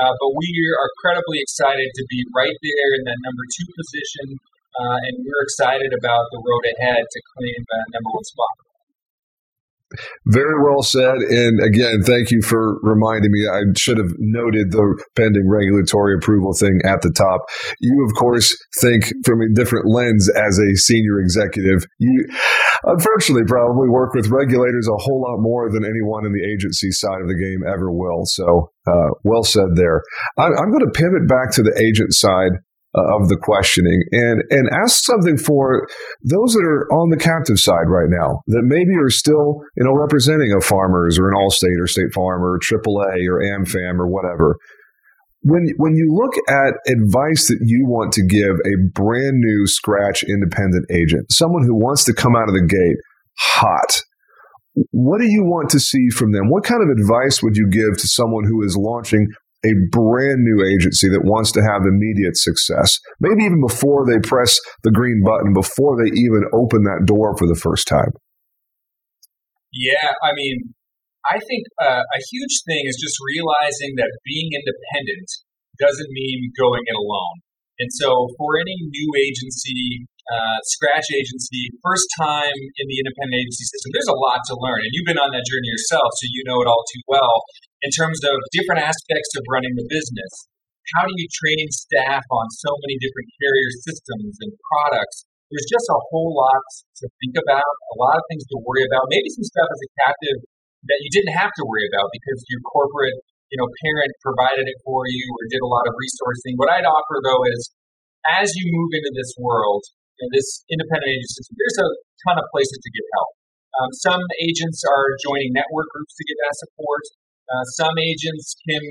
uh, 0.00 0.14
but 0.16 0.30
we 0.32 0.48
are 0.80 0.88
incredibly 0.96 1.44
excited 1.44 1.90
to 1.92 2.02
be 2.08 2.24
right 2.32 2.56
there 2.56 2.90
in 2.96 3.02
that 3.04 3.20
number 3.20 3.44
two 3.52 3.68
position, 3.76 4.26
uh, 4.80 4.98
and 5.04 5.14
we're 5.20 5.44
excited 5.44 5.92
about 5.92 6.24
the 6.32 6.40
road 6.40 6.64
ahead 6.78 7.02
to 7.02 7.18
claim 7.36 7.58
that 7.68 7.84
number 8.00 8.10
one 8.14 8.24
spot. 8.24 8.67
Very 10.26 10.62
well 10.62 10.82
said. 10.82 11.16
And 11.16 11.60
again, 11.60 12.02
thank 12.02 12.30
you 12.30 12.42
for 12.42 12.78
reminding 12.82 13.32
me. 13.32 13.48
I 13.48 13.62
should 13.76 13.96
have 13.96 14.12
noted 14.18 14.70
the 14.70 15.02
pending 15.16 15.48
regulatory 15.48 16.14
approval 16.14 16.52
thing 16.52 16.80
at 16.84 17.00
the 17.02 17.10
top. 17.10 17.40
You, 17.80 18.04
of 18.04 18.12
course, 18.18 18.54
think 18.80 19.12
from 19.24 19.40
a 19.40 19.48
different 19.54 19.86
lens 19.88 20.28
as 20.28 20.58
a 20.58 20.76
senior 20.76 21.20
executive. 21.20 21.86
You, 21.98 22.26
unfortunately, 22.84 23.44
probably 23.46 23.88
work 23.88 24.12
with 24.14 24.28
regulators 24.28 24.88
a 24.88 25.00
whole 25.00 25.22
lot 25.22 25.40
more 25.40 25.70
than 25.70 25.84
anyone 25.84 26.26
in 26.26 26.32
the 26.32 26.44
agency 26.44 26.90
side 26.90 27.22
of 27.22 27.28
the 27.28 27.38
game 27.38 27.64
ever 27.66 27.90
will. 27.90 28.26
So, 28.26 28.70
uh, 28.86 29.10
well 29.24 29.42
said 29.42 29.74
there. 29.74 30.02
I, 30.36 30.46
I'm 30.46 30.70
going 30.70 30.84
to 30.84 30.92
pivot 30.92 31.28
back 31.28 31.52
to 31.52 31.62
the 31.62 31.76
agent 31.80 32.12
side 32.12 32.60
uh, 32.96 33.16
of 33.20 33.28
the 33.28 33.36
questioning 33.36 34.02
and 34.12 34.42
and 34.50 34.68
ask 34.72 35.04
something 35.04 35.36
for 35.36 35.86
those 36.24 36.54
that 36.54 36.64
are 36.64 36.88
on 36.92 37.10
the 37.10 37.20
captive 37.20 37.58
side 37.58 37.84
right 37.86 38.08
now 38.08 38.40
that 38.46 38.64
maybe 38.64 38.96
are 38.96 39.10
still 39.10 39.60
you 39.76 39.84
know 39.84 39.92
representing 39.92 40.52
a 40.56 40.60
farmers 40.60 41.18
or 41.18 41.28
an 41.28 41.36
Allstate 41.36 41.76
or 41.80 41.86
State 41.86 42.12
Farm 42.14 42.42
or 42.42 42.58
AAA 42.58 43.28
or 43.28 43.44
AmFam 43.44 43.98
or 43.98 44.08
whatever. 44.08 44.56
When 45.42 45.68
when 45.76 45.94
you 45.94 46.08
look 46.16 46.34
at 46.48 46.80
advice 46.90 47.48
that 47.48 47.60
you 47.60 47.84
want 47.86 48.12
to 48.14 48.26
give 48.26 48.56
a 48.64 48.74
brand 48.92 49.36
new 49.36 49.66
scratch 49.66 50.22
independent 50.22 50.86
agent, 50.90 51.30
someone 51.30 51.64
who 51.64 51.76
wants 51.76 52.04
to 52.04 52.14
come 52.14 52.34
out 52.34 52.48
of 52.48 52.54
the 52.54 52.66
gate 52.66 52.96
hot, 53.38 54.02
what 54.90 55.20
do 55.20 55.26
you 55.26 55.44
want 55.44 55.70
to 55.70 55.80
see 55.80 56.08
from 56.08 56.32
them? 56.32 56.48
What 56.48 56.64
kind 56.64 56.82
of 56.82 56.88
advice 56.88 57.42
would 57.42 57.56
you 57.56 57.68
give 57.70 57.98
to 57.98 58.08
someone 58.08 58.44
who 58.44 58.64
is 58.64 58.76
launching 58.76 59.28
a 59.64 59.72
brand 59.90 60.46
new 60.46 60.64
agency 60.64 61.08
that 61.08 61.24
wants 61.24 61.50
to 61.52 61.62
have 61.62 61.82
immediate 61.82 62.36
success, 62.36 62.98
maybe 63.20 63.42
even 63.42 63.60
before 63.60 64.06
they 64.06 64.18
press 64.22 64.58
the 64.84 64.92
green 64.92 65.22
button, 65.24 65.52
before 65.52 65.98
they 65.98 66.10
even 66.14 66.44
open 66.54 66.84
that 66.84 67.06
door 67.06 67.36
for 67.36 67.46
the 67.46 67.58
first 67.58 67.88
time? 67.88 68.12
Yeah, 69.72 70.14
I 70.22 70.32
mean, 70.34 70.74
I 71.26 71.38
think 71.42 71.66
uh, 71.82 72.02
a 72.06 72.20
huge 72.30 72.62
thing 72.64 72.86
is 72.86 72.96
just 72.96 73.18
realizing 73.20 73.98
that 73.98 74.08
being 74.24 74.48
independent 74.54 75.28
doesn't 75.78 76.10
mean 76.10 76.52
going 76.58 76.82
it 76.86 76.96
alone. 76.96 77.42
And 77.78 77.90
so, 77.92 78.26
for 78.38 78.58
any 78.58 78.74
new 78.74 79.10
agency, 79.22 80.06
uh, 80.28 80.58
scratch 80.76 81.08
agency, 81.16 81.72
first 81.80 82.04
time 82.20 82.52
in 82.52 82.84
the 82.84 82.98
independent 83.00 83.40
agency 83.40 83.64
system, 83.64 83.96
there's 83.96 84.12
a 84.12 84.20
lot 84.20 84.44
to 84.52 84.54
learn. 84.60 84.84
And 84.84 84.92
you've 84.92 85.08
been 85.08 85.20
on 85.20 85.32
that 85.32 85.44
journey 85.48 85.72
yourself, 85.72 86.08
so 86.20 86.24
you 86.28 86.44
know 86.44 86.60
it 86.60 86.68
all 86.68 86.84
too 86.84 87.04
well 87.08 87.36
in 87.80 87.88
terms 87.96 88.20
of 88.28 88.36
different 88.52 88.84
aspects 88.84 89.32
of 89.40 89.42
running 89.48 89.72
the 89.72 89.88
business. 89.88 90.32
How 90.96 91.04
do 91.04 91.12
you 91.16 91.28
train 91.32 91.68
staff 91.72 92.24
on 92.28 92.46
so 92.52 92.72
many 92.84 92.96
different 93.00 93.28
carrier 93.40 93.72
systems 93.84 94.36
and 94.40 94.52
products? 94.72 95.28
There's 95.48 95.68
just 95.68 95.88
a 95.88 96.00
whole 96.12 96.36
lot 96.36 96.64
to 97.00 97.08
think 97.24 97.40
about, 97.40 97.72
a 97.92 97.96
lot 97.96 98.20
of 98.20 98.24
things 98.28 98.44
to 98.52 98.56
worry 98.64 98.84
about. 98.84 99.08
Maybe 99.08 99.32
some 99.32 99.48
stuff 99.48 99.68
as 99.68 99.80
a 99.80 99.90
captive 100.04 100.38
that 100.88 101.00
you 101.00 101.10
didn't 101.12 101.36
have 101.40 101.52
to 101.56 101.64
worry 101.64 101.88
about 101.88 102.12
because 102.12 102.40
your 102.52 102.60
corporate, 102.68 103.16
you 103.48 103.56
know, 103.56 103.68
parent 103.80 104.12
provided 104.20 104.68
it 104.68 104.78
for 104.84 105.08
you 105.08 105.24
or 105.40 105.48
did 105.48 105.64
a 105.64 105.68
lot 105.68 105.88
of 105.88 105.96
resourcing. 105.96 106.56
What 106.60 106.68
I'd 106.68 106.88
offer 106.88 107.16
though 107.24 107.44
is 107.48 107.72
as 108.28 108.52
you 108.56 108.68
move 108.68 108.92
into 108.92 109.12
this 109.16 109.32
world, 109.40 109.84
this 110.34 110.66
independent 110.68 111.10
agency, 111.14 111.40
there's 111.54 111.78
a 111.82 111.88
ton 112.26 112.36
of 112.38 112.46
places 112.50 112.78
to 112.78 112.90
get 112.90 113.04
help. 113.14 113.32
Um, 113.78 113.90
some 114.02 114.22
agents 114.42 114.82
are 114.82 115.06
joining 115.22 115.54
network 115.54 115.86
groups 115.94 116.14
to 116.18 116.24
get 116.26 116.36
that 116.42 116.54
support. 116.66 117.04
Uh, 117.48 117.64
some 117.80 117.96
agents 117.96 118.58
can 118.66 118.82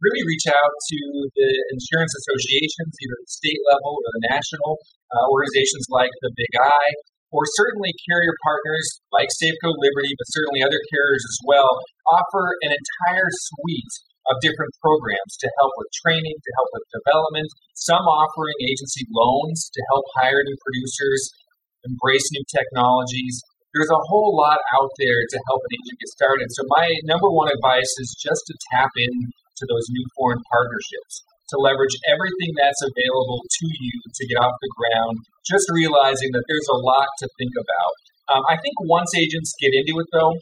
really 0.00 0.24
reach 0.24 0.48
out 0.48 0.72
to 0.72 1.00
the 1.36 1.50
insurance 1.76 2.14
associations, 2.16 2.96
either 2.96 3.18
the 3.20 3.28
state 3.28 3.60
level 3.68 4.00
or 4.00 4.10
the 4.16 4.24
national 4.32 4.80
uh, 5.12 5.26
organizations 5.28 5.84
like 5.92 6.08
the 6.24 6.32
Big 6.32 6.54
I, 6.56 6.84
or 7.28 7.44
certainly 7.58 7.92
carrier 8.08 8.34
partners 8.40 8.86
like 9.12 9.28
Safeco 9.28 9.76
Liberty, 9.76 10.16
but 10.16 10.26
certainly 10.32 10.64
other 10.64 10.80
carriers 10.88 11.24
as 11.28 11.38
well, 11.44 11.70
offer 12.08 12.56
an 12.64 12.72
entire 12.72 13.30
suite 13.30 13.94
of 14.30 14.38
different 14.38 14.70
programs 14.78 15.34
to 15.42 15.50
help 15.58 15.74
with 15.74 15.90
training, 16.06 16.38
to 16.38 16.52
help 16.54 16.70
with 16.72 16.86
development, 16.94 17.50
some 17.74 18.06
offering 18.06 18.56
agency 18.70 19.04
loans 19.10 19.68
to 19.74 19.80
help 19.90 20.06
hire 20.16 20.38
new 20.46 20.58
producers, 20.62 21.34
embrace 21.82 22.30
new 22.30 22.44
technologies, 22.46 23.42
there's 23.74 23.90
a 23.90 24.06
whole 24.10 24.34
lot 24.34 24.58
out 24.74 24.90
there 24.98 25.20
to 25.30 25.38
help 25.46 25.62
an 25.62 25.72
agent 25.78 25.98
get 26.02 26.10
started. 26.10 26.48
So 26.50 26.66
my 26.74 26.90
number 27.06 27.30
one 27.30 27.50
advice 27.50 27.90
is 28.02 28.18
just 28.18 28.42
to 28.50 28.54
tap 28.74 28.90
into 28.98 29.64
those 29.70 29.86
new 29.94 30.06
foreign 30.18 30.42
partnerships, 30.50 31.22
to 31.54 31.56
leverage 31.62 31.94
everything 32.10 32.50
that's 32.58 32.82
available 32.82 33.42
to 33.46 33.66
you 33.70 33.94
to 34.02 34.22
get 34.26 34.42
off 34.42 34.54
the 34.58 34.74
ground, 34.74 35.22
just 35.46 35.70
realizing 35.70 36.34
that 36.34 36.42
there's 36.50 36.70
a 36.70 36.82
lot 36.82 37.06
to 37.22 37.26
think 37.38 37.54
about. 37.54 37.94
Um, 38.30 38.42
I 38.50 38.58
think 38.58 38.74
once 38.86 39.14
agents 39.14 39.54
get 39.58 39.74
into 39.74 39.98
it 40.02 40.08
though, 40.10 40.34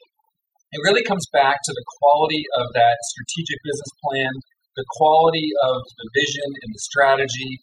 it 0.73 0.81
really 0.85 1.05
comes 1.05 1.25
back 1.33 1.57
to 1.64 1.73
the 1.73 1.85
quality 2.01 2.45
of 2.61 2.66
that 2.77 2.97
strategic 3.14 3.59
business 3.64 3.93
plan, 4.05 4.33
the 4.77 4.85
quality 5.01 5.49
of 5.64 5.81
the 5.97 6.07
vision 6.12 6.49
and 6.49 6.71
the 6.71 6.83
strategy, 6.85 7.59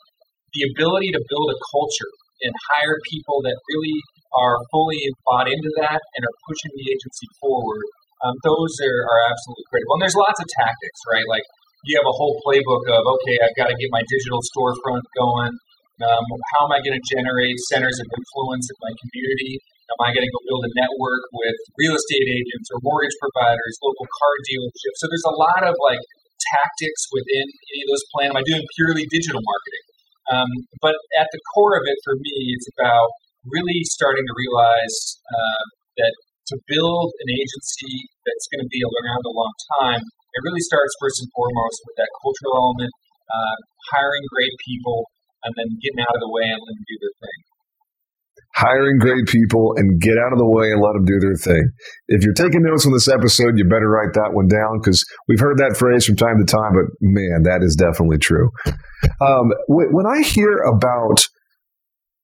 the 0.58 0.66
ability 0.74 1.14
to 1.14 1.22
build 1.30 1.48
a 1.54 1.60
culture 1.72 2.12
and 2.42 2.52
hire 2.76 2.98
people 3.08 3.40
that 3.46 3.56
really 3.72 4.00
are 4.36 4.58
fully 4.74 5.00
bought 5.24 5.48
into 5.48 5.72
that 5.80 6.02
and 6.02 6.22
are 6.26 6.38
pushing 6.44 6.74
the 6.76 6.92
agency 6.92 7.28
forward, 7.40 7.86
um, 8.26 8.36
those 8.44 8.74
are, 8.84 9.00
are 9.08 9.22
absolutely 9.32 9.66
critical. 9.72 9.96
And 9.96 10.02
there's 10.04 10.20
lots 10.20 10.40
of 10.42 10.48
tactics, 10.60 11.00
right? 11.08 11.24
Like 11.30 11.46
you 11.88 11.96
have 11.96 12.08
a 12.10 12.16
whole 12.16 12.36
playbook 12.44 12.84
of, 12.90 13.02
okay, 13.06 13.38
I've 13.40 13.56
got 13.56 13.70
to 13.72 13.78
get 13.78 13.94
my 13.94 14.04
digital 14.10 14.42
storefront 14.52 15.06
going. 15.16 15.54
Um, 16.04 16.26
how 16.58 16.68
am 16.68 16.76
I 16.76 16.84
going 16.84 16.98
to 16.98 17.06
generate 17.08 17.56
centers 17.72 17.96
of 18.04 18.08
influence 18.12 18.68
in 18.68 18.78
my 18.84 18.92
community? 19.00 19.64
Am 19.86 20.00
I 20.02 20.10
going 20.10 20.26
to 20.26 20.34
go 20.34 20.42
build 20.50 20.66
a 20.66 20.72
network 20.82 21.30
with 21.30 21.58
real 21.78 21.94
estate 21.94 22.26
agents 22.26 22.74
or 22.74 22.82
mortgage 22.82 23.14
providers, 23.22 23.78
local 23.86 24.10
car 24.10 24.34
dealerships? 24.50 24.98
So 24.98 25.06
there's 25.06 25.30
a 25.30 25.38
lot 25.38 25.62
of 25.62 25.78
like 25.78 26.02
tactics 26.42 27.06
within 27.14 27.46
any 27.46 27.80
of 27.86 27.90
those 27.94 28.06
plans. 28.10 28.34
Am 28.34 28.42
I 28.42 28.46
doing 28.50 28.66
purely 28.82 29.06
digital 29.14 29.46
marketing? 29.46 29.86
Um, 30.26 30.50
but 30.82 30.98
at 31.22 31.30
the 31.30 31.38
core 31.54 31.78
of 31.78 31.86
it, 31.86 32.02
for 32.02 32.18
me, 32.18 32.58
it's 32.58 32.66
about 32.74 33.14
really 33.46 33.86
starting 33.94 34.26
to 34.26 34.34
realize 34.34 35.22
uh, 35.30 35.64
that 36.02 36.14
to 36.50 36.56
build 36.66 37.14
an 37.22 37.30
agency 37.30 38.10
that's 38.26 38.50
going 38.50 38.66
to 38.66 38.70
be 38.74 38.82
around 38.82 39.22
a 39.22 39.34
long 39.38 39.54
time, 39.86 40.02
it 40.02 40.42
really 40.42 40.66
starts 40.66 40.98
first 40.98 41.22
and 41.22 41.30
foremost 41.38 41.78
with 41.86 41.96
that 42.02 42.10
cultural 42.26 42.58
element, 42.58 42.94
uh, 43.30 43.58
hiring 43.94 44.26
great 44.34 44.54
people, 44.66 45.06
and 45.46 45.54
then 45.54 45.70
getting 45.78 46.02
out 46.02 46.14
of 46.18 46.22
the 46.26 46.34
way 46.34 46.50
and 46.50 46.58
letting 46.58 46.82
them 46.82 46.90
do 46.90 46.98
their 47.06 47.16
thing 47.22 47.40
hiring 48.56 48.98
great 49.00 49.28
people 49.28 49.74
and 49.76 50.00
get 50.00 50.18
out 50.18 50.32
of 50.32 50.40
the 50.40 50.48
way 50.48 50.72
and 50.72 50.82
let 50.82 50.94
them 50.94 51.06
do 51.06 51.20
their 51.20 51.36
thing. 51.36 51.70
If 52.08 52.24
you're 52.24 52.34
taking 52.34 52.64
notes 52.64 52.86
on 52.86 52.94
this 52.94 53.10
episode, 53.10 53.58
you 53.58 53.66
better 53.66 53.90
write 53.90 54.14
that 54.14 54.32
one 54.34 54.48
down 54.48 54.80
because 54.80 55.04
we've 55.28 55.40
heard 55.40 55.58
that 55.58 55.76
phrase 55.78 56.06
from 56.06 56.16
time 56.16 56.40
to 56.40 56.46
time, 56.46 56.74
but 56.74 56.88
man, 57.02 57.44
that 57.44 57.60
is 57.62 57.76
definitely 57.76 58.18
true. 58.18 58.50
Um, 59.22 59.52
when 59.68 60.06
I 60.08 60.22
hear 60.22 60.58
about 60.64 61.28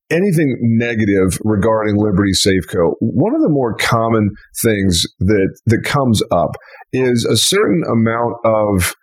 anything 0.09 0.57
negative 0.61 1.39
regarding 1.43 1.97
Liberty 1.97 2.31
Safeco, 2.31 2.95
one 2.99 3.35
of 3.35 3.41
the 3.41 3.49
more 3.49 3.75
common 3.75 4.29
things 4.63 5.03
that 5.19 5.59
that 5.65 5.83
comes 5.83 6.21
up 6.31 6.55
is 6.93 7.25
a 7.25 7.37
certain 7.37 7.83
amount 7.89 8.35
of 8.45 8.95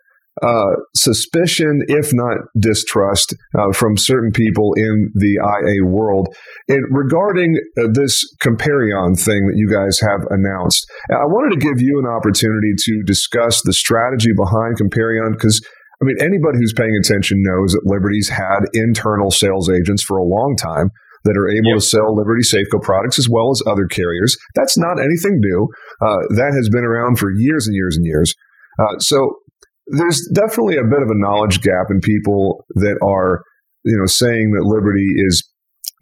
uh, 0.43 0.75
suspicion, 0.95 1.83
if 1.89 2.11
not 2.13 2.39
distrust, 2.59 3.35
uh, 3.59 3.73
from 3.73 3.97
certain 3.97 4.31
people 4.33 4.73
in 4.77 5.11
the 5.15 5.39
IA 5.41 5.85
world. 5.85 6.29
And 6.69 6.85
regarding 6.91 7.59
uh, 7.79 7.89
this 7.93 8.25
Comparion 8.43 9.19
thing 9.19 9.47
that 9.47 9.57
you 9.57 9.69
guys 9.69 9.99
have 10.01 10.27
announced, 10.31 10.87
I 11.11 11.27
wanted 11.27 11.61
to 11.61 11.67
give 11.67 11.81
you 11.81 11.99
an 11.99 12.07
opportunity 12.07 12.73
to 12.79 13.03
discuss 13.05 13.63
the 13.63 13.73
strategy 13.73 14.33
behind 14.37 14.79
Comparion 14.79 15.33
because. 15.33 15.65
I 16.01 16.05
mean, 16.05 16.15
anybody 16.21 16.59
who's 16.59 16.73
paying 16.73 16.95
attention 17.03 17.43
knows 17.43 17.73
that 17.73 17.83
Liberty's 17.85 18.29
had 18.29 18.71
internal 18.73 19.33
sales 19.33 19.69
agents 19.69 20.01
for 20.01 20.17
a 20.17 20.23
long 20.23 20.55
time 20.55 20.93
that 21.25 21.37
are 21.37 21.51
able 21.51 21.75
yep. 21.75 21.79
to 21.79 21.81
sell 21.81 22.15
Liberty 22.15 22.43
Safeco 22.43 22.81
products 22.81 23.19
as 23.19 23.29
well 23.29 23.51
as 23.51 23.63
other 23.67 23.87
carriers. 23.87 24.37
That's 24.55 24.79
not 24.79 25.03
anything 25.03 25.41
new. 25.41 25.69
Uh, 26.01 26.23
that 26.39 26.55
has 26.55 26.69
been 26.71 26.85
around 26.85 27.19
for 27.19 27.33
years 27.35 27.67
and 27.67 27.75
years 27.75 27.97
and 27.97 28.07
years. 28.07 28.35
Uh, 28.79 28.99
so 28.99 29.43
there's 29.91 30.29
definitely 30.35 30.77
a 30.77 30.85
bit 30.85 31.03
of 31.03 31.09
a 31.09 31.19
knowledge 31.19 31.61
gap 31.61 31.87
in 31.91 32.01
people 32.01 32.65
that 32.75 32.99
are, 33.03 33.43
you 33.85 33.97
know, 33.97 34.07
saying 34.07 34.53
that 34.53 34.65
Liberty 34.65 35.07
is 35.27 35.43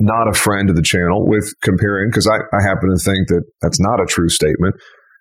not 0.01 0.28
a 0.28 0.34
friend 0.34 0.68
of 0.68 0.76
the 0.76 0.82
channel 0.82 1.26
with 1.26 1.53
Comparion, 1.64 2.11
because 2.11 2.26
I, 2.26 2.37
I 2.57 2.62
happen 2.62 2.91
to 2.91 3.03
think 3.03 3.28
that 3.28 3.45
that's 3.62 3.80
not 3.80 4.01
a 4.01 4.07
true 4.07 4.28
statement. 4.28 4.74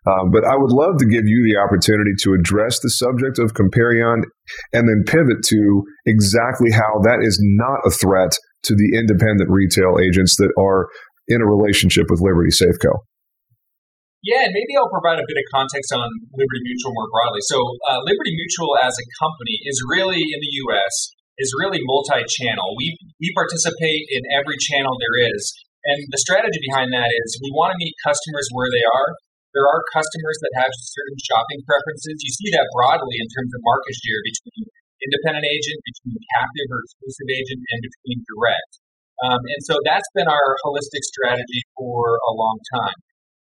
Um, 0.08 0.30
but 0.32 0.46
I 0.46 0.56
would 0.56 0.72
love 0.72 0.98
to 1.00 1.06
give 1.06 1.26
you 1.26 1.42
the 1.50 1.58
opportunity 1.58 2.12
to 2.22 2.34
address 2.34 2.80
the 2.80 2.92
subject 2.92 3.40
of 3.40 3.54
Comparion 3.54 4.22
and 4.72 4.88
then 4.88 5.04
pivot 5.08 5.42
to 5.46 5.84
exactly 6.06 6.70
how 6.72 7.02
that 7.02 7.20
is 7.22 7.40
not 7.42 7.80
a 7.86 7.90
threat 7.90 8.38
to 8.64 8.76
the 8.76 8.98
independent 8.98 9.50
retail 9.50 9.98
agents 10.00 10.36
that 10.38 10.54
are 10.60 10.88
in 11.28 11.42
a 11.42 11.46
relationship 11.46 12.06
with 12.10 12.22
Liberty 12.22 12.52
Safeco. 12.52 13.02
Yeah, 14.26 14.42
and 14.42 14.58
maybe 14.58 14.74
I'll 14.74 14.90
provide 14.90 15.22
a 15.22 15.28
bit 15.30 15.38
of 15.38 15.46
context 15.54 15.94
on 15.94 16.10
Liberty 16.34 16.66
Mutual 16.66 16.98
more 16.98 17.06
broadly. 17.14 17.46
So, 17.46 17.62
uh, 17.62 18.02
Liberty 18.10 18.34
Mutual 18.34 18.74
as 18.82 18.98
a 18.98 19.06
company 19.22 19.62
is 19.70 19.78
really 19.86 20.18
in 20.18 20.40
the 20.42 20.54
U.S. 20.66 21.14
is 21.38 21.54
really 21.62 21.78
multi-channel. 21.86 22.74
We 22.74 22.98
we 23.22 23.30
participate 23.38 24.10
in 24.10 24.26
every 24.34 24.58
channel 24.58 24.98
there 24.98 25.30
is, 25.30 25.54
and 25.94 26.10
the 26.10 26.18
strategy 26.18 26.58
behind 26.74 26.90
that 26.98 27.06
is 27.06 27.38
we 27.38 27.54
want 27.54 27.78
to 27.78 27.78
meet 27.78 27.94
customers 28.02 28.50
where 28.50 28.74
they 28.74 28.82
are. 28.98 29.14
There 29.54 29.70
are 29.70 29.94
customers 29.94 30.38
that 30.42 30.54
have 30.66 30.74
certain 30.74 31.22
shopping 31.22 31.62
preferences. 31.70 32.18
You 32.18 32.34
see 32.34 32.50
that 32.58 32.66
broadly 32.74 33.22
in 33.22 33.30
terms 33.30 33.54
of 33.54 33.62
market 33.62 33.94
share 33.94 34.22
between 34.26 34.66
independent 35.06 35.46
agent, 35.46 35.78
between 35.86 36.18
captive 36.34 36.68
or 36.74 36.82
exclusive 36.82 37.30
agent, 37.30 37.62
and 37.62 37.80
between 37.86 38.18
direct. 38.26 38.72
Um, 39.22 39.42
and 39.54 39.62
so 39.70 39.78
that's 39.86 40.10
been 40.18 40.28
our 40.28 40.58
holistic 40.66 41.06
strategy 41.06 41.62
for 41.78 42.18
a 42.26 42.34
long 42.34 42.58
time 42.74 43.05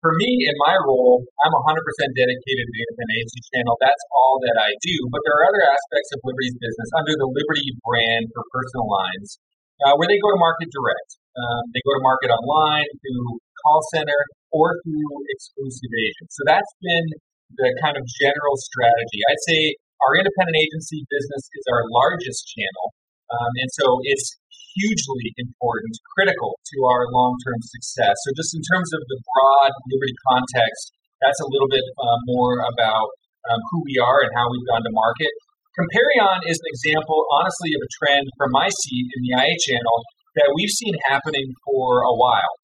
for 0.06 0.14
me, 0.22 0.30
in 0.46 0.54
my 0.62 0.78
role, 0.86 1.26
I'm 1.42 1.50
100% 1.50 1.66
dedicated 2.14 2.66
to 2.70 2.74
the 2.78 2.82
independent 2.86 3.18
agency 3.18 3.42
channel. 3.50 3.74
That's 3.82 4.06
all 4.14 4.38
that 4.38 4.54
I 4.62 4.78
do. 4.86 4.96
But 5.10 5.26
there 5.26 5.34
are 5.34 5.50
other 5.50 5.66
aspects 5.66 6.14
of 6.14 6.22
Liberty's 6.22 6.54
business 6.62 6.90
under 6.94 7.18
the 7.18 7.26
Liberty 7.26 7.74
brand 7.82 8.30
for 8.38 8.46
personal 8.54 8.86
lines 8.86 9.42
uh, 9.82 9.98
where 9.98 10.06
they 10.06 10.22
go 10.22 10.30
to 10.30 10.38
market 10.38 10.70
direct. 10.70 11.10
Um, 11.34 11.74
they 11.74 11.82
go 11.82 11.98
to 11.98 12.04
market 12.06 12.30
online 12.30 12.86
through 13.02 13.42
call 13.66 13.82
center 13.98 14.22
or 14.54 14.78
through 14.86 15.10
exclusive 15.34 15.90
agents. 15.90 16.38
So 16.38 16.46
that's 16.46 16.74
been 16.86 17.06
the 17.58 17.74
kind 17.82 17.98
of 17.98 18.06
general 18.22 18.62
strategy. 18.62 19.26
I'd 19.26 19.42
say 19.50 19.74
our 20.06 20.22
independent 20.22 20.54
agency 20.54 21.02
business 21.10 21.50
is 21.50 21.66
our 21.74 21.82
largest 21.90 22.46
channel. 22.54 22.94
Um, 23.34 23.52
and 23.58 23.70
so 23.74 24.06
it's 24.06 24.38
hugely 24.76 25.32
important, 25.40 25.96
critical 26.14 26.60
to 26.60 26.78
our 26.84 27.08
long 27.16 27.40
term 27.48 27.60
success. 27.64 28.16
So, 28.28 28.36
just 28.36 28.52
in 28.54 28.62
terms 28.68 28.92
of 28.92 29.02
the 29.08 29.20
broad 29.24 29.72
Liberty 29.88 30.16
context, 30.28 30.92
that's 31.24 31.40
a 31.40 31.48
little 31.48 31.72
bit 31.72 31.84
uh, 31.96 32.20
more 32.28 32.60
about 32.60 33.08
um, 33.48 33.60
who 33.72 33.88
we 33.88 33.96
are 33.98 34.20
and 34.28 34.32
how 34.36 34.52
we've 34.52 34.68
gone 34.68 34.84
to 34.84 34.94
market. 34.94 35.32
Comparion 35.76 36.40
is 36.48 36.56
an 36.60 36.70
example, 36.72 37.28
honestly, 37.36 37.72
of 37.76 37.84
a 37.84 37.90
trend 38.00 38.26
from 38.40 38.52
my 38.56 38.68
seat 38.72 39.08
in 39.12 39.20
the 39.28 39.34
IA 39.36 39.56
channel 39.60 39.98
that 40.40 40.52
we've 40.56 40.72
seen 40.72 40.96
happening 41.08 41.52
for 41.68 42.04
a 42.04 42.16
while. 42.16 42.56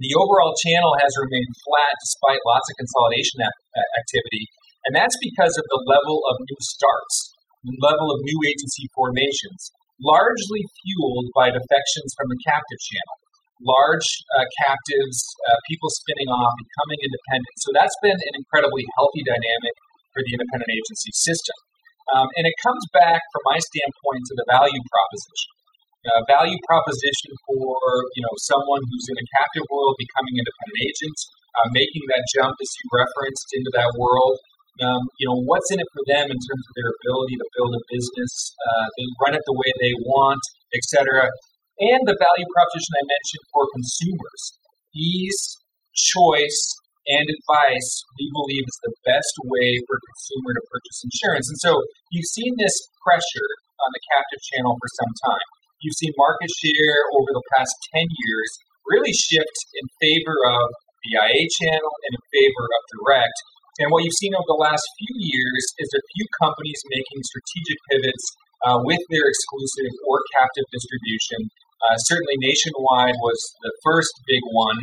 The 0.00 0.16
overall 0.16 0.56
channel 0.56 0.96
has 1.04 1.12
remained 1.20 1.52
flat 1.68 1.92
despite 2.00 2.40
lots 2.48 2.64
of 2.72 2.80
consolidation 2.80 3.44
activity, 4.00 4.48
and 4.88 4.96
that's 4.96 5.16
because 5.20 5.52
of 5.60 5.68
the 5.68 5.84
level 5.84 6.24
of 6.24 6.40
new 6.40 6.60
starts, 6.64 7.16
the 7.64 7.76
level 7.84 8.08
of 8.08 8.24
new 8.24 8.40
agency 8.48 8.88
formations 8.96 9.68
largely 10.02 10.62
fueled 10.82 11.30
by 11.32 11.54
defections 11.54 12.10
from 12.18 12.28
the 12.28 12.38
captive 12.42 12.80
channel. 12.82 13.16
Large 13.62 14.08
uh, 14.34 14.46
captives, 14.66 15.18
uh, 15.46 15.58
people 15.70 15.86
spinning 16.02 16.26
off, 16.26 16.50
becoming 16.58 16.98
independent. 16.98 17.54
So 17.62 17.70
that's 17.70 17.94
been 18.02 18.18
an 18.18 18.34
incredibly 18.34 18.82
healthy 18.98 19.22
dynamic 19.22 19.74
for 20.10 20.20
the 20.26 20.34
independent 20.34 20.66
agency 20.66 21.14
system. 21.14 21.54
Um, 22.10 22.26
and 22.34 22.44
it 22.44 22.56
comes 22.60 22.82
back, 22.90 23.22
from 23.30 23.42
my 23.46 23.62
standpoint, 23.62 24.22
to 24.26 24.34
the 24.34 24.46
value 24.50 24.82
proposition. 24.90 25.52
Uh, 26.02 26.18
value 26.26 26.58
proposition 26.66 27.30
for 27.46 27.78
you 28.18 28.22
know 28.26 28.34
someone 28.42 28.82
who's 28.90 29.06
in 29.06 29.14
a 29.14 29.26
captive 29.38 29.62
world 29.70 29.94
becoming 30.02 30.34
independent 30.34 30.82
agent, 30.82 31.18
uh, 31.54 31.70
making 31.70 32.02
that 32.10 32.26
jump 32.34 32.58
as 32.58 32.70
you 32.74 32.84
referenced 32.90 33.46
into 33.54 33.70
that 33.70 33.86
world, 33.94 34.34
um, 34.80 35.02
you 35.20 35.28
know, 35.28 35.36
what's 35.44 35.68
in 35.68 35.78
it 35.78 35.90
for 35.92 36.02
them 36.08 36.26
in 36.32 36.38
terms 36.40 36.64
of 36.64 36.72
their 36.78 36.90
ability 36.96 37.36
to 37.36 37.46
build 37.58 37.76
a 37.76 37.82
business, 37.92 38.32
uh, 38.56 38.86
they 38.96 39.06
run 39.20 39.36
it 39.36 39.44
the 39.44 39.58
way 39.58 39.70
they 39.76 39.94
want, 40.08 40.40
etc. 40.72 41.28
And 41.82 42.00
the 42.08 42.16
value 42.16 42.48
proposition 42.56 42.92
I 42.96 43.04
mentioned 43.04 43.44
for 43.52 43.64
consumers, 43.76 44.42
ease, 44.96 45.60
choice, 45.92 46.60
and 47.10 47.26
advice, 47.26 47.90
we 48.16 48.30
believe 48.30 48.64
is 48.64 48.80
the 48.86 48.94
best 49.02 49.34
way 49.50 49.68
for 49.90 49.98
a 49.98 50.04
consumer 50.14 50.50
to 50.54 50.62
purchase 50.70 50.98
insurance. 51.02 51.46
And 51.50 51.58
so 51.58 51.82
you've 52.14 52.30
seen 52.30 52.54
this 52.56 52.76
pressure 53.02 53.50
on 53.82 53.90
the 53.90 54.02
captive 54.14 54.40
channel 54.54 54.78
for 54.78 54.90
some 55.02 55.12
time. 55.26 55.48
You've 55.82 55.98
seen 55.98 56.14
market 56.14 56.46
share 56.62 56.98
over 57.18 57.30
the 57.34 57.46
past 57.58 57.74
10 57.98 58.06
years 58.06 58.50
really 58.86 59.10
shift 59.10 59.56
in 59.74 59.86
favor 59.98 60.38
of 60.46 60.66
the 61.02 61.18
IA 61.18 61.44
channel 61.58 61.90
and 62.06 62.12
in 62.14 62.24
favor 62.30 62.64
of 62.70 62.82
direct. 62.94 63.36
And 63.80 63.88
what 63.88 64.04
you've 64.04 64.20
seen 64.20 64.36
over 64.36 64.48
the 64.52 64.60
last 64.60 64.84
few 65.00 65.14
years 65.16 65.64
is 65.80 65.90
a 65.96 66.02
few 66.12 66.24
companies 66.36 66.80
making 66.92 67.20
strategic 67.24 67.78
pivots 67.88 68.24
uh, 68.68 68.78
with 68.84 69.00
their 69.08 69.24
exclusive 69.24 69.92
or 70.04 70.20
captive 70.36 70.68
distribution. 70.68 71.48
Uh, 71.80 71.96
certainly, 72.04 72.36
Nationwide 72.38 73.16
was 73.18 73.40
the 73.64 73.72
first 73.80 74.12
big 74.28 74.44
one. 74.52 74.78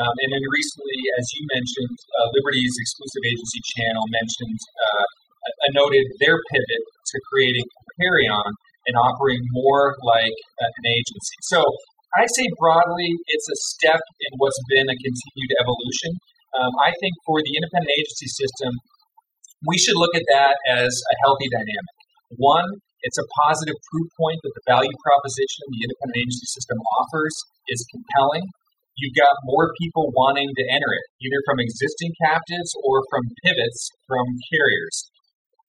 Um, 0.00 0.14
and 0.24 0.30
then 0.32 0.44
recently, 0.48 0.98
as 1.20 1.26
you 1.36 1.42
mentioned, 1.52 1.96
uh, 2.16 2.26
Liberty's 2.32 2.74
exclusive 2.80 3.22
agency 3.26 3.60
channel 3.76 4.06
mentioned, 4.08 4.60
uh, 4.80 5.06
noted 5.76 6.06
their 6.22 6.40
pivot 6.50 6.84
to 7.12 7.16
creating 7.28 7.66
Comparion 7.92 8.50
and 8.88 8.94
operating 8.96 9.44
more 9.52 9.94
like 10.00 10.36
an 10.58 10.86
agency. 10.88 11.36
So 11.44 11.60
I'd 12.18 12.32
say 12.34 12.46
broadly, 12.58 13.14
it's 13.30 13.48
a 13.50 13.58
step 13.76 14.00
in 14.00 14.30
what's 14.38 14.58
been 14.66 14.88
a 14.88 14.96
continued 14.96 15.52
evolution. 15.60 16.18
Um, 16.56 16.72
I 16.82 16.90
think 16.98 17.14
for 17.26 17.38
the 17.42 17.54
independent 17.54 17.92
agency 17.94 18.26
system, 18.26 18.72
we 19.66 19.76
should 19.78 19.96
look 19.96 20.14
at 20.16 20.26
that 20.32 20.56
as 20.72 20.90
a 20.90 21.14
healthy 21.22 21.46
dynamic. 21.52 21.96
One, 22.36 22.66
it's 23.02 23.18
a 23.18 23.26
positive 23.46 23.76
proof 23.90 24.08
point 24.18 24.38
that 24.42 24.54
the 24.54 24.64
value 24.68 24.92
proposition 25.00 25.64
the 25.72 25.84
independent 25.84 26.18
agency 26.20 26.48
system 26.52 26.78
offers 27.00 27.34
is 27.72 27.80
compelling. 27.88 28.44
You've 28.98 29.16
got 29.16 29.32
more 29.48 29.72
people 29.80 30.12
wanting 30.12 30.50
to 30.50 30.64
enter 30.68 30.90
it, 30.92 31.06
either 31.24 31.40
from 31.48 31.62
existing 31.62 32.12
captives 32.20 32.74
or 32.84 33.00
from 33.08 33.24
pivots 33.46 33.88
from 34.04 34.26
carriers. 34.52 35.08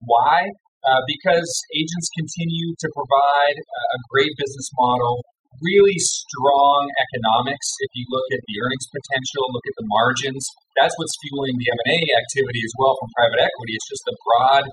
Why? 0.03 0.51
Uh, 0.81 0.99
because 1.05 1.47
agents 1.77 2.09
continue 2.17 2.73
to 2.73 2.87
provide 2.91 3.57
a 3.61 3.97
great 4.09 4.33
business 4.35 4.67
model 4.75 5.21
really 5.61 5.99
strong 5.99 6.89
economics. 6.89 7.67
If 7.79 7.91
you 7.93 8.05
look 8.09 8.27
at 8.33 8.41
the 8.47 8.55
earnings 8.65 8.87
potential, 8.89 9.45
look 9.53 9.67
at 9.67 9.77
the 9.77 9.87
margins, 9.87 10.43
that's 10.79 10.95
what's 10.95 11.15
fueling 11.27 11.55
the 11.59 11.67
M&A 11.67 11.99
activity 12.15 12.61
as 12.63 12.73
well 12.79 12.95
from 12.99 13.09
private 13.17 13.43
equity. 13.43 13.75
It's 13.75 13.89
just 13.91 14.03
the 14.07 14.15
broad 14.23 14.65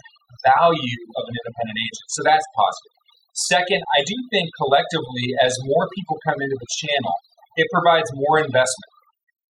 value 0.47 1.01
of 1.19 1.23
an 1.27 1.35
independent 1.35 1.79
agent. 1.79 2.07
So 2.15 2.21
that's 2.23 2.47
positive. 2.55 2.95
Second, 3.35 3.83
I 3.95 4.03
do 4.03 4.17
think 4.35 4.51
collectively, 4.59 5.35
as 5.43 5.55
more 5.63 5.87
people 5.95 6.19
come 6.27 6.39
into 6.43 6.59
the 6.59 6.71
channel, 6.83 7.15
it 7.59 7.67
provides 7.71 8.11
more 8.15 8.43
investment. 8.43 8.93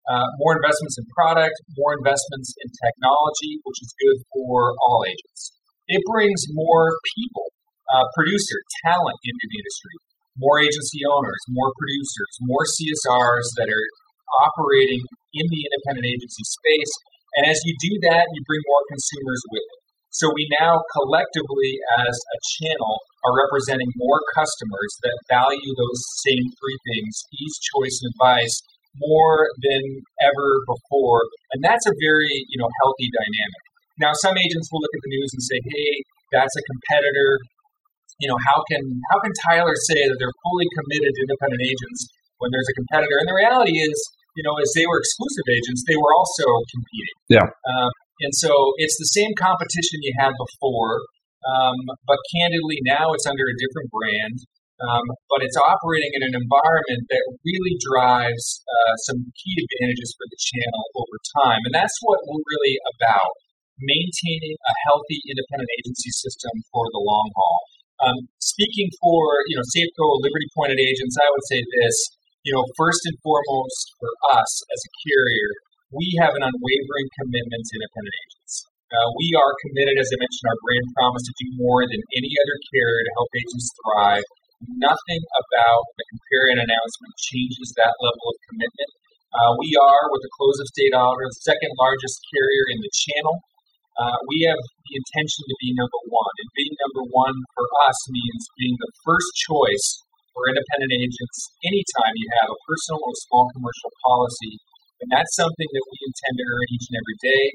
Uh, 0.09 0.25
more 0.41 0.57
investments 0.57 0.97
in 0.97 1.05
product, 1.13 1.53
more 1.77 1.93
investments 1.93 2.49
in 2.65 2.67
technology, 2.81 3.61
which 3.61 3.77
is 3.77 3.93
good 4.01 4.17
for 4.33 4.73
all 4.81 5.05
agents. 5.05 5.53
It 5.85 6.01
brings 6.09 6.49
more 6.49 6.97
people, 7.13 7.45
uh, 7.93 8.09
producer, 8.17 8.57
talent 8.89 9.17
into 9.21 9.45
the 9.45 9.57
industry, 9.61 9.95
more 10.37 10.57
agency 10.57 11.05
owners, 11.05 11.37
more 11.53 11.69
producers, 11.77 12.33
more 12.41 12.65
CSRs 12.65 13.53
that 13.61 13.69
are 13.69 13.87
operating 14.49 15.05
in 15.33 15.45
the 15.47 15.61
independent 15.69 16.07
agency 16.07 16.45
space. 16.45 16.93
And 17.37 17.43
as 17.49 17.61
you 17.63 17.73
do 17.77 17.93
that, 18.09 18.25
you 18.33 18.41
bring 18.49 18.63
more 18.65 18.83
consumers 18.89 19.41
with 19.53 19.65
it. 19.65 19.79
So 20.09 20.33
we 20.33 20.49
now 20.57 20.81
collectively, 20.89 21.77
as 22.01 22.15
a 22.17 22.37
channel, 22.57 22.97
are 23.21 23.35
representing 23.45 23.93
more 23.93 24.17
customers 24.33 24.91
that 25.05 25.13
value 25.29 25.73
those 25.77 26.01
same 26.25 26.45
three 26.57 26.79
things 26.89 27.13
ease, 27.29 27.55
choice, 27.77 28.01
and 28.01 28.09
advice 28.17 28.57
more 28.97 29.45
than 29.61 29.83
ever 30.25 30.49
before. 30.65 31.29
And 31.53 31.61
that's 31.61 31.85
a 31.85 31.93
very 32.01 32.33
you 32.49 32.57
know 32.57 32.69
healthy 32.81 33.07
dynamic. 33.13 33.61
Now, 34.01 34.11
some 34.17 34.33
agents 34.33 34.67
will 34.73 34.81
look 34.81 34.95
at 34.97 35.03
the 35.05 35.13
news 35.13 35.29
and 35.35 35.43
say, 35.45 35.59
"Hey, 35.61 35.91
that's 36.33 36.55
a 36.57 36.63
competitor." 36.65 37.37
You 38.17 38.33
know, 38.33 38.39
how 38.49 38.65
can 38.65 38.81
how 39.13 39.21
can 39.21 39.31
Tyler 39.45 39.77
say 39.93 40.09
that 40.09 40.17
they're 40.17 40.39
fully 40.41 40.67
committed 40.73 41.11
to 41.13 41.21
independent 41.21 41.63
agents 41.69 42.09
when 42.41 42.49
there's 42.49 42.67
a 42.73 42.75
competitor? 42.81 43.21
And 43.21 43.29
the 43.29 43.37
reality 43.37 43.77
is, 43.77 43.95
you 44.39 44.43
know, 44.47 44.55
as 44.55 44.71
they 44.71 44.87
were 44.87 45.03
exclusive 45.03 45.43
agents, 45.51 45.83
they 45.83 45.99
were 45.99 46.15
also 46.15 46.47
competing. 46.71 47.17
Yeah. 47.27 47.47
Um, 47.51 47.91
and 48.23 48.31
so 48.31 48.71
it's 48.79 48.95
the 48.95 49.11
same 49.11 49.35
competition 49.35 49.99
you 49.99 50.15
had 50.15 50.31
before, 50.31 51.03
um, 51.43 51.75
but 52.07 52.23
candidly 52.31 52.79
now 52.87 53.11
it's 53.11 53.27
under 53.27 53.43
a 53.43 53.59
different 53.59 53.91
brand. 53.91 54.39
Um, 54.79 55.03
but 55.27 55.43
it's 55.43 55.59
operating 55.59 56.15
in 56.15 56.23
an 56.23 56.39
environment 56.39 57.03
that 57.11 57.23
really 57.43 57.75
drives 57.83 58.63
uh, 58.63 58.95
some 59.11 59.27
key 59.35 59.55
advantages 59.59 60.15
for 60.15 60.23
the 60.31 60.39
channel 60.39 60.83
over 60.95 61.19
time. 61.43 61.59
And 61.67 61.75
that's 61.75 61.99
what 61.99 62.23
we're 62.23 62.39
really 62.39 62.79
about 62.95 63.35
maintaining 63.75 64.55
a 64.55 64.73
healthy 64.87 65.19
independent 65.27 65.67
agency 65.83 66.15
system 66.15 66.63
for 66.71 66.87
the 66.95 67.03
long 67.03 67.27
haul. 67.35 67.59
Um, 67.99 68.31
speaking 68.39 68.87
for 69.03 69.43
you 69.51 69.59
know 69.59 69.65
Safeco 69.75 70.23
Liberty 70.23 70.47
Pointed 70.55 70.79
agents, 70.79 71.19
I 71.19 71.27
would 71.27 71.45
say 71.51 71.59
this: 71.83 71.95
you 72.47 72.55
know, 72.55 72.63
first 72.79 73.03
and 73.05 73.17
foremost 73.19 73.95
for 73.99 74.11
us 74.35 74.51
as 74.71 74.79
a 74.79 74.91
carrier, 75.03 75.51
we 75.91 76.07
have 76.21 76.37
an 76.37 76.45
unwavering 76.45 77.09
commitment 77.19 77.63
to 77.65 77.73
independent 77.75 78.15
agents. 78.15 78.53
Uh, 78.89 79.09
we 79.21 79.29
are 79.37 79.53
committed, 79.65 80.01
as 80.01 80.09
I 80.09 80.17
mentioned, 80.17 80.49
our 80.49 80.61
brand 80.65 80.87
promise 80.97 81.25
to 81.29 81.33
do 81.37 81.47
more 81.61 81.85
than 81.85 82.01
any 82.17 82.33
other 82.41 82.57
carrier 82.73 83.01
to 83.05 83.15
help 83.21 83.29
agents 83.37 83.69
thrive. 83.85 84.27
Nothing 84.81 85.21
about 85.23 85.83
the 85.93 86.05
Comparion 86.09 86.59
announcement 86.59 87.13
changes 87.21 87.69
that 87.77 87.93
level 88.01 88.33
of 88.33 88.37
commitment. 88.49 88.91
Uh, 89.29 89.53
we 89.61 89.77
are, 89.77 90.09
with 90.09 90.25
the 90.25 90.33
close 90.33 90.57
of 90.57 90.67
State 90.73 90.97
Auto, 90.97 91.21
the 91.21 91.45
second 91.45 91.69
largest 91.77 92.17
carrier 92.33 92.65
in 92.73 92.81
the 92.81 92.89
channel. 92.89 93.37
Uh, 93.93 94.17
we 94.25 94.41
have 94.49 94.57
the 94.57 94.93
intention 94.97 95.45
to 95.45 95.55
be 95.61 95.69
number 95.77 96.01
one. 96.09 96.33
And 96.41 96.49
being 96.57 96.73
number 96.81 97.03
one 97.13 97.37
for 97.53 97.67
us 97.85 97.99
means 98.09 98.49
being 98.57 98.73
the 98.81 98.93
first 99.05 99.29
choice 99.37 99.87
for 100.39 100.47
independent 100.55 100.95
agents 100.95 101.51
anytime 101.67 102.15
you 102.15 102.27
have 102.39 102.55
a 102.55 102.59
personal 102.63 103.03
or 103.03 103.11
small 103.27 103.51
commercial 103.51 103.91
policy 104.07 104.55
and 104.99 105.07
that's 105.07 105.31
something 105.35 105.69
that 105.71 105.85
we 105.87 105.97
intend 106.03 106.35
to 106.35 106.43
earn 106.43 106.67
each 106.75 106.85
and 106.91 106.97
every 106.99 107.17
day. 107.23 107.45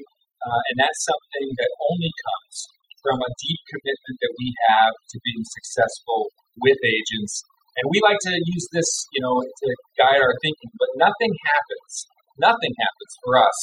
Uh, 0.45 0.61
and 0.69 0.75
that's 0.81 1.01
something 1.05 1.47
that 1.57 1.71
only 1.89 2.11
comes 2.25 2.55
from 3.01 3.17
a 3.21 3.29
deep 3.37 3.61
commitment 3.69 4.17
that 4.17 4.33
we 4.37 4.49
have 4.69 4.93
to 5.13 5.15
being 5.21 5.45
successful 5.45 6.33
with 6.61 6.77
agents. 6.81 7.45
And 7.77 7.85
we 7.93 8.01
like 8.01 8.17
to 8.29 8.33
use 8.33 8.65
this, 8.73 8.89
you 9.13 9.21
know, 9.21 9.35
to 9.45 9.67
guide 9.97 10.21
our 10.21 10.35
thinking, 10.41 10.73
but 10.77 10.89
nothing 10.97 11.33
happens, 11.45 11.93
nothing 12.41 12.73
happens 12.81 13.13
for 13.21 13.37
us 13.37 13.57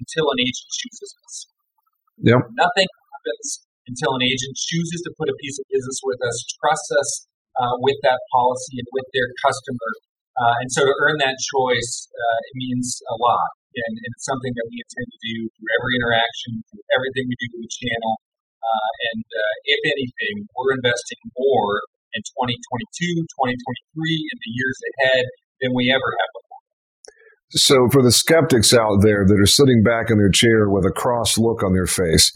until 0.00 0.28
an 0.32 0.38
agent 0.44 0.68
chooses 0.68 1.10
us. 1.24 1.34
Yep. 2.24 2.40
Nothing 2.56 2.88
happens 3.08 3.48
until 3.88 4.16
an 4.20 4.24
agent 4.24 4.52
chooses 4.56 5.00
to 5.04 5.10
put 5.16 5.32
a 5.32 5.36
piece 5.40 5.56
of 5.60 5.64
business 5.72 6.00
with 6.04 6.20
us, 6.24 6.36
trusts 6.60 6.92
us 6.92 7.10
uh, 7.60 7.74
with 7.80 7.98
that 8.02 8.20
policy 8.34 8.82
and 8.82 8.88
with 8.90 9.06
their 9.14 9.28
customer, 9.42 9.90
uh, 10.34 10.54
and 10.62 10.68
so 10.74 10.82
to 10.82 10.94
earn 11.06 11.22
that 11.22 11.38
choice, 11.38 12.10
uh, 12.10 12.38
it 12.50 12.54
means 12.58 12.98
a 13.06 13.16
lot. 13.22 13.50
And, 13.74 13.94
and, 13.98 14.10
it's 14.14 14.26
something 14.26 14.54
that 14.54 14.66
we 14.70 14.78
intend 14.78 15.06
to 15.10 15.18
do 15.18 15.36
through 15.50 15.70
every 15.78 15.92
interaction, 15.98 16.62
through 16.70 16.86
everything 16.94 17.26
we 17.26 17.34
do 17.42 17.48
with 17.58 17.66
the 17.66 17.74
channel. 17.74 18.14
Uh, 18.62 18.90
and 19.10 19.26
uh, 19.26 19.54
if 19.66 19.80
anything, 19.82 20.46
we're 20.54 20.78
investing 20.78 21.18
more 21.34 21.82
in 22.14 22.22
2022, 22.22 23.26
2023, 23.26 24.30
and 24.30 24.38
the 24.38 24.52
years 24.54 24.78
ahead 24.94 25.24
than 25.58 25.74
we 25.74 25.90
ever 25.90 26.06
have 26.06 26.30
before. 26.38 26.62
So, 27.54 27.76
for 27.90 28.02
the 28.02 28.14
skeptics 28.14 28.74
out 28.74 29.02
there 29.02 29.26
that 29.26 29.38
are 29.38 29.50
sitting 29.50 29.82
back 29.82 30.10
in 30.10 30.18
their 30.18 30.30
chair 30.30 30.70
with 30.70 30.86
a 30.86 30.94
cross 30.94 31.38
look 31.38 31.62
on 31.62 31.74
their 31.74 31.90
face, 31.90 32.30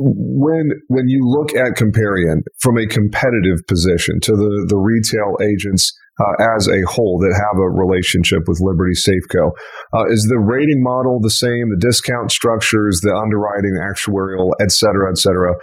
when 0.00 0.70
when 0.88 1.08
you 1.08 1.20
look 1.28 1.54
at 1.54 1.76
Comparion 1.76 2.40
from 2.58 2.78
a 2.78 2.86
competitive 2.86 3.60
position 3.68 4.20
to 4.20 4.32
the 4.32 4.66
the 4.68 4.76
retail 4.76 5.36
agents 5.44 5.92
uh, 6.18 6.56
as 6.56 6.68
a 6.68 6.80
whole 6.88 7.18
that 7.20 7.36
have 7.36 7.60
a 7.60 7.68
relationship 7.68 8.48
with 8.48 8.60
Liberty 8.60 8.94
Safeco. 8.96 9.52
Uh, 9.92 10.06
is 10.08 10.26
the 10.28 10.40
rating 10.40 10.82
model 10.82 11.20
the 11.20 11.30
same? 11.30 11.68
The 11.70 11.80
discount 11.80 12.32
structures, 12.32 13.00
the 13.02 13.14
underwriting, 13.14 13.76
actuarial, 13.80 14.52
et 14.60 14.70
cetera, 14.70 15.10
et 15.10 15.18
cetera. 15.18 15.54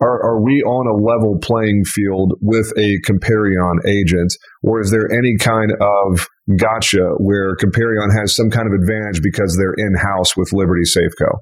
Are, 0.00 0.18
are 0.24 0.42
we 0.42 0.62
on 0.62 0.88
a 0.88 0.98
level 0.98 1.38
playing 1.40 1.84
field 1.84 2.34
with 2.40 2.72
a 2.76 2.98
Comparion 3.06 3.78
agent, 3.86 4.34
or 4.62 4.80
is 4.80 4.90
there 4.90 5.06
any 5.12 5.36
kind 5.38 5.70
of 5.80 6.26
gotcha 6.58 7.14
where 7.18 7.54
Comparion 7.56 8.10
has 8.12 8.34
some 8.34 8.50
kind 8.50 8.66
of 8.66 8.74
advantage 8.74 9.22
because 9.22 9.56
they're 9.56 9.78
in 9.78 9.94
house 9.94 10.36
with 10.36 10.52
Liberty 10.52 10.82
Safeco? 10.82 11.38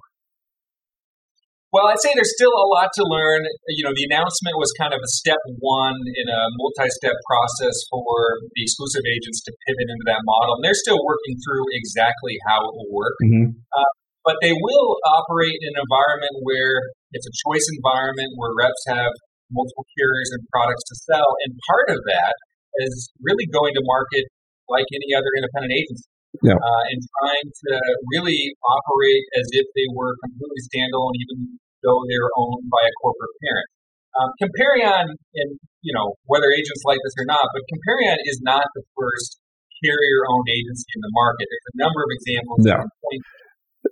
Well, 1.70 1.86
I'd 1.86 2.02
say 2.02 2.10
there's 2.18 2.34
still 2.34 2.50
a 2.50 2.66
lot 2.66 2.90
to 2.98 3.04
learn. 3.06 3.46
You 3.70 3.86
know, 3.86 3.94
the 3.94 4.02
announcement 4.10 4.58
was 4.58 4.74
kind 4.74 4.90
of 4.90 4.98
a 4.98 5.10
step 5.22 5.38
one 5.62 5.94
in 5.94 6.26
a 6.26 6.40
multi-step 6.58 7.14
process 7.30 7.76
for 7.94 8.42
the 8.58 8.62
exclusive 8.66 9.06
agents 9.06 9.38
to 9.46 9.54
pivot 9.70 9.86
into 9.86 10.06
that 10.10 10.26
model, 10.26 10.58
and 10.58 10.62
they're 10.66 10.78
still 10.82 10.98
working 11.06 11.38
through 11.46 11.62
exactly 11.78 12.34
how 12.50 12.58
it 12.66 12.72
will 12.74 12.90
work. 12.90 13.14
Mm-hmm. 13.22 13.54
Uh, 13.54 13.90
but 14.26 14.36
they 14.42 14.50
will 14.50 14.98
operate 15.06 15.54
in 15.62 15.70
an 15.78 15.86
environment 15.86 16.42
where 16.42 16.90
it's 17.14 17.26
a 17.30 17.34
choice 17.46 17.66
environment 17.78 18.34
where 18.34 18.50
reps 18.58 18.82
have 18.90 19.14
multiple 19.54 19.86
carriers 19.94 20.30
and 20.34 20.42
products 20.50 20.82
to 20.90 20.94
sell, 21.06 21.28
and 21.46 21.54
part 21.70 21.94
of 21.94 22.02
that 22.02 22.34
is 22.82 23.14
really 23.22 23.46
going 23.46 23.74
to 23.78 23.82
market 23.86 24.26
like 24.66 24.86
any 24.90 25.14
other 25.14 25.30
independent 25.38 25.74
agency 25.74 26.06
yeah. 26.42 26.56
uh, 26.56 26.82
and 26.90 26.98
trying 27.20 27.48
to 27.50 27.72
really 28.14 28.54
operate 28.62 29.24
as 29.38 29.46
if 29.52 29.66
they 29.74 29.88
were 29.92 30.14
completely 30.22 30.62
standalone, 30.70 31.16
even 31.18 31.58
though 31.82 32.00
they're 32.06 32.32
owned 32.38 32.66
by 32.70 32.82
a 32.86 32.92
corporate 33.02 33.36
parent. 33.42 33.68
Um, 34.10 34.30
Comparion, 34.42 35.06
and 35.06 35.50
you 35.86 35.94
know 35.94 36.18
whether 36.26 36.50
agents 36.50 36.82
like 36.82 36.98
this 37.06 37.14
or 37.18 37.26
not, 37.26 37.46
but 37.54 37.62
Comparion 37.70 38.18
is 38.26 38.42
not 38.42 38.66
the 38.74 38.82
first 38.98 39.38
carrier-owned 39.80 40.48
agency 40.50 40.84
in 40.92 41.00
the 41.00 41.12
market. 41.14 41.46
There's 41.48 41.68
a 41.72 41.76
number 41.80 42.00
of 42.04 42.10
examples. 42.12 42.60
No. 42.60 42.78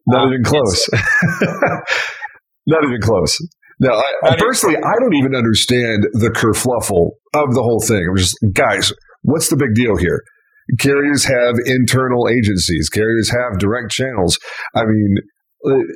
Not 0.07 0.25
um, 0.25 0.33
even 0.33 0.45
close. 0.45 0.89
not 2.67 2.85
even 2.85 3.01
close. 3.01 3.39
Now, 3.81 4.03
I, 4.23 4.37
personally, 4.37 4.77
I 4.77 4.95
don't 5.01 5.15
even 5.15 5.35
understand 5.35 6.09
the 6.13 6.29
kerfluffle 6.29 7.13
of 7.35 7.55
the 7.55 7.63
whole 7.63 7.81
thing. 7.81 8.07
I'm 8.11 8.17
just, 8.17 8.37
guys, 8.53 8.93
what's 9.23 9.49
the 9.49 9.57
big 9.57 9.75
deal 9.75 9.97
here? 9.97 10.23
Carriers 10.79 11.25
have 11.25 11.57
internal 11.65 12.29
agencies. 12.29 12.89
Carriers 12.89 13.31
have 13.31 13.59
direct 13.59 13.91
channels. 13.91 14.39
I 14.75 14.85
mean, 14.85 15.17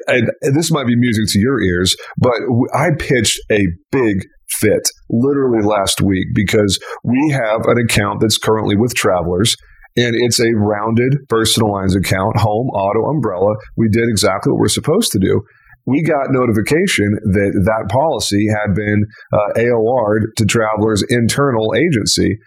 and, 0.09 0.31
and 0.41 0.57
this 0.57 0.71
might 0.71 0.87
be 0.87 0.97
music 0.97 1.25
to 1.29 1.39
your 1.39 1.61
ears, 1.61 1.95
but 2.19 2.35
I 2.75 2.89
pitched 2.99 3.41
a 3.51 3.67
big 3.91 4.25
fit 4.51 4.89
literally 5.09 5.65
last 5.65 6.01
week 6.01 6.27
because 6.35 6.79
we 7.05 7.31
have 7.31 7.67
an 7.67 7.79
account 7.79 8.21
that's 8.21 8.39
currently 8.39 8.77
with 8.77 8.95
Travelers 8.95 9.57
and 9.97 10.15
it's 10.15 10.41
a 10.41 10.53
rounded 10.57 11.29
personal 11.29 11.71
lines 11.71 11.95
account, 11.95 12.39
home, 12.39 12.69
auto, 12.69 13.11
umbrella. 13.11 13.55
We 13.77 13.89
did 13.91 14.09
exactly 14.09 14.51
what 14.51 14.61
we're 14.61 14.69
supposed 14.69 15.13
to 15.13 15.19
do. 15.19 15.43
We 15.85 16.03
got 16.03 16.31
notification 16.31 17.19
that 17.25 17.53
that 17.67 17.91
policy 17.91 18.47
had 18.49 18.75
been 18.75 19.05
uh, 19.33 19.61
AOR'd 19.61 20.31
to 20.37 20.47
Travelers' 20.47 21.05
internal 21.09 21.75
agency. 21.75 22.39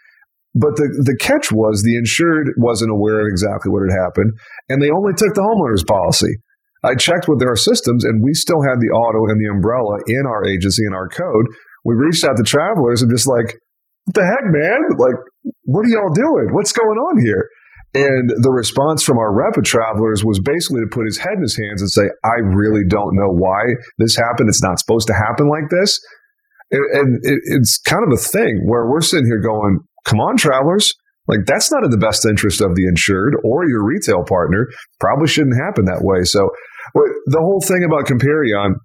But 0.56 0.80
the, 0.80 0.88
the 1.04 1.20
catch 1.20 1.52
was 1.52 1.84
the 1.84 2.00
insured 2.00 2.56
wasn't 2.56 2.96
aware 2.96 3.20
of 3.20 3.28
exactly 3.28 3.70
what 3.70 3.84
had 3.84 3.92
happened, 3.92 4.32
and 4.72 4.82
they 4.82 4.90
only 4.90 5.12
took 5.12 5.36
the 5.36 5.44
homeowner's 5.44 5.84
policy. 5.84 6.32
I 6.80 6.96
checked 6.96 7.28
with 7.28 7.44
their 7.44 7.60
systems, 7.60 8.06
and 8.06 8.24
we 8.24 8.34
still 8.34 8.64
had 8.64 8.80
the 8.80 8.94
auto 8.96 9.28
and 9.28 9.42
the 9.42 9.52
umbrella 9.52 10.00
in 10.08 10.24
our 10.24 10.48
agency 10.48 10.88
in 10.88 10.94
our 10.94 11.10
code. 11.10 11.48
We 11.84 11.96
reached 11.96 12.24
out 12.24 12.38
to 12.38 12.44
travelers 12.44 13.02
and 13.02 13.12
just 13.12 13.28
like, 13.28 13.58
what 14.06 14.16
the 14.16 14.24
heck, 14.24 14.46
man? 14.48 14.80
Like, 14.98 15.20
what 15.66 15.84
are 15.84 15.92
y'all 15.92 16.14
doing? 16.14 16.54
What's 16.54 16.72
going 16.72 16.98
on 16.98 17.26
here? 17.26 17.50
And 17.96 18.30
the 18.44 18.52
response 18.52 19.04
from 19.04 19.18
our 19.18 19.34
rep 19.34 19.56
Travelers 19.64 20.24
was 20.24 20.40
basically 20.40 20.82
to 20.82 20.92
put 20.92 21.06
his 21.06 21.18
head 21.18 21.40
in 21.40 21.42
his 21.42 21.56
hands 21.56 21.82
and 21.82 21.90
say, 21.90 22.04
I 22.24 22.44
really 22.44 22.84
don't 22.88 23.16
know 23.16 23.32
why 23.32 23.64
this 23.98 24.18
happened. 24.18 24.50
It's 24.50 24.62
not 24.62 24.80
supposed 24.80 25.08
to 25.08 25.14
happen 25.14 25.48
like 25.48 25.72
this. 25.72 26.00
And, 26.72 27.24
it's 27.24 27.80
kind 27.80 28.04
of 28.04 28.12
a 28.12 28.22
thing 28.22 28.68
where 28.68 28.86
we're 28.86 29.00
sitting 29.00 29.28
here 29.28 29.40
going, 29.40 29.80
come 30.06 30.20
on, 30.20 30.38
Travelers. 30.38 30.94
Like, 31.28 31.46
that's 31.46 31.72
not 31.72 31.84
in 31.84 31.90
the 31.90 31.98
best 31.98 32.26
interest 32.26 32.62
of 32.62 32.76
the 32.76 32.86
insured 32.88 33.34
or 33.44 33.68
your 33.68 33.84
retail 33.84 34.24
partner. 34.24 34.68
Probably 35.00 35.28
shouldn't 35.28 35.58
happen 35.58 35.86
that 35.86 36.06
way. 36.06 36.24
So, 36.24 36.50
the 36.94 37.42
whole 37.42 37.62
thing 37.62 37.84
about 37.84 38.06
Comparion, 38.06 38.76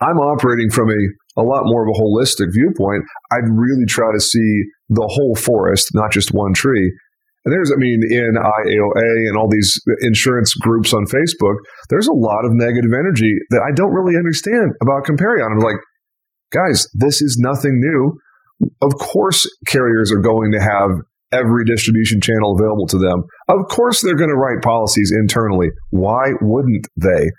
I'm 0.00 0.18
operating 0.18 0.70
from 0.70 0.90
a, 0.90 1.02
a 1.40 1.44
lot 1.46 1.62
more 1.66 1.86
of 1.86 1.94
a 1.94 1.98
holistic 1.98 2.52
viewpoint. 2.52 3.04
I'd 3.30 3.46
really 3.50 3.86
try 3.86 4.10
to 4.12 4.20
see 4.20 4.62
the 4.88 5.06
whole 5.06 5.36
forest, 5.36 5.90
not 5.94 6.10
just 6.10 6.34
one 6.34 6.52
tree. 6.52 6.92
And 7.44 7.54
there's, 7.54 7.72
I 7.72 7.78
mean, 7.78 8.02
in 8.10 8.34
IAOA 8.34 9.28
and 9.30 9.38
all 9.38 9.48
these 9.48 9.80
insurance 10.00 10.54
groups 10.54 10.92
on 10.92 11.06
Facebook, 11.06 11.56
there's 11.88 12.08
a 12.08 12.12
lot 12.12 12.44
of 12.44 12.52
negative 12.52 12.90
energy 12.92 13.34
that 13.50 13.62
I 13.62 13.72
don't 13.74 13.94
really 13.94 14.18
understand 14.18 14.72
about 14.82 15.06
Comparion. 15.06 15.46
I'm 15.50 15.60
like, 15.60 15.78
guys, 16.52 16.88
this 16.94 17.22
is 17.22 17.38
nothing 17.40 17.78
new. 17.78 18.18
Of 18.82 18.92
course, 18.98 19.46
carriers 19.66 20.12
are 20.12 20.20
going 20.20 20.52
to 20.52 20.60
have 20.60 20.90
every 21.32 21.64
distribution 21.64 22.20
channel 22.20 22.56
available 22.58 22.86
to 22.88 22.98
them. 22.98 23.24
Of 23.48 23.68
course, 23.68 24.00
they're 24.00 24.16
going 24.16 24.30
to 24.30 24.36
write 24.36 24.62
policies 24.62 25.12
internally. 25.20 25.68
Why 25.90 26.32
wouldn't 26.40 26.86
they? 26.96 27.30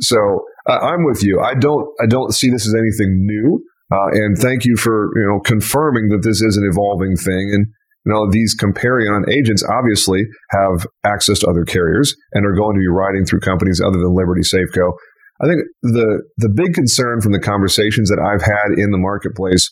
So 0.00 0.44
uh, 0.68 0.78
I'm 0.78 1.04
with 1.04 1.22
you. 1.22 1.40
I 1.40 1.54
don't. 1.54 1.86
I 2.02 2.06
don't 2.06 2.34
see 2.34 2.50
this 2.50 2.66
as 2.66 2.74
anything 2.74 3.24
new. 3.24 3.62
Uh, 3.92 4.08
and 4.12 4.36
thank 4.36 4.64
you 4.64 4.76
for 4.76 5.10
you 5.16 5.26
know 5.28 5.40
confirming 5.40 6.08
that 6.08 6.22
this 6.22 6.42
is 6.42 6.56
an 6.56 6.68
evolving 6.70 7.16
thing. 7.16 7.50
And 7.54 7.66
you 8.04 8.12
know 8.12 8.28
these 8.30 8.56
Comparion 8.60 9.28
agents 9.30 9.64
obviously 9.64 10.24
have 10.50 10.86
access 11.04 11.40
to 11.40 11.46
other 11.46 11.64
carriers 11.64 12.14
and 12.32 12.44
are 12.44 12.54
going 12.54 12.74
to 12.74 12.80
be 12.80 12.88
writing 12.88 13.24
through 13.24 13.40
companies 13.40 13.80
other 13.80 13.98
than 13.98 14.14
Liberty 14.14 14.42
Safeco. 14.42 14.92
I 15.40 15.46
think 15.46 15.62
the 15.82 16.22
the 16.38 16.52
big 16.54 16.74
concern 16.74 17.20
from 17.20 17.32
the 17.32 17.40
conversations 17.40 18.10
that 18.10 18.18
I've 18.18 18.42
had 18.42 18.78
in 18.78 18.90
the 18.90 18.98
marketplace 18.98 19.70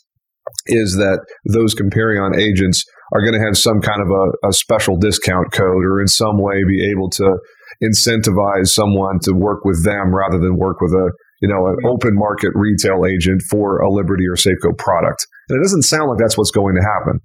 is 0.67 0.97
that 0.97 1.25
those 1.45 1.75
Comparion 1.75 2.37
agents 2.39 2.85
are 3.13 3.21
going 3.21 3.35
to 3.35 3.45
have 3.45 3.57
some 3.57 3.81
kind 3.81 4.01
of 4.01 4.09
a, 4.09 4.49
a 4.49 4.53
special 4.53 4.97
discount 4.97 5.53
code 5.53 5.85
or 5.85 6.01
in 6.01 6.09
some 6.09 6.39
way 6.39 6.63
be 6.67 6.91
able 6.91 7.11
to 7.11 7.39
incentivize 7.83 8.69
someone 8.69 9.19
to 9.21 9.33
work 9.33 9.65
with 9.65 9.85
them 9.85 10.15
rather 10.15 10.39
than 10.39 10.57
work 10.57 10.81
with 10.81 10.93
a 10.93 11.11
you 11.43 11.49
know 11.49 11.67
an 11.67 11.77
open 11.87 12.15
market 12.15 12.51
retail 12.55 13.05
agent 13.05 13.43
for 13.51 13.79
a 13.81 13.91
Liberty 13.91 14.25
or 14.27 14.37
Safeco 14.37 14.77
product. 14.79 15.27
And 15.49 15.61
it 15.61 15.63
doesn't 15.63 15.83
sound 15.83 16.09
like 16.09 16.19
that's 16.19 16.39
what's 16.39 16.53
going 16.53 16.75
to 16.77 16.83
happen. 16.83 17.21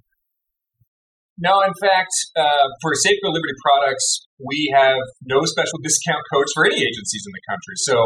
No, 1.40 1.64
in 1.64 1.72
fact, 1.80 2.12
uh, 2.36 2.68
for 2.84 2.92
Safeco 3.00 3.32
Liberty 3.32 3.56
products, 3.64 4.28
we 4.44 4.68
have 4.76 5.00
no 5.24 5.40
special 5.48 5.80
discount 5.80 6.20
codes 6.28 6.52
for 6.52 6.66
any 6.66 6.76
agencies 6.76 7.24
in 7.24 7.32
the 7.32 7.44
country. 7.48 7.76
So, 7.80 7.96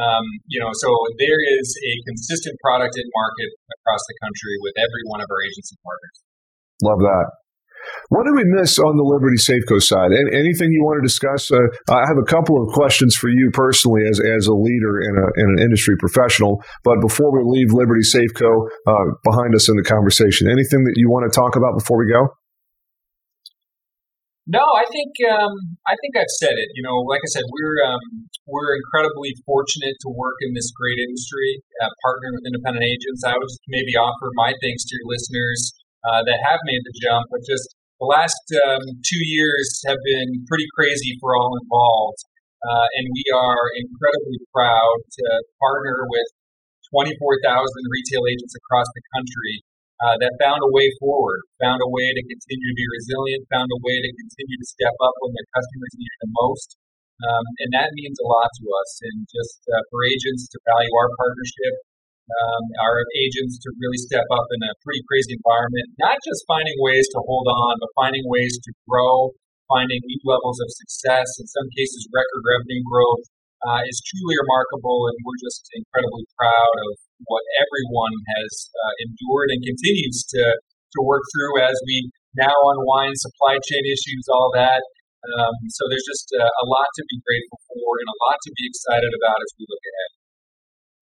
um, 0.00 0.24
you 0.48 0.60
know, 0.60 0.72
so 0.72 0.88
there 1.20 1.40
is 1.60 1.66
a 1.76 1.92
consistent 2.08 2.56
product 2.64 2.96
in 2.96 3.04
market 3.12 3.50
across 3.80 4.02
the 4.08 4.16
country 4.24 4.54
with 4.64 4.74
every 4.80 5.04
one 5.12 5.20
of 5.20 5.28
our 5.28 5.42
agency 5.44 5.76
partners. 5.84 6.16
Love 6.80 7.00
that. 7.04 7.26
What 8.08 8.24
did 8.24 8.38
we 8.38 8.46
miss 8.46 8.78
on 8.78 8.96
the 8.96 9.02
Liberty 9.02 9.36
Safeco 9.36 9.82
side? 9.82 10.14
Anything 10.14 10.70
you 10.70 10.84
want 10.84 11.02
to 11.02 11.06
discuss? 11.06 11.50
Uh, 11.50 11.66
I 11.90 12.06
have 12.06 12.18
a 12.20 12.28
couple 12.28 12.62
of 12.62 12.72
questions 12.72 13.16
for 13.16 13.28
you 13.28 13.50
personally 13.52 14.02
as, 14.08 14.20
as 14.20 14.46
a 14.46 14.54
leader 14.54 15.02
and, 15.02 15.18
a, 15.18 15.26
and 15.34 15.58
an 15.58 15.64
industry 15.64 15.96
professional. 15.98 16.62
But 16.84 17.00
before 17.00 17.34
we 17.34 17.42
leave 17.42 17.72
Liberty 17.72 18.06
Safeco 18.06 18.68
uh, 18.86 19.18
behind 19.24 19.54
us 19.54 19.68
in 19.68 19.76
the 19.76 19.82
conversation, 19.82 20.46
anything 20.46 20.84
that 20.84 20.94
you 20.94 21.10
want 21.10 21.26
to 21.26 21.34
talk 21.34 21.56
about 21.56 21.74
before 21.76 21.98
we 21.98 22.06
go? 22.06 22.28
No, 24.50 24.58
I 24.58 24.82
think 24.90 25.14
um, 25.30 25.54
I 25.86 25.94
think 26.02 26.18
I've 26.18 26.34
said 26.42 26.58
it. 26.58 26.68
You 26.74 26.82
know, 26.82 26.98
like 27.06 27.22
I 27.22 27.30
said, 27.30 27.46
we're 27.46 27.78
um, 27.86 28.26
we're 28.50 28.74
incredibly 28.74 29.38
fortunate 29.46 29.94
to 30.02 30.10
work 30.10 30.34
in 30.42 30.50
this 30.50 30.74
great 30.74 30.98
industry, 30.98 31.62
uh, 31.78 31.94
partnering 32.02 32.34
with 32.34 32.50
independent 32.50 32.82
agents. 32.82 33.22
I 33.22 33.38
would 33.38 33.52
maybe 33.70 33.94
offer 33.94 34.34
my 34.34 34.50
thanks 34.58 34.82
to 34.82 34.92
your 34.98 35.06
listeners 35.06 35.60
uh, 36.02 36.26
that 36.26 36.42
have 36.42 36.58
made 36.66 36.82
the 36.82 36.94
jump, 37.06 37.30
but 37.30 37.46
just 37.46 37.70
the 38.02 38.10
last 38.10 38.42
um, 38.66 38.82
two 39.06 39.22
years 39.30 39.78
have 39.86 40.02
been 40.02 40.42
pretty 40.50 40.66
crazy 40.74 41.14
for 41.22 41.38
all 41.38 41.54
involved. 41.62 42.18
Uh, 42.66 42.86
and 42.98 43.06
we 43.14 43.26
are 43.30 43.62
incredibly 43.78 44.42
proud 44.50 44.96
to 45.22 45.26
partner 45.62 46.02
with 46.10 46.28
24,000 46.90 47.14
retail 47.90 48.22
agents 48.26 48.54
across 48.58 48.86
the 48.94 49.02
country 49.14 49.62
uh, 50.02 50.18
that 50.18 50.34
found 50.42 50.58
a 50.58 50.74
way 50.74 50.90
forward, 50.98 51.46
found 51.62 51.78
a 51.78 51.86
way 51.86 52.10
to 52.10 52.22
continue 52.26 52.68
to 52.68 52.78
be 52.78 52.86
resilient, 52.90 53.46
found 53.54 53.70
a 53.70 53.80
way 53.86 53.96
to 54.02 54.10
continue 54.18 54.58
to 54.58 54.66
step 54.66 54.96
up 54.98 55.14
when 55.22 55.30
their 55.30 55.46
customers 55.54 55.94
need 55.94 56.10
it 56.10 56.20
the 56.26 56.32
most. 56.42 56.68
Um, 57.22 57.46
and 57.62 57.70
that 57.78 57.94
means 57.94 58.18
a 58.18 58.26
lot 58.26 58.50
to 58.50 58.64
us. 58.82 58.90
And 59.06 59.30
just 59.30 59.62
uh, 59.70 59.82
for 59.94 60.02
agents 60.10 60.50
to 60.50 60.58
value 60.66 60.90
our 60.90 61.10
partnership, 61.14 61.74
um, 62.26 62.64
our 62.82 63.06
agents 63.22 63.62
to 63.62 63.68
really 63.78 64.00
step 64.02 64.26
up 64.34 64.46
in 64.50 64.60
a 64.66 64.74
pretty 64.82 65.06
crazy 65.06 65.38
environment, 65.38 65.86
not 66.02 66.18
just 66.26 66.42
finding 66.50 66.74
ways 66.82 67.06
to 67.14 67.22
hold 67.22 67.46
on, 67.46 67.78
but 67.78 67.94
finding 67.94 68.26
ways 68.26 68.58
to 68.58 68.70
grow, 68.90 69.30
finding 69.70 70.02
new 70.02 70.22
levels 70.26 70.58
of 70.58 70.68
success, 70.82 71.30
in 71.38 71.46
some 71.46 71.68
cases, 71.78 72.10
record 72.10 72.42
revenue 72.42 72.82
growth, 72.90 73.22
uh, 73.62 73.86
is 73.86 74.02
truly 74.02 74.34
remarkable. 74.42 75.06
And 75.06 75.16
we're 75.22 75.42
just 75.46 75.62
incredibly 75.78 76.26
proud 76.34 76.74
of 76.90 76.92
what 77.26 77.44
everyone 77.60 78.14
has 78.38 78.52
uh, 78.72 78.94
endured 79.06 79.48
and 79.54 79.60
continues 79.62 80.24
to, 80.32 80.42
to 80.42 80.98
work 81.02 81.22
through 81.32 81.62
as 81.62 81.76
we 81.86 82.10
now 82.38 82.54
unwind 82.72 83.16
supply 83.20 83.60
chain 83.60 83.84
issues, 83.86 84.24
all 84.32 84.50
that. 84.56 84.80
Um, 85.22 85.54
so 85.70 85.86
there's 85.86 86.06
just 86.06 86.26
uh, 86.34 86.42
a 86.42 86.66
lot 86.66 86.88
to 86.98 87.02
be 87.06 87.18
grateful 87.22 87.58
for 87.70 87.88
and 88.02 88.08
a 88.10 88.18
lot 88.26 88.38
to 88.42 88.50
be 88.58 88.64
excited 88.66 89.12
about 89.22 89.38
as 89.38 89.50
we 89.54 89.64
look 89.70 89.84
ahead. 89.86 90.10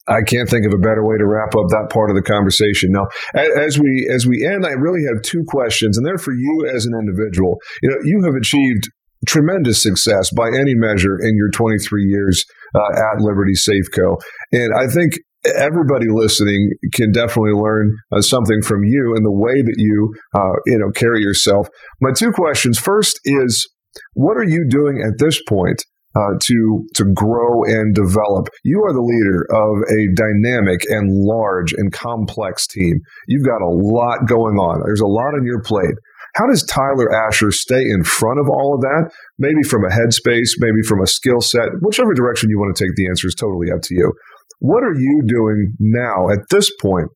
I 0.09 0.23
can't 0.27 0.49
think 0.49 0.67
of 0.67 0.73
a 0.73 0.81
better 0.81 1.07
way 1.07 1.17
to 1.19 1.27
wrap 1.27 1.55
up 1.55 1.69
that 1.71 1.89
part 1.93 2.11
of 2.11 2.17
the 2.17 2.27
conversation. 2.27 2.91
Now, 2.91 3.07
as 3.37 3.79
we 3.79 4.09
as 4.11 4.27
we 4.27 4.45
end, 4.45 4.67
I 4.67 4.73
really 4.73 5.05
have 5.07 5.23
two 5.23 5.45
questions, 5.47 5.97
and 5.97 6.07
they're 6.07 6.19
for 6.19 6.35
you 6.35 6.67
as 6.67 6.85
an 6.85 6.99
individual. 6.99 7.57
You 7.83 7.91
know, 7.91 8.01
you 8.03 8.23
have 8.25 8.35
achieved 8.35 8.91
tremendous 9.29 9.83
success 9.83 10.33
by 10.33 10.49
any 10.49 10.75
measure 10.75 11.21
in 11.21 11.37
your 11.37 11.51
23 11.51 12.05
years 12.05 12.45
uh, 12.75 12.81
at 12.97 13.21
Liberty 13.21 13.53
Safeco, 13.53 14.17
and 14.53 14.73
I 14.75 14.89
think 14.89 15.21
everybody 15.45 16.07
listening 16.09 16.71
can 16.93 17.13
definitely 17.13 17.53
learn 17.53 17.97
uh, 18.13 18.21
something 18.21 18.63
from 18.63 18.85
you 18.85 19.15
and 19.17 19.25
the 19.25 19.33
way 19.33 19.63
that 19.63 19.77
you 19.77 20.15
uh, 20.35 20.53
you 20.67 20.79
know 20.79 20.91
carry 20.91 21.21
yourself. 21.21 21.69
My 22.01 22.11
two 22.13 22.33
questions: 22.33 22.79
first 22.79 23.21
is, 23.25 23.69
what 24.15 24.37
are 24.37 24.49
you 24.49 24.67
doing 24.69 25.03
at 25.03 25.19
this 25.19 25.41
point 25.49 25.85
uh, 26.17 26.35
to 26.41 26.85
to 26.95 27.05
grow 27.15 27.63
and 27.65 27.95
develop. 27.95 28.49
You 28.65 28.83
are 28.83 28.93
the 28.93 29.01
leader 29.01 29.47
of 29.55 29.83
a 29.87 30.11
dynamic 30.15 30.81
and 30.89 31.09
large 31.09 31.73
and 31.73 31.93
complex 31.93 32.67
team. 32.67 32.95
You've 33.29 33.47
got 33.47 33.63
a 33.63 33.71
lot 33.71 34.27
going 34.27 34.57
on. 34.57 34.83
There's 34.85 35.01
a 35.01 35.07
lot 35.07 35.35
on 35.35 35.47
your 35.47 35.63
plate. 35.63 35.95
How 36.35 36.47
does 36.47 36.63
Tyler 36.65 37.13
Asher 37.27 37.51
stay 37.51 37.83
in 37.83 38.05
front 38.05 38.39
of 38.39 38.49
all 38.49 38.75
of 38.75 38.81
that? 38.83 39.11
Maybe 39.39 39.63
from 39.63 39.85
a 39.85 39.89
headspace, 39.89 40.51
maybe 40.59 40.83
from 40.87 41.03
a 41.03 41.07
skill 41.07 41.41
set, 41.41 41.71
whichever 41.81 42.15
direction 42.15 42.51
you 42.51 42.59
want 42.59 42.75
to 42.77 42.85
take 42.85 42.95
the 42.95 43.09
answer 43.09 43.27
is 43.27 43.35
totally 43.35 43.69
up 43.75 43.83
to 43.83 43.95
you. 43.95 44.13
What 44.59 44.83
are 44.83 44.95
you 44.95 45.23
doing 45.25 45.77
now 45.79 46.29
at 46.29 46.51
this 46.51 46.71
point 46.81 47.09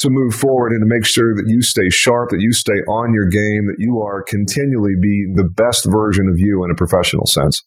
to 0.00 0.10
move 0.10 0.34
forward 0.34 0.72
and 0.72 0.82
to 0.82 0.90
make 0.90 1.06
sure 1.06 1.34
that 1.34 1.46
you 1.46 1.62
stay 1.62 1.88
sharp, 1.88 2.30
that 2.30 2.40
you 2.40 2.52
stay 2.52 2.78
on 2.90 3.14
your 3.14 3.26
game, 3.26 3.66
that 3.70 3.78
you 3.78 4.02
are 4.02 4.22
continually 4.22 4.94
be 5.00 5.30
the 5.34 5.48
best 5.48 5.86
version 5.86 6.28
of 6.28 6.38
you 6.38 6.64
in 6.64 6.70
a 6.70 6.74
professional 6.74 7.26
sense? 7.26 7.62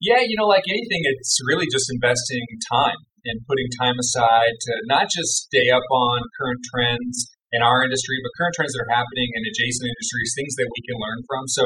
Yeah, 0.00 0.20
you 0.20 0.36
know, 0.36 0.48
like 0.48 0.64
anything, 0.68 1.00
it's 1.16 1.38
really 1.48 1.64
just 1.70 1.88
investing 1.92 2.44
time 2.68 3.00
and 3.24 3.40
putting 3.48 3.68
time 3.80 3.96
aside 3.96 4.52
to 4.52 4.72
not 4.84 5.08
just 5.08 5.48
stay 5.48 5.72
up 5.72 5.84
on 5.88 6.20
current 6.36 6.60
trends 6.68 7.32
in 7.52 7.62
our 7.64 7.84
industry, 7.84 8.20
but 8.20 8.32
current 8.36 8.52
trends 8.52 8.72
that 8.76 8.84
are 8.84 8.92
happening 8.92 9.28
in 9.32 9.40
adjacent 9.48 9.88
industries, 9.88 10.36
things 10.36 10.52
that 10.60 10.68
we 10.68 10.80
can 10.84 10.96
learn 11.00 11.24
from. 11.24 11.48
So, 11.48 11.64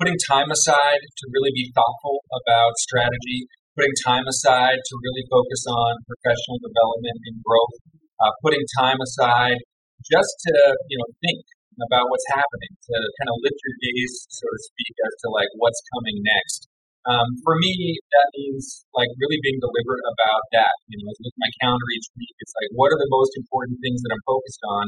putting 0.00 0.16
time 0.28 0.50
aside 0.50 1.00
to 1.00 1.24
really 1.32 1.52
be 1.54 1.72
thoughtful 1.72 2.20
about 2.44 2.76
strategy, 2.80 3.48
putting 3.76 3.92
time 4.02 4.24
aside 4.24 4.80
to 4.80 4.92
really 4.96 5.24
focus 5.28 5.62
on 5.68 6.00
professional 6.08 6.58
development 6.64 7.20
and 7.28 7.36
growth, 7.44 7.76
uh, 8.24 8.32
putting 8.40 8.64
time 8.80 8.96
aside 9.04 9.60
just 10.08 10.32
to 10.48 10.54
you 10.88 10.96
know 10.96 11.08
think 11.20 11.44
about 11.84 12.08
what's 12.08 12.24
happening, 12.32 12.72
to 12.72 12.96
kind 13.20 13.28
of 13.28 13.36
lift 13.44 13.60
your 13.60 13.76
gaze, 13.84 14.24
so 14.32 14.48
to 14.48 14.60
speak, 14.72 14.94
as 15.04 15.12
to 15.20 15.26
like 15.28 15.52
what's 15.60 15.80
coming 15.92 16.24
next. 16.24 16.72
Um, 17.06 17.38
for 17.46 17.54
me, 17.54 18.00
that 18.10 18.26
means 18.34 18.82
like 18.96 19.12
really 19.22 19.38
being 19.44 19.60
deliberate 19.62 20.02
about 20.10 20.42
that. 20.58 20.74
You 20.90 20.98
know, 21.04 21.12
with 21.12 21.36
my 21.38 21.50
calendar 21.62 21.88
each 21.94 22.08
week, 22.16 22.34
it's 22.42 22.56
like 22.56 22.72
what 22.74 22.90
are 22.90 22.98
the 22.98 23.12
most 23.12 23.36
important 23.36 23.78
things 23.84 24.00
that 24.02 24.10
I'm 24.10 24.24
focused 24.26 24.64
on, 24.64 24.84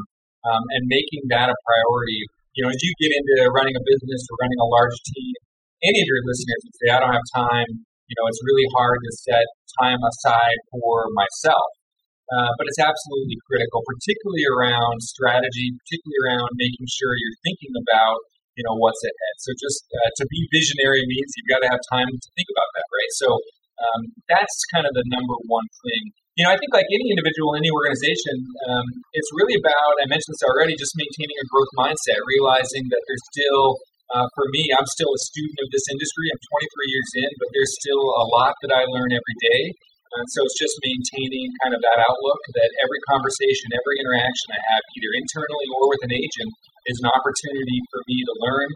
um, 0.49 0.65
and 0.75 0.83
making 0.89 1.29
that 1.31 1.53
a 1.53 1.57
priority. 1.63 2.25
You 2.57 2.67
know, 2.67 2.73
as 2.73 2.81
you 2.83 2.91
get 2.99 3.13
into 3.15 3.53
running 3.55 3.77
a 3.77 3.85
business 3.85 4.25
or 4.33 4.35
running 4.43 4.59
a 4.59 4.67
large 4.67 4.97
team, 5.15 5.35
any 5.85 6.01
of 6.03 6.09
your 6.09 6.25
listeners 6.27 6.61
would 6.65 6.77
say, 6.81 6.89
"I 6.91 6.99
don't 7.05 7.15
have 7.15 7.29
time." 7.37 7.87
You 8.09 8.17
know, 8.19 8.27
it's 8.27 8.41
really 8.43 8.69
hard 8.75 8.99
to 9.05 9.13
set 9.13 9.47
time 9.81 10.01
aside 10.03 10.59
for 10.73 11.07
myself. 11.15 11.71
uh, 12.29 12.53
but 12.61 12.69
it's 12.69 12.81
absolutely 12.81 13.41
critical, 13.49 13.81
particularly 13.89 14.45
around 14.45 15.01
strategy, 15.01 15.73
particularly 15.81 16.21
around 16.29 16.51
making 16.61 16.85
sure 16.89 17.09
you're 17.17 17.41
thinking 17.45 17.73
about 17.89 18.21
you 18.57 18.65
know 18.67 18.77
what's 18.77 19.01
ahead. 19.07 19.35
So 19.41 19.55
just 19.57 19.81
uh, 19.95 20.11
to 20.21 20.25
be 20.29 20.41
visionary 20.53 21.07
means 21.07 21.31
you've 21.39 21.49
got 21.49 21.63
to 21.65 21.71
have 21.73 21.81
time 21.89 22.11
to 22.11 22.29
think 22.37 22.49
about 22.53 22.69
that, 22.77 22.87
right? 22.91 23.13
So 23.17 23.29
um, 23.81 24.01
that's 24.29 24.57
kind 24.75 24.85
of 24.85 24.93
the 24.93 25.07
number 25.09 25.37
one 25.49 25.69
thing. 25.87 26.03
You 26.37 26.43
know, 26.47 26.53
I 26.53 26.59
think 26.59 26.71
like 26.75 26.87
any 26.91 27.09
individual, 27.15 27.55
any 27.57 27.71
organization, 27.71 28.37
um, 28.69 28.87
it's 29.15 29.31
really 29.35 29.57
about. 29.59 30.03
I 30.03 30.07
mentioned 30.11 30.37
this 30.37 30.45
already. 30.47 30.77
Just 30.77 30.95
maintaining 30.99 31.39
a 31.39 31.47
growth 31.49 31.73
mindset, 31.81 32.19
realizing 32.29 32.85
that 32.93 33.03
there's 33.09 33.25
still. 33.33 33.79
Uh, 34.09 34.25
for 34.33 34.49
me, 34.57 34.73
I'm 34.73 34.89
still 34.89 35.13
a 35.13 35.21
student 35.21 35.59
of 35.61 35.69
this 35.69 35.85
industry. 35.93 36.33
I'm 36.33 36.41
23 36.41 36.95
years 36.95 37.11
in, 37.29 37.31
but 37.37 37.49
there's 37.53 37.77
still 37.77 38.01
a 38.01 38.27
lot 38.33 38.57
that 38.65 38.73
I 38.73 38.89
learn 38.89 39.13
every 39.13 39.37
day. 39.37 39.63
And 40.17 40.25
so 40.33 40.41
it's 40.49 40.57
just 40.57 40.73
maintaining 40.81 41.53
kind 41.61 41.77
of 41.77 41.85
that 41.85 42.01
outlook 42.01 42.41
that 42.57 42.71
every 42.81 43.01
conversation, 43.13 43.77
every 43.77 44.01
interaction 44.01 44.49
I 44.57 44.61
have, 44.73 44.83
either 44.97 45.13
internally 45.21 45.69
or 45.77 45.93
with 45.93 46.01
an 46.09 46.13
agent, 46.17 46.51
is 46.89 46.97
an 47.05 47.13
opportunity 47.13 47.79
for 47.93 48.01
me 48.09 48.25
to 48.25 48.33
learn, 48.41 48.69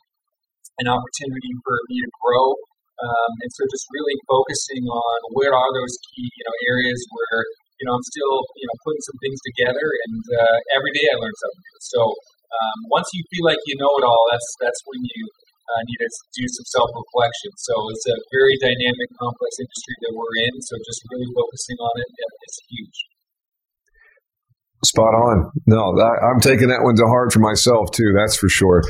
an 0.85 0.89
opportunity 0.93 1.53
for 1.65 1.81
me 1.89 2.05
to 2.05 2.11
grow. 2.21 2.53
Um, 3.01 3.31
and 3.41 3.51
so 3.57 3.65
just 3.73 3.89
really 3.89 4.15
focusing 4.29 4.85
on 4.85 5.19
where 5.33 5.57
are 5.57 5.73
those 5.73 5.97
key, 6.13 6.29
you 6.29 6.45
know, 6.45 6.57
areas 6.69 7.01
where, 7.09 7.41
you 7.81 7.89
know, 7.89 7.97
I'm 7.97 8.07
still, 8.13 8.37
you 8.61 8.69
know, 8.69 8.77
putting 8.85 9.03
some 9.09 9.19
things 9.25 9.41
together 9.49 9.89
and 9.89 10.21
uh, 10.37 10.59
every 10.77 10.93
day 10.93 11.09
I 11.09 11.17
learn 11.17 11.37
something. 11.41 11.65
So 11.89 12.01
um, 12.53 12.79
once 12.93 13.09
you 13.17 13.23
feel 13.33 13.45
like 13.49 13.61
you 13.65 13.77
know 13.81 13.93
it 13.97 14.05
all, 14.05 14.25
that's, 14.31 14.49
that's 14.61 14.81
when 14.85 15.01
you 15.01 15.23
uh, 15.73 15.83
need 15.89 16.01
to 16.05 16.11
do 16.37 16.45
some 16.53 16.69
self 16.69 16.91
reflection. 16.93 17.51
So 17.57 17.73
it's 17.95 18.07
a 18.13 18.17
very 18.29 18.57
dynamic, 18.61 19.09
complex 19.17 19.57
industry 19.57 19.97
that 20.05 20.13
we're 20.13 20.37
in. 20.49 20.55
So 20.61 20.77
just 20.85 21.01
really 21.09 21.31
focusing 21.33 21.79
on 21.81 21.95
it 21.97 22.09
is 22.13 22.57
huge. 22.69 22.99
Spot 24.85 25.15
on. 25.15 25.51
No, 25.67 25.95
I'm 25.95 26.41
taking 26.41 26.67
that 26.69 26.83
one 26.83 26.97
to 26.97 27.07
heart 27.07 27.33
for 27.33 27.39
myself 27.39 27.93
too. 27.95 28.11
That's 28.19 28.35
for 28.35 28.49
sure. 28.49 28.83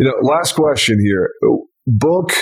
You 0.00 0.08
know, 0.08 0.16
last 0.24 0.56
question 0.56 0.98
here: 1.04 1.30
book, 1.86 2.32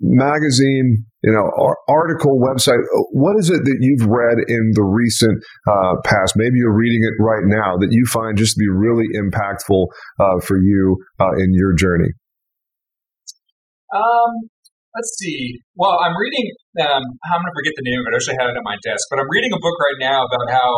magazine, 0.00 1.04
you 1.22 1.32
know, 1.32 1.50
article, 1.88 2.40
website. 2.40 2.78
What 3.12 3.36
is 3.38 3.50
it 3.50 3.64
that 3.64 3.76
you've 3.80 4.06
read 4.06 4.38
in 4.48 4.72
the 4.74 4.82
recent 4.82 5.42
uh, 5.68 5.94
past? 6.04 6.34
Maybe 6.36 6.56
you're 6.56 6.76
reading 6.76 7.02
it 7.02 7.22
right 7.22 7.44
now 7.44 7.76
that 7.78 7.88
you 7.90 8.04
find 8.06 8.36
just 8.36 8.54
to 8.54 8.58
be 8.58 8.68
really 8.68 9.06
impactful 9.14 9.86
uh, 10.20 10.40
for 10.40 10.58
you 10.58 10.96
uh, 11.20 11.32
in 11.38 11.52
your 11.52 11.74
journey. 11.74 12.10
Um, 13.94 14.50
let's 14.94 15.12
see. 15.18 15.58
Well, 15.74 15.98
I'm 15.98 16.14
reading. 16.14 16.46
Um, 16.78 17.02
I'm 17.02 17.42
going 17.42 17.50
to 17.50 17.56
forget 17.58 17.74
the 17.74 17.86
name 17.86 17.98
of 18.02 18.06
it. 18.10 18.14
I 18.14 18.22
I 18.30 18.34
had 18.38 18.46
it 18.50 18.56
on 18.58 18.66
my 18.66 18.78
desk. 18.82 19.06
But 19.10 19.18
I'm 19.18 19.30
reading 19.30 19.50
a 19.54 19.60
book 19.60 19.74
right 19.78 19.98
now 19.98 20.22
about 20.26 20.46
how 20.50 20.70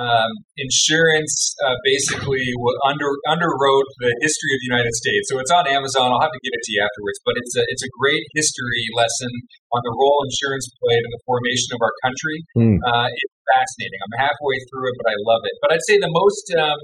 um, 0.00 0.30
insurance 0.56 1.56
uh, 1.64 1.76
basically 1.84 2.44
under 2.84 3.08
underwrote 3.28 3.88
the 4.00 4.12
history 4.24 4.52
of 4.56 4.60
the 4.64 4.68
United 4.72 4.94
States. 4.96 5.28
So 5.28 5.40
it's 5.40 5.52
on 5.52 5.68
Amazon. 5.68 6.12
I'll 6.12 6.24
have 6.24 6.32
to 6.32 6.42
give 6.42 6.52
it 6.52 6.62
to 6.64 6.70
you 6.72 6.80
afterwards. 6.80 7.18
But 7.24 7.34
it's 7.40 7.54
a 7.56 7.62
it's 7.68 7.84
a 7.84 7.92
great 8.00 8.24
history 8.32 8.88
lesson 8.96 9.30
on 9.72 9.80
the 9.84 9.92
role 9.92 10.24
insurance 10.24 10.68
played 10.80 11.04
in 11.04 11.10
the 11.12 11.22
formation 11.28 11.76
of 11.76 11.80
our 11.84 11.94
country. 12.04 12.38
Mm. 12.56 12.76
Uh, 12.80 13.08
it's 13.12 13.36
fascinating. 13.56 14.00
I'm 14.08 14.16
halfway 14.28 14.56
through 14.72 14.92
it, 14.92 14.96
but 14.96 15.08
I 15.12 15.16
love 15.28 15.42
it. 15.44 15.54
But 15.60 15.76
I'd 15.76 15.84
say 15.84 16.00
the 16.00 16.12
most 16.12 16.44
um, 16.56 16.80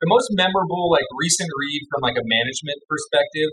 the 0.00 0.08
most 0.08 0.32
memorable, 0.32 0.88
like 0.88 1.06
recent 1.20 1.50
read 1.52 1.82
from 1.92 2.00
like 2.06 2.16
a 2.16 2.24
management 2.24 2.80
perspective 2.88 3.50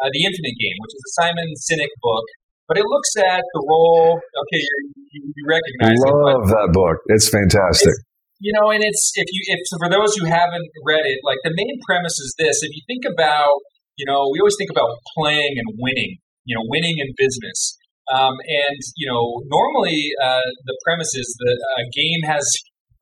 uh, 0.00 0.08
The 0.12 0.22
Infinite 0.24 0.56
Game, 0.56 0.76
which 0.80 0.94
is 0.96 1.02
a 1.04 1.12
Simon 1.20 1.48
Sinek 1.60 1.92
book. 2.00 2.26
But 2.66 2.78
it 2.78 2.86
looks 2.86 3.12
at 3.18 3.42
the 3.42 3.62
role. 3.66 4.14
Okay, 4.22 4.62
you, 5.10 5.20
you 5.34 5.44
recognize. 5.46 5.98
I 5.98 6.10
Love 6.10 6.46
it. 6.46 6.54
that 6.54 6.70
book. 6.70 7.02
It's 7.10 7.26
fantastic. 7.28 7.90
It's, 7.90 8.06
you 8.38 8.54
know, 8.54 8.70
and 8.70 8.80
it's 8.80 9.12
if 9.18 9.26
you 9.26 9.42
if 9.52 9.60
for 9.74 9.90
those 9.90 10.14
who 10.14 10.24
haven't 10.24 10.70
read 10.86 11.02
it, 11.02 11.18
like 11.26 11.42
the 11.42 11.50
main 11.50 11.82
premise 11.82 12.16
is 12.22 12.32
this: 12.38 12.62
if 12.62 12.70
you 12.70 12.82
think 12.86 13.04
about, 13.04 13.58
you 13.98 14.06
know, 14.06 14.30
we 14.32 14.38
always 14.38 14.54
think 14.56 14.70
about 14.70 14.88
playing 15.18 15.58
and 15.58 15.66
winning. 15.82 16.22
You 16.46 16.56
know, 16.56 16.64
winning 16.70 16.96
in 16.98 17.12
business. 17.18 17.76
Um, 18.10 18.34
and 18.42 18.78
you 18.96 19.06
know, 19.06 19.42
normally 19.50 20.14
uh, 20.22 20.46
the 20.66 20.78
premise 20.86 21.10
is 21.14 21.26
that 21.42 21.58
a 21.78 21.84
game 21.90 22.22
has 22.26 22.46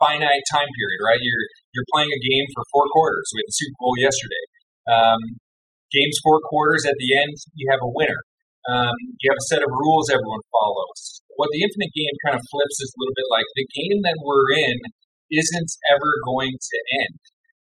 finite 0.01 0.44
time 0.49 0.68
period, 0.72 1.01
right? 1.05 1.20
You're 1.20 1.44
you're 1.76 1.88
playing 1.92 2.09
a 2.09 2.20
game 2.24 2.46
for 2.57 2.64
four 2.72 2.84
quarters. 2.92 3.28
We 3.34 3.44
had 3.44 3.49
the 3.53 3.59
Super 3.59 3.78
Bowl 3.78 3.94
yesterday. 4.01 4.44
Um, 4.88 5.20
games 5.93 6.16
four 6.22 6.41
quarters 6.45 6.84
at 6.84 6.97
the 6.99 7.11
end 7.16 7.34
you 7.55 7.66
have 7.70 7.82
a 7.82 7.93
winner. 7.93 8.20
Um, 8.68 8.93
you 9.24 9.32
have 9.32 9.41
a 9.41 9.49
set 9.49 9.64
of 9.64 9.70
rules 9.72 10.12
everyone 10.12 10.45
follows. 10.53 11.24
What 11.41 11.49
the 11.55 11.64
infinite 11.64 11.93
game 11.95 12.16
kind 12.26 12.36
of 12.36 12.45
flips 12.51 12.76
is 12.84 12.93
a 12.93 12.99
little 13.01 13.16
bit 13.16 13.28
like 13.32 13.49
the 13.57 13.66
game 13.72 13.99
that 14.05 14.18
we're 14.20 14.51
in 14.59 14.76
isn't 15.32 15.70
ever 15.95 16.11
going 16.26 16.53
to 16.53 16.76
end. 17.07 17.20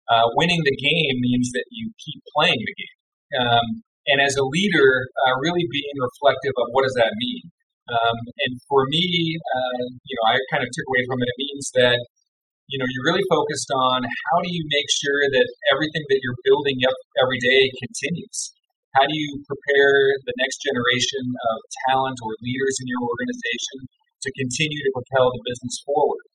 Uh, 0.10 0.26
winning 0.38 0.62
the 0.66 0.78
game 0.78 1.18
means 1.22 1.50
that 1.54 1.66
you 1.70 1.90
keep 1.98 2.22
playing 2.38 2.62
the 2.62 2.76
game. 2.78 2.98
Um, 3.42 3.68
and 4.06 4.22
as 4.22 4.38
a 4.38 4.46
leader 4.46 5.10
uh, 5.26 5.34
really 5.42 5.66
being 5.70 5.98
reflective 5.98 6.54
of 6.58 6.70
what 6.74 6.86
does 6.86 6.94
that 6.98 7.14
mean? 7.18 7.50
Um, 7.86 8.18
and 8.50 8.54
for 8.66 8.86
me 8.90 9.38
uh, 9.38 9.82
you 10.10 10.16
know 10.18 10.26
i 10.34 10.42
kind 10.50 10.66
of 10.66 10.70
took 10.74 10.88
away 10.90 11.06
from 11.06 11.22
it. 11.22 11.30
It 11.30 11.38
means 11.38 11.66
that 11.78 12.00
you 12.68 12.82
know, 12.82 12.88
you're 12.90 13.08
really 13.14 13.26
focused 13.30 13.70
on 13.70 14.02
how 14.02 14.38
do 14.42 14.50
you 14.50 14.64
make 14.66 14.90
sure 14.90 15.22
that 15.38 15.48
everything 15.70 16.02
that 16.10 16.20
you're 16.26 16.40
building 16.42 16.82
up 16.90 16.98
every 17.22 17.38
day 17.38 17.62
continues? 17.78 18.54
How 18.98 19.06
do 19.06 19.14
you 19.14 19.44
prepare 19.46 19.94
the 20.24 20.36
next 20.40 20.64
generation 20.64 21.26
of 21.30 21.58
talent 21.92 22.18
or 22.24 22.32
leaders 22.42 22.76
in 22.82 22.88
your 22.90 23.04
organization 23.04 23.86
to 24.24 24.30
continue 24.40 24.82
to 24.82 24.96
propel 24.96 25.30
the 25.36 25.44
business 25.46 25.84
forward? 25.86 26.26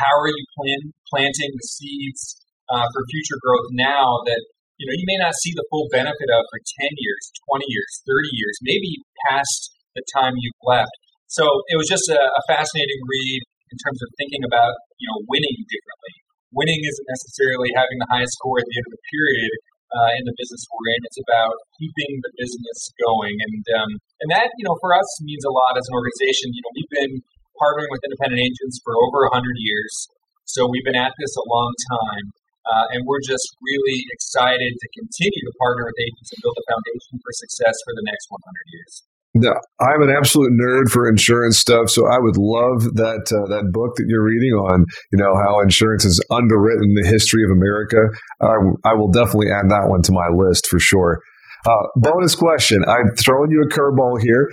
How 0.00 0.10
are 0.10 0.32
you 0.32 0.46
plan, 0.58 0.80
planting 1.06 1.52
the 1.54 1.66
seeds 1.70 2.40
uh, 2.72 2.88
for 2.90 3.04
future 3.12 3.38
growth 3.38 3.68
now 3.76 4.24
that 4.26 4.42
you 4.80 4.90
know 4.90 4.96
you 4.96 5.06
may 5.06 5.20
not 5.22 5.38
see 5.38 5.54
the 5.54 5.62
full 5.70 5.86
benefit 5.92 6.28
of 6.34 6.42
for 6.50 6.58
10 6.58 6.88
years, 6.98 7.24
20 7.46 7.62
years, 7.68 8.02
30 8.02 8.26
years, 8.34 8.56
maybe 8.66 8.90
past 9.28 9.70
the 9.94 10.02
time 10.10 10.34
you've 10.34 10.64
left? 10.66 10.90
So 11.30 11.46
it 11.70 11.76
was 11.78 11.86
just 11.86 12.10
a, 12.10 12.18
a 12.18 12.42
fascinating 12.50 13.00
read 13.06 13.42
in 13.74 13.78
terms 13.82 13.98
of 13.98 14.08
thinking 14.14 14.46
about 14.46 14.70
you 15.02 15.10
know 15.10 15.18
winning 15.26 15.58
differently. 15.66 16.14
Winning 16.54 16.78
isn't 16.86 17.08
necessarily 17.10 17.74
having 17.74 17.98
the 17.98 18.06
highest 18.06 18.38
score 18.38 18.62
at 18.62 18.66
the 18.70 18.76
end 18.78 18.86
of 18.86 18.94
the 18.94 19.04
period 19.10 19.50
uh, 19.90 20.10
in 20.14 20.22
the 20.22 20.34
business 20.38 20.62
we're 20.70 20.94
in. 20.94 21.02
It's 21.02 21.18
about 21.18 21.58
keeping 21.82 22.22
the 22.22 22.30
business 22.38 22.78
going, 23.02 23.34
and 23.42 23.64
um, 23.82 23.90
and 24.22 24.28
that 24.30 24.54
you 24.54 24.64
know 24.70 24.78
for 24.78 24.94
us 24.94 25.10
means 25.26 25.42
a 25.42 25.50
lot 25.50 25.74
as 25.74 25.90
an 25.90 25.98
organization. 25.98 26.54
You 26.54 26.62
know 26.62 26.72
we've 26.78 26.94
been 26.94 27.14
partnering 27.58 27.90
with 27.90 28.06
independent 28.06 28.38
agents 28.38 28.78
for 28.86 28.94
over 28.94 29.26
hundred 29.34 29.58
years, 29.58 30.06
so 30.46 30.70
we've 30.70 30.86
been 30.86 30.98
at 30.98 31.10
this 31.18 31.34
a 31.34 31.46
long 31.50 31.74
time. 31.90 32.30
Uh, 32.64 32.96
and 32.96 33.04
we're 33.04 33.20
just 33.20 33.44
really 33.60 34.08
excited 34.08 34.72
to 34.80 34.86
continue 34.96 35.42
to 35.44 35.52
partner 35.60 35.84
with 35.84 35.92
agents 36.00 36.32
and 36.32 36.40
build 36.40 36.56
a 36.56 36.64
foundation 36.64 37.20
for 37.20 37.28
success 37.36 37.76
for 37.84 37.92
the 37.92 38.00
next 38.08 38.24
100 38.32 38.40
years. 38.72 39.04
I'm 39.36 40.02
an 40.02 40.14
absolute 40.16 40.52
nerd 40.52 40.90
for 40.90 41.08
insurance 41.08 41.58
stuff, 41.58 41.90
so 41.90 42.06
I 42.06 42.18
would 42.20 42.36
love 42.38 42.94
that 42.94 43.26
uh, 43.34 43.50
that 43.50 43.72
book 43.72 43.96
that 43.96 44.06
you're 44.06 44.22
reading 44.22 44.52
on, 44.52 44.84
you 45.10 45.18
know, 45.18 45.34
how 45.34 45.60
insurance 45.60 46.04
is 46.04 46.22
underwritten 46.30 46.94
the 46.94 47.08
history 47.08 47.42
of 47.42 47.50
America. 47.50 47.98
I, 48.40 48.54
I 48.90 48.94
will 48.94 49.10
definitely 49.10 49.50
add 49.50 49.70
that 49.70 49.88
one 49.88 50.02
to 50.02 50.12
my 50.12 50.28
list 50.30 50.68
for 50.68 50.78
sure. 50.78 51.18
Uh, 51.66 51.86
bonus 51.96 52.36
question: 52.36 52.84
I'm 52.86 53.10
throwing 53.16 53.50
you 53.50 53.62
a 53.62 53.68
curveball 53.68 54.22
here. 54.22 54.52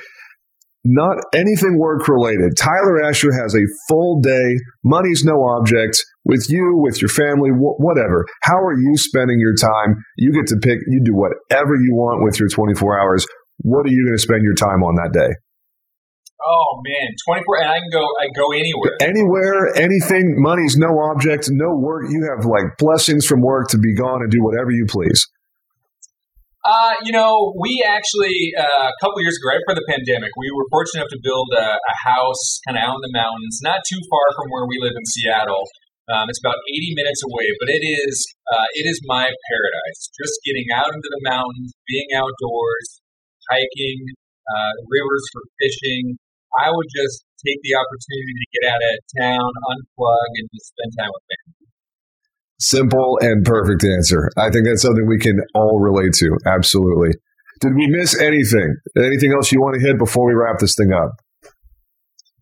Not 0.83 1.17
anything 1.35 1.77
work 1.77 2.07
related. 2.07 2.57
Tyler 2.57 3.03
Asher 3.03 3.31
has 3.39 3.53
a 3.53 3.61
full 3.87 4.19
day. 4.19 4.57
Money's 4.83 5.23
no 5.23 5.37
object 5.59 6.03
with 6.25 6.47
you, 6.49 6.73
with 6.81 6.99
your 6.99 7.09
family, 7.09 7.51
wh- 7.51 7.79
whatever. 7.79 8.25
How 8.41 8.57
are 8.57 8.73
you 8.73 8.97
spending 8.97 9.39
your 9.39 9.53
time? 9.53 10.03
You 10.17 10.33
get 10.33 10.47
to 10.47 10.57
pick. 10.57 10.79
You 10.87 11.01
do 11.05 11.13
whatever 11.13 11.75
you 11.75 11.93
want 11.93 12.23
with 12.23 12.39
your 12.39 12.49
24 12.49 12.99
hours 12.99 13.27
what 13.61 13.85
are 13.85 13.93
you 13.93 14.05
going 14.05 14.17
to 14.17 14.21
spend 14.21 14.43
your 14.43 14.55
time 14.55 14.83
on 14.83 14.95
that 14.95 15.13
day? 15.13 15.31
Oh 16.41 16.81
man, 16.81 17.13
twenty 17.25 17.45
four, 17.45 17.61
and 17.61 17.69
I 17.69 17.77
can 17.77 17.93
go. 17.93 18.01
I 18.01 18.25
go 18.33 18.49
anywhere. 18.49 18.97
Anywhere, 18.97 19.77
anything. 19.77 20.41
Money's 20.41 20.75
no 20.75 20.89
object, 21.13 21.53
no 21.53 21.69
work. 21.77 22.09
You 22.09 22.25
have 22.33 22.49
like 22.49 22.81
blessings 22.81 23.27
from 23.27 23.41
work 23.41 23.69
to 23.69 23.77
be 23.77 23.93
gone 23.93 24.25
and 24.25 24.31
do 24.31 24.41
whatever 24.41 24.71
you 24.71 24.85
please. 24.89 25.29
Uh, 26.65 26.93
you 27.01 27.11
know, 27.13 27.53
we 27.57 27.81
actually 27.85 28.53
uh, 28.57 28.89
a 28.89 28.97
couple 29.01 29.21
years 29.21 29.37
ago, 29.37 29.53
right 29.53 29.61
before 29.65 29.77
the 29.77 29.85
pandemic, 29.89 30.29
we 30.37 30.49
were 30.53 30.65
fortunate 30.69 31.01
enough 31.01 31.13
to 31.13 31.21
build 31.21 31.49
a, 31.57 31.77
a 31.77 31.95
house 32.05 32.61
kind 32.65 32.77
of 32.77 32.85
out 32.85 33.01
in 33.01 33.05
the 33.05 33.13
mountains, 33.13 33.61
not 33.61 33.81
too 33.85 33.97
far 34.09 34.25
from 34.37 34.49
where 34.53 34.65
we 34.69 34.77
live 34.81 34.93
in 34.93 35.05
Seattle. 35.05 35.65
Um, 36.09 36.29
it's 36.29 36.41
about 36.41 36.57
80 36.69 36.97
minutes 36.97 37.21
away, 37.25 37.49
but 37.57 37.69
it 37.69 37.81
is 37.81 38.13
uh, 38.49 38.69
it 38.77 38.85
is 38.85 39.01
my 39.09 39.25
paradise. 39.25 40.01
Just 40.17 40.37
getting 40.45 40.69
out 40.73 40.93
into 40.93 41.09
the 41.09 41.21
mountains, 41.25 41.73
being 41.89 42.13
outdoors, 42.13 43.00
hiking, 43.49 43.99
uh, 44.45 44.73
rivers 44.85 45.25
for 45.33 45.41
fishing. 45.57 46.17
I 46.59 46.69
would 46.69 46.89
just 46.91 47.23
take 47.45 47.59
the 47.63 47.73
opportunity 47.79 48.35
to 48.35 48.47
get 48.53 48.63
out 48.69 48.81
of 48.83 48.93
town, 49.17 49.49
unplug, 49.71 50.29
and 50.37 50.47
just 50.53 50.73
spend 50.75 50.91
time 50.99 51.09
with 51.09 51.25
family. 51.31 51.61
Simple 52.59 53.17
and 53.21 53.45
perfect 53.45 53.83
answer. 53.83 54.29
I 54.37 54.51
think 54.51 54.65
that's 54.67 54.83
something 54.83 55.07
we 55.07 55.17
can 55.17 55.39
all 55.55 55.79
relate 55.79 56.13
to. 56.21 56.37
Absolutely. 56.45 57.17
Did 57.59 57.73
we 57.75 57.87
miss 57.87 58.19
anything? 58.19 58.75
Anything 58.97 59.33
else 59.33 59.51
you 59.51 59.61
want 59.61 59.79
to 59.79 59.85
hit 59.85 59.97
before 59.97 60.27
we 60.27 60.33
wrap 60.33 60.59
this 60.59 60.75
thing 60.75 60.93
up? 60.93 61.21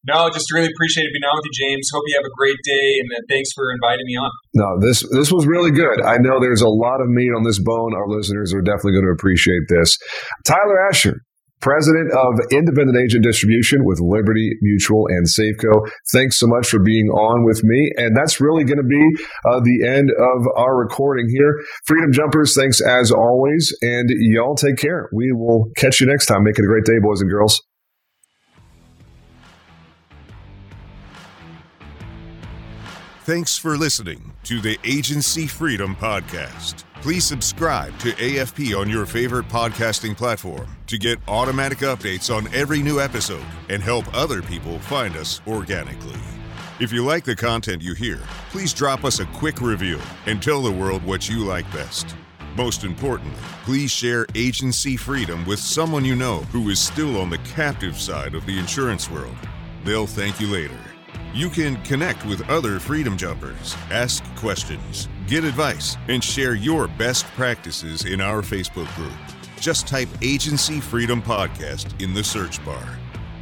No, 0.09 0.29
just 0.33 0.49
really 0.49 0.73
appreciated 0.73 1.13
being 1.13 1.29
on 1.29 1.37
with 1.37 1.45
you, 1.53 1.69
James. 1.69 1.85
Hope 1.93 2.03
you 2.09 2.17
have 2.17 2.25
a 2.25 2.33
great 2.33 2.57
day, 2.65 2.87
and 2.97 3.09
uh, 3.13 3.21
thanks 3.29 3.53
for 3.53 3.69
inviting 3.69 4.05
me 4.09 4.17
on. 4.17 4.31
No, 4.57 4.67
this 4.81 5.05
this 5.13 5.31
was 5.31 5.45
really 5.45 5.71
good. 5.71 6.01
I 6.01 6.17
know 6.17 6.41
there's 6.41 6.65
a 6.65 6.69
lot 6.69 7.01
of 7.01 7.07
meat 7.07 7.29
on 7.29 7.45
this 7.45 7.61
bone. 7.61 7.93
Our 7.93 8.09
listeners 8.09 8.53
are 8.53 8.61
definitely 8.65 8.97
going 8.97 9.05
to 9.05 9.13
appreciate 9.13 9.69
this. 9.69 9.97
Tyler 10.45 10.89
Asher, 10.89 11.21
president 11.61 12.11
of 12.11 12.39
independent 12.51 12.97
agent 12.97 13.23
distribution 13.23 13.83
with 13.83 13.99
Liberty 13.99 14.51
Mutual 14.61 15.07
and 15.07 15.27
Safeco. 15.27 15.89
Thanks 16.11 16.39
so 16.39 16.47
much 16.47 16.67
for 16.67 16.79
being 16.79 17.07
on 17.09 17.45
with 17.45 17.63
me. 17.63 17.91
And 17.97 18.15
that's 18.15 18.39
really 18.41 18.63
going 18.63 18.77
to 18.77 18.83
be 18.83 19.03
uh, 19.45 19.59
the 19.59 19.87
end 19.87 20.09
of 20.11 20.47
our 20.55 20.77
recording 20.77 21.27
here. 21.29 21.53
Freedom 21.85 22.11
Jumpers, 22.11 22.55
thanks 22.55 22.81
as 22.81 23.11
always. 23.11 23.75
And 23.81 24.09
y'all 24.09 24.55
take 24.55 24.77
care. 24.77 25.09
We 25.13 25.31
will 25.33 25.69
catch 25.77 25.99
you 25.99 26.07
next 26.07 26.27
time. 26.27 26.43
Make 26.43 26.57
it 26.57 26.63
a 26.63 26.67
great 26.67 26.85
day, 26.85 26.99
boys 27.01 27.21
and 27.21 27.29
girls. 27.29 27.61
Thanks 33.29 33.59
for 33.59 33.77
listening 33.77 34.33
to 34.45 34.59
the 34.59 34.79
Agency 34.83 35.45
Freedom 35.45 35.95
Podcast. 35.95 36.83
Please 36.95 37.23
subscribe 37.23 37.95
to 37.99 38.11
AFP 38.13 38.75
on 38.75 38.89
your 38.89 39.05
favorite 39.05 39.47
podcasting 39.47 40.17
platform 40.17 40.67
to 40.87 40.97
get 40.97 41.19
automatic 41.27 41.77
updates 41.79 42.35
on 42.35 42.51
every 42.55 42.81
new 42.81 42.99
episode 42.99 43.45
and 43.69 43.83
help 43.83 44.11
other 44.15 44.41
people 44.41 44.79
find 44.79 45.15
us 45.15 45.41
organically. 45.45 46.19
If 46.79 46.91
you 46.91 47.05
like 47.05 47.23
the 47.23 47.35
content 47.35 47.83
you 47.83 47.93
hear, 47.93 48.17
please 48.49 48.73
drop 48.73 49.05
us 49.05 49.19
a 49.19 49.27
quick 49.27 49.61
review 49.61 49.99
and 50.25 50.41
tell 50.41 50.63
the 50.63 50.71
world 50.71 51.03
what 51.03 51.29
you 51.29 51.45
like 51.45 51.71
best. 51.71 52.15
Most 52.57 52.83
importantly, 52.83 53.39
please 53.63 53.91
share 53.91 54.25
agency 54.33 54.97
freedom 54.97 55.45
with 55.45 55.59
someone 55.59 56.03
you 56.03 56.15
know 56.15 56.39
who 56.51 56.67
is 56.71 56.79
still 56.79 57.21
on 57.21 57.29
the 57.29 57.37
captive 57.53 58.01
side 58.01 58.33
of 58.33 58.47
the 58.47 58.57
insurance 58.57 59.07
world. 59.07 59.37
They'll 59.85 60.07
thank 60.07 60.39
you 60.39 60.47
later. 60.47 60.88
You 61.33 61.49
can 61.51 61.81
connect 61.83 62.25
with 62.25 62.49
other 62.49 62.79
Freedom 62.79 63.15
Jumpers, 63.15 63.75
ask 63.91 64.23
questions, 64.35 65.07
get 65.27 65.43
advice, 65.43 65.95
and 66.07 66.23
share 66.23 66.55
your 66.55 66.87
best 66.87 67.27
practices 67.35 68.05
in 68.05 68.19
our 68.19 68.41
Facebook 68.41 68.91
group. 68.95 69.13
Just 69.59 69.87
type 69.87 70.09
Agency 70.23 70.79
Freedom 70.79 71.21
Podcast 71.21 72.01
in 72.01 72.15
the 72.15 72.23
search 72.23 72.65
bar. 72.65 72.97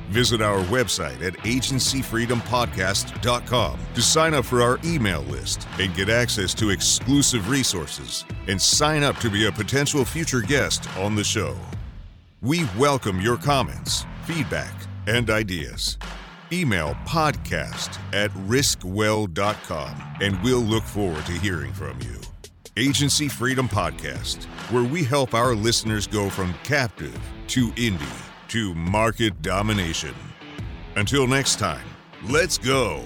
Visit 0.09 0.41
our 0.41 0.59
website 0.65 1.21
at 1.21 1.35
agencyfreedompodcast.com 1.37 3.79
to 3.93 4.01
sign 4.01 4.33
up 4.33 4.43
for 4.43 4.61
our 4.61 4.79
email 4.83 5.21
list 5.23 5.65
and 5.79 5.95
get 5.95 6.09
access 6.09 6.53
to 6.55 6.71
exclusive 6.71 7.49
resources 7.49 8.25
and 8.47 8.61
sign 8.61 9.01
up 9.01 9.15
to 9.19 9.29
be 9.29 9.45
a 9.45 9.51
potential 9.51 10.03
future 10.03 10.41
guest 10.41 10.89
on 10.97 11.15
the 11.15 11.23
show. 11.23 11.55
We 12.41 12.65
welcome 12.77 13.21
your 13.21 13.37
comments, 13.37 14.05
feedback, 14.25 14.73
and 15.07 15.29
ideas. 15.29 15.97
Email 16.51 16.95
podcast 17.05 17.99
at 18.13 18.31
riskwell.com 18.31 20.03
and 20.21 20.41
we'll 20.41 20.61
look 20.61 20.83
forward 20.83 21.25
to 21.25 21.33
hearing 21.33 21.73
from 21.73 21.99
you. 22.01 22.19
Agency 22.77 23.27
Freedom 23.27 23.67
Podcast, 23.67 24.43
where 24.71 24.83
we 24.83 25.03
help 25.03 25.33
our 25.33 25.55
listeners 25.55 26.05
go 26.05 26.29
from 26.29 26.53
captive 26.63 27.19
to 27.47 27.69
indie 27.71 28.21
to 28.49 28.73
market 28.75 29.41
domination. 29.41 30.13
Until 30.95 31.27
next 31.27 31.57
time, 31.57 31.85
let's 32.29 32.57
go. 32.57 33.03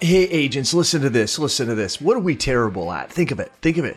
Hey, 0.00 0.24
agents, 0.24 0.74
listen 0.74 1.00
to 1.02 1.10
this. 1.10 1.38
Listen 1.38 1.68
to 1.68 1.76
this. 1.76 2.00
What 2.00 2.16
are 2.16 2.20
we 2.20 2.34
terrible 2.34 2.92
at? 2.92 3.10
Think 3.10 3.30
of 3.30 3.38
it. 3.38 3.52
Think 3.62 3.78
of 3.78 3.84
it 3.84 3.96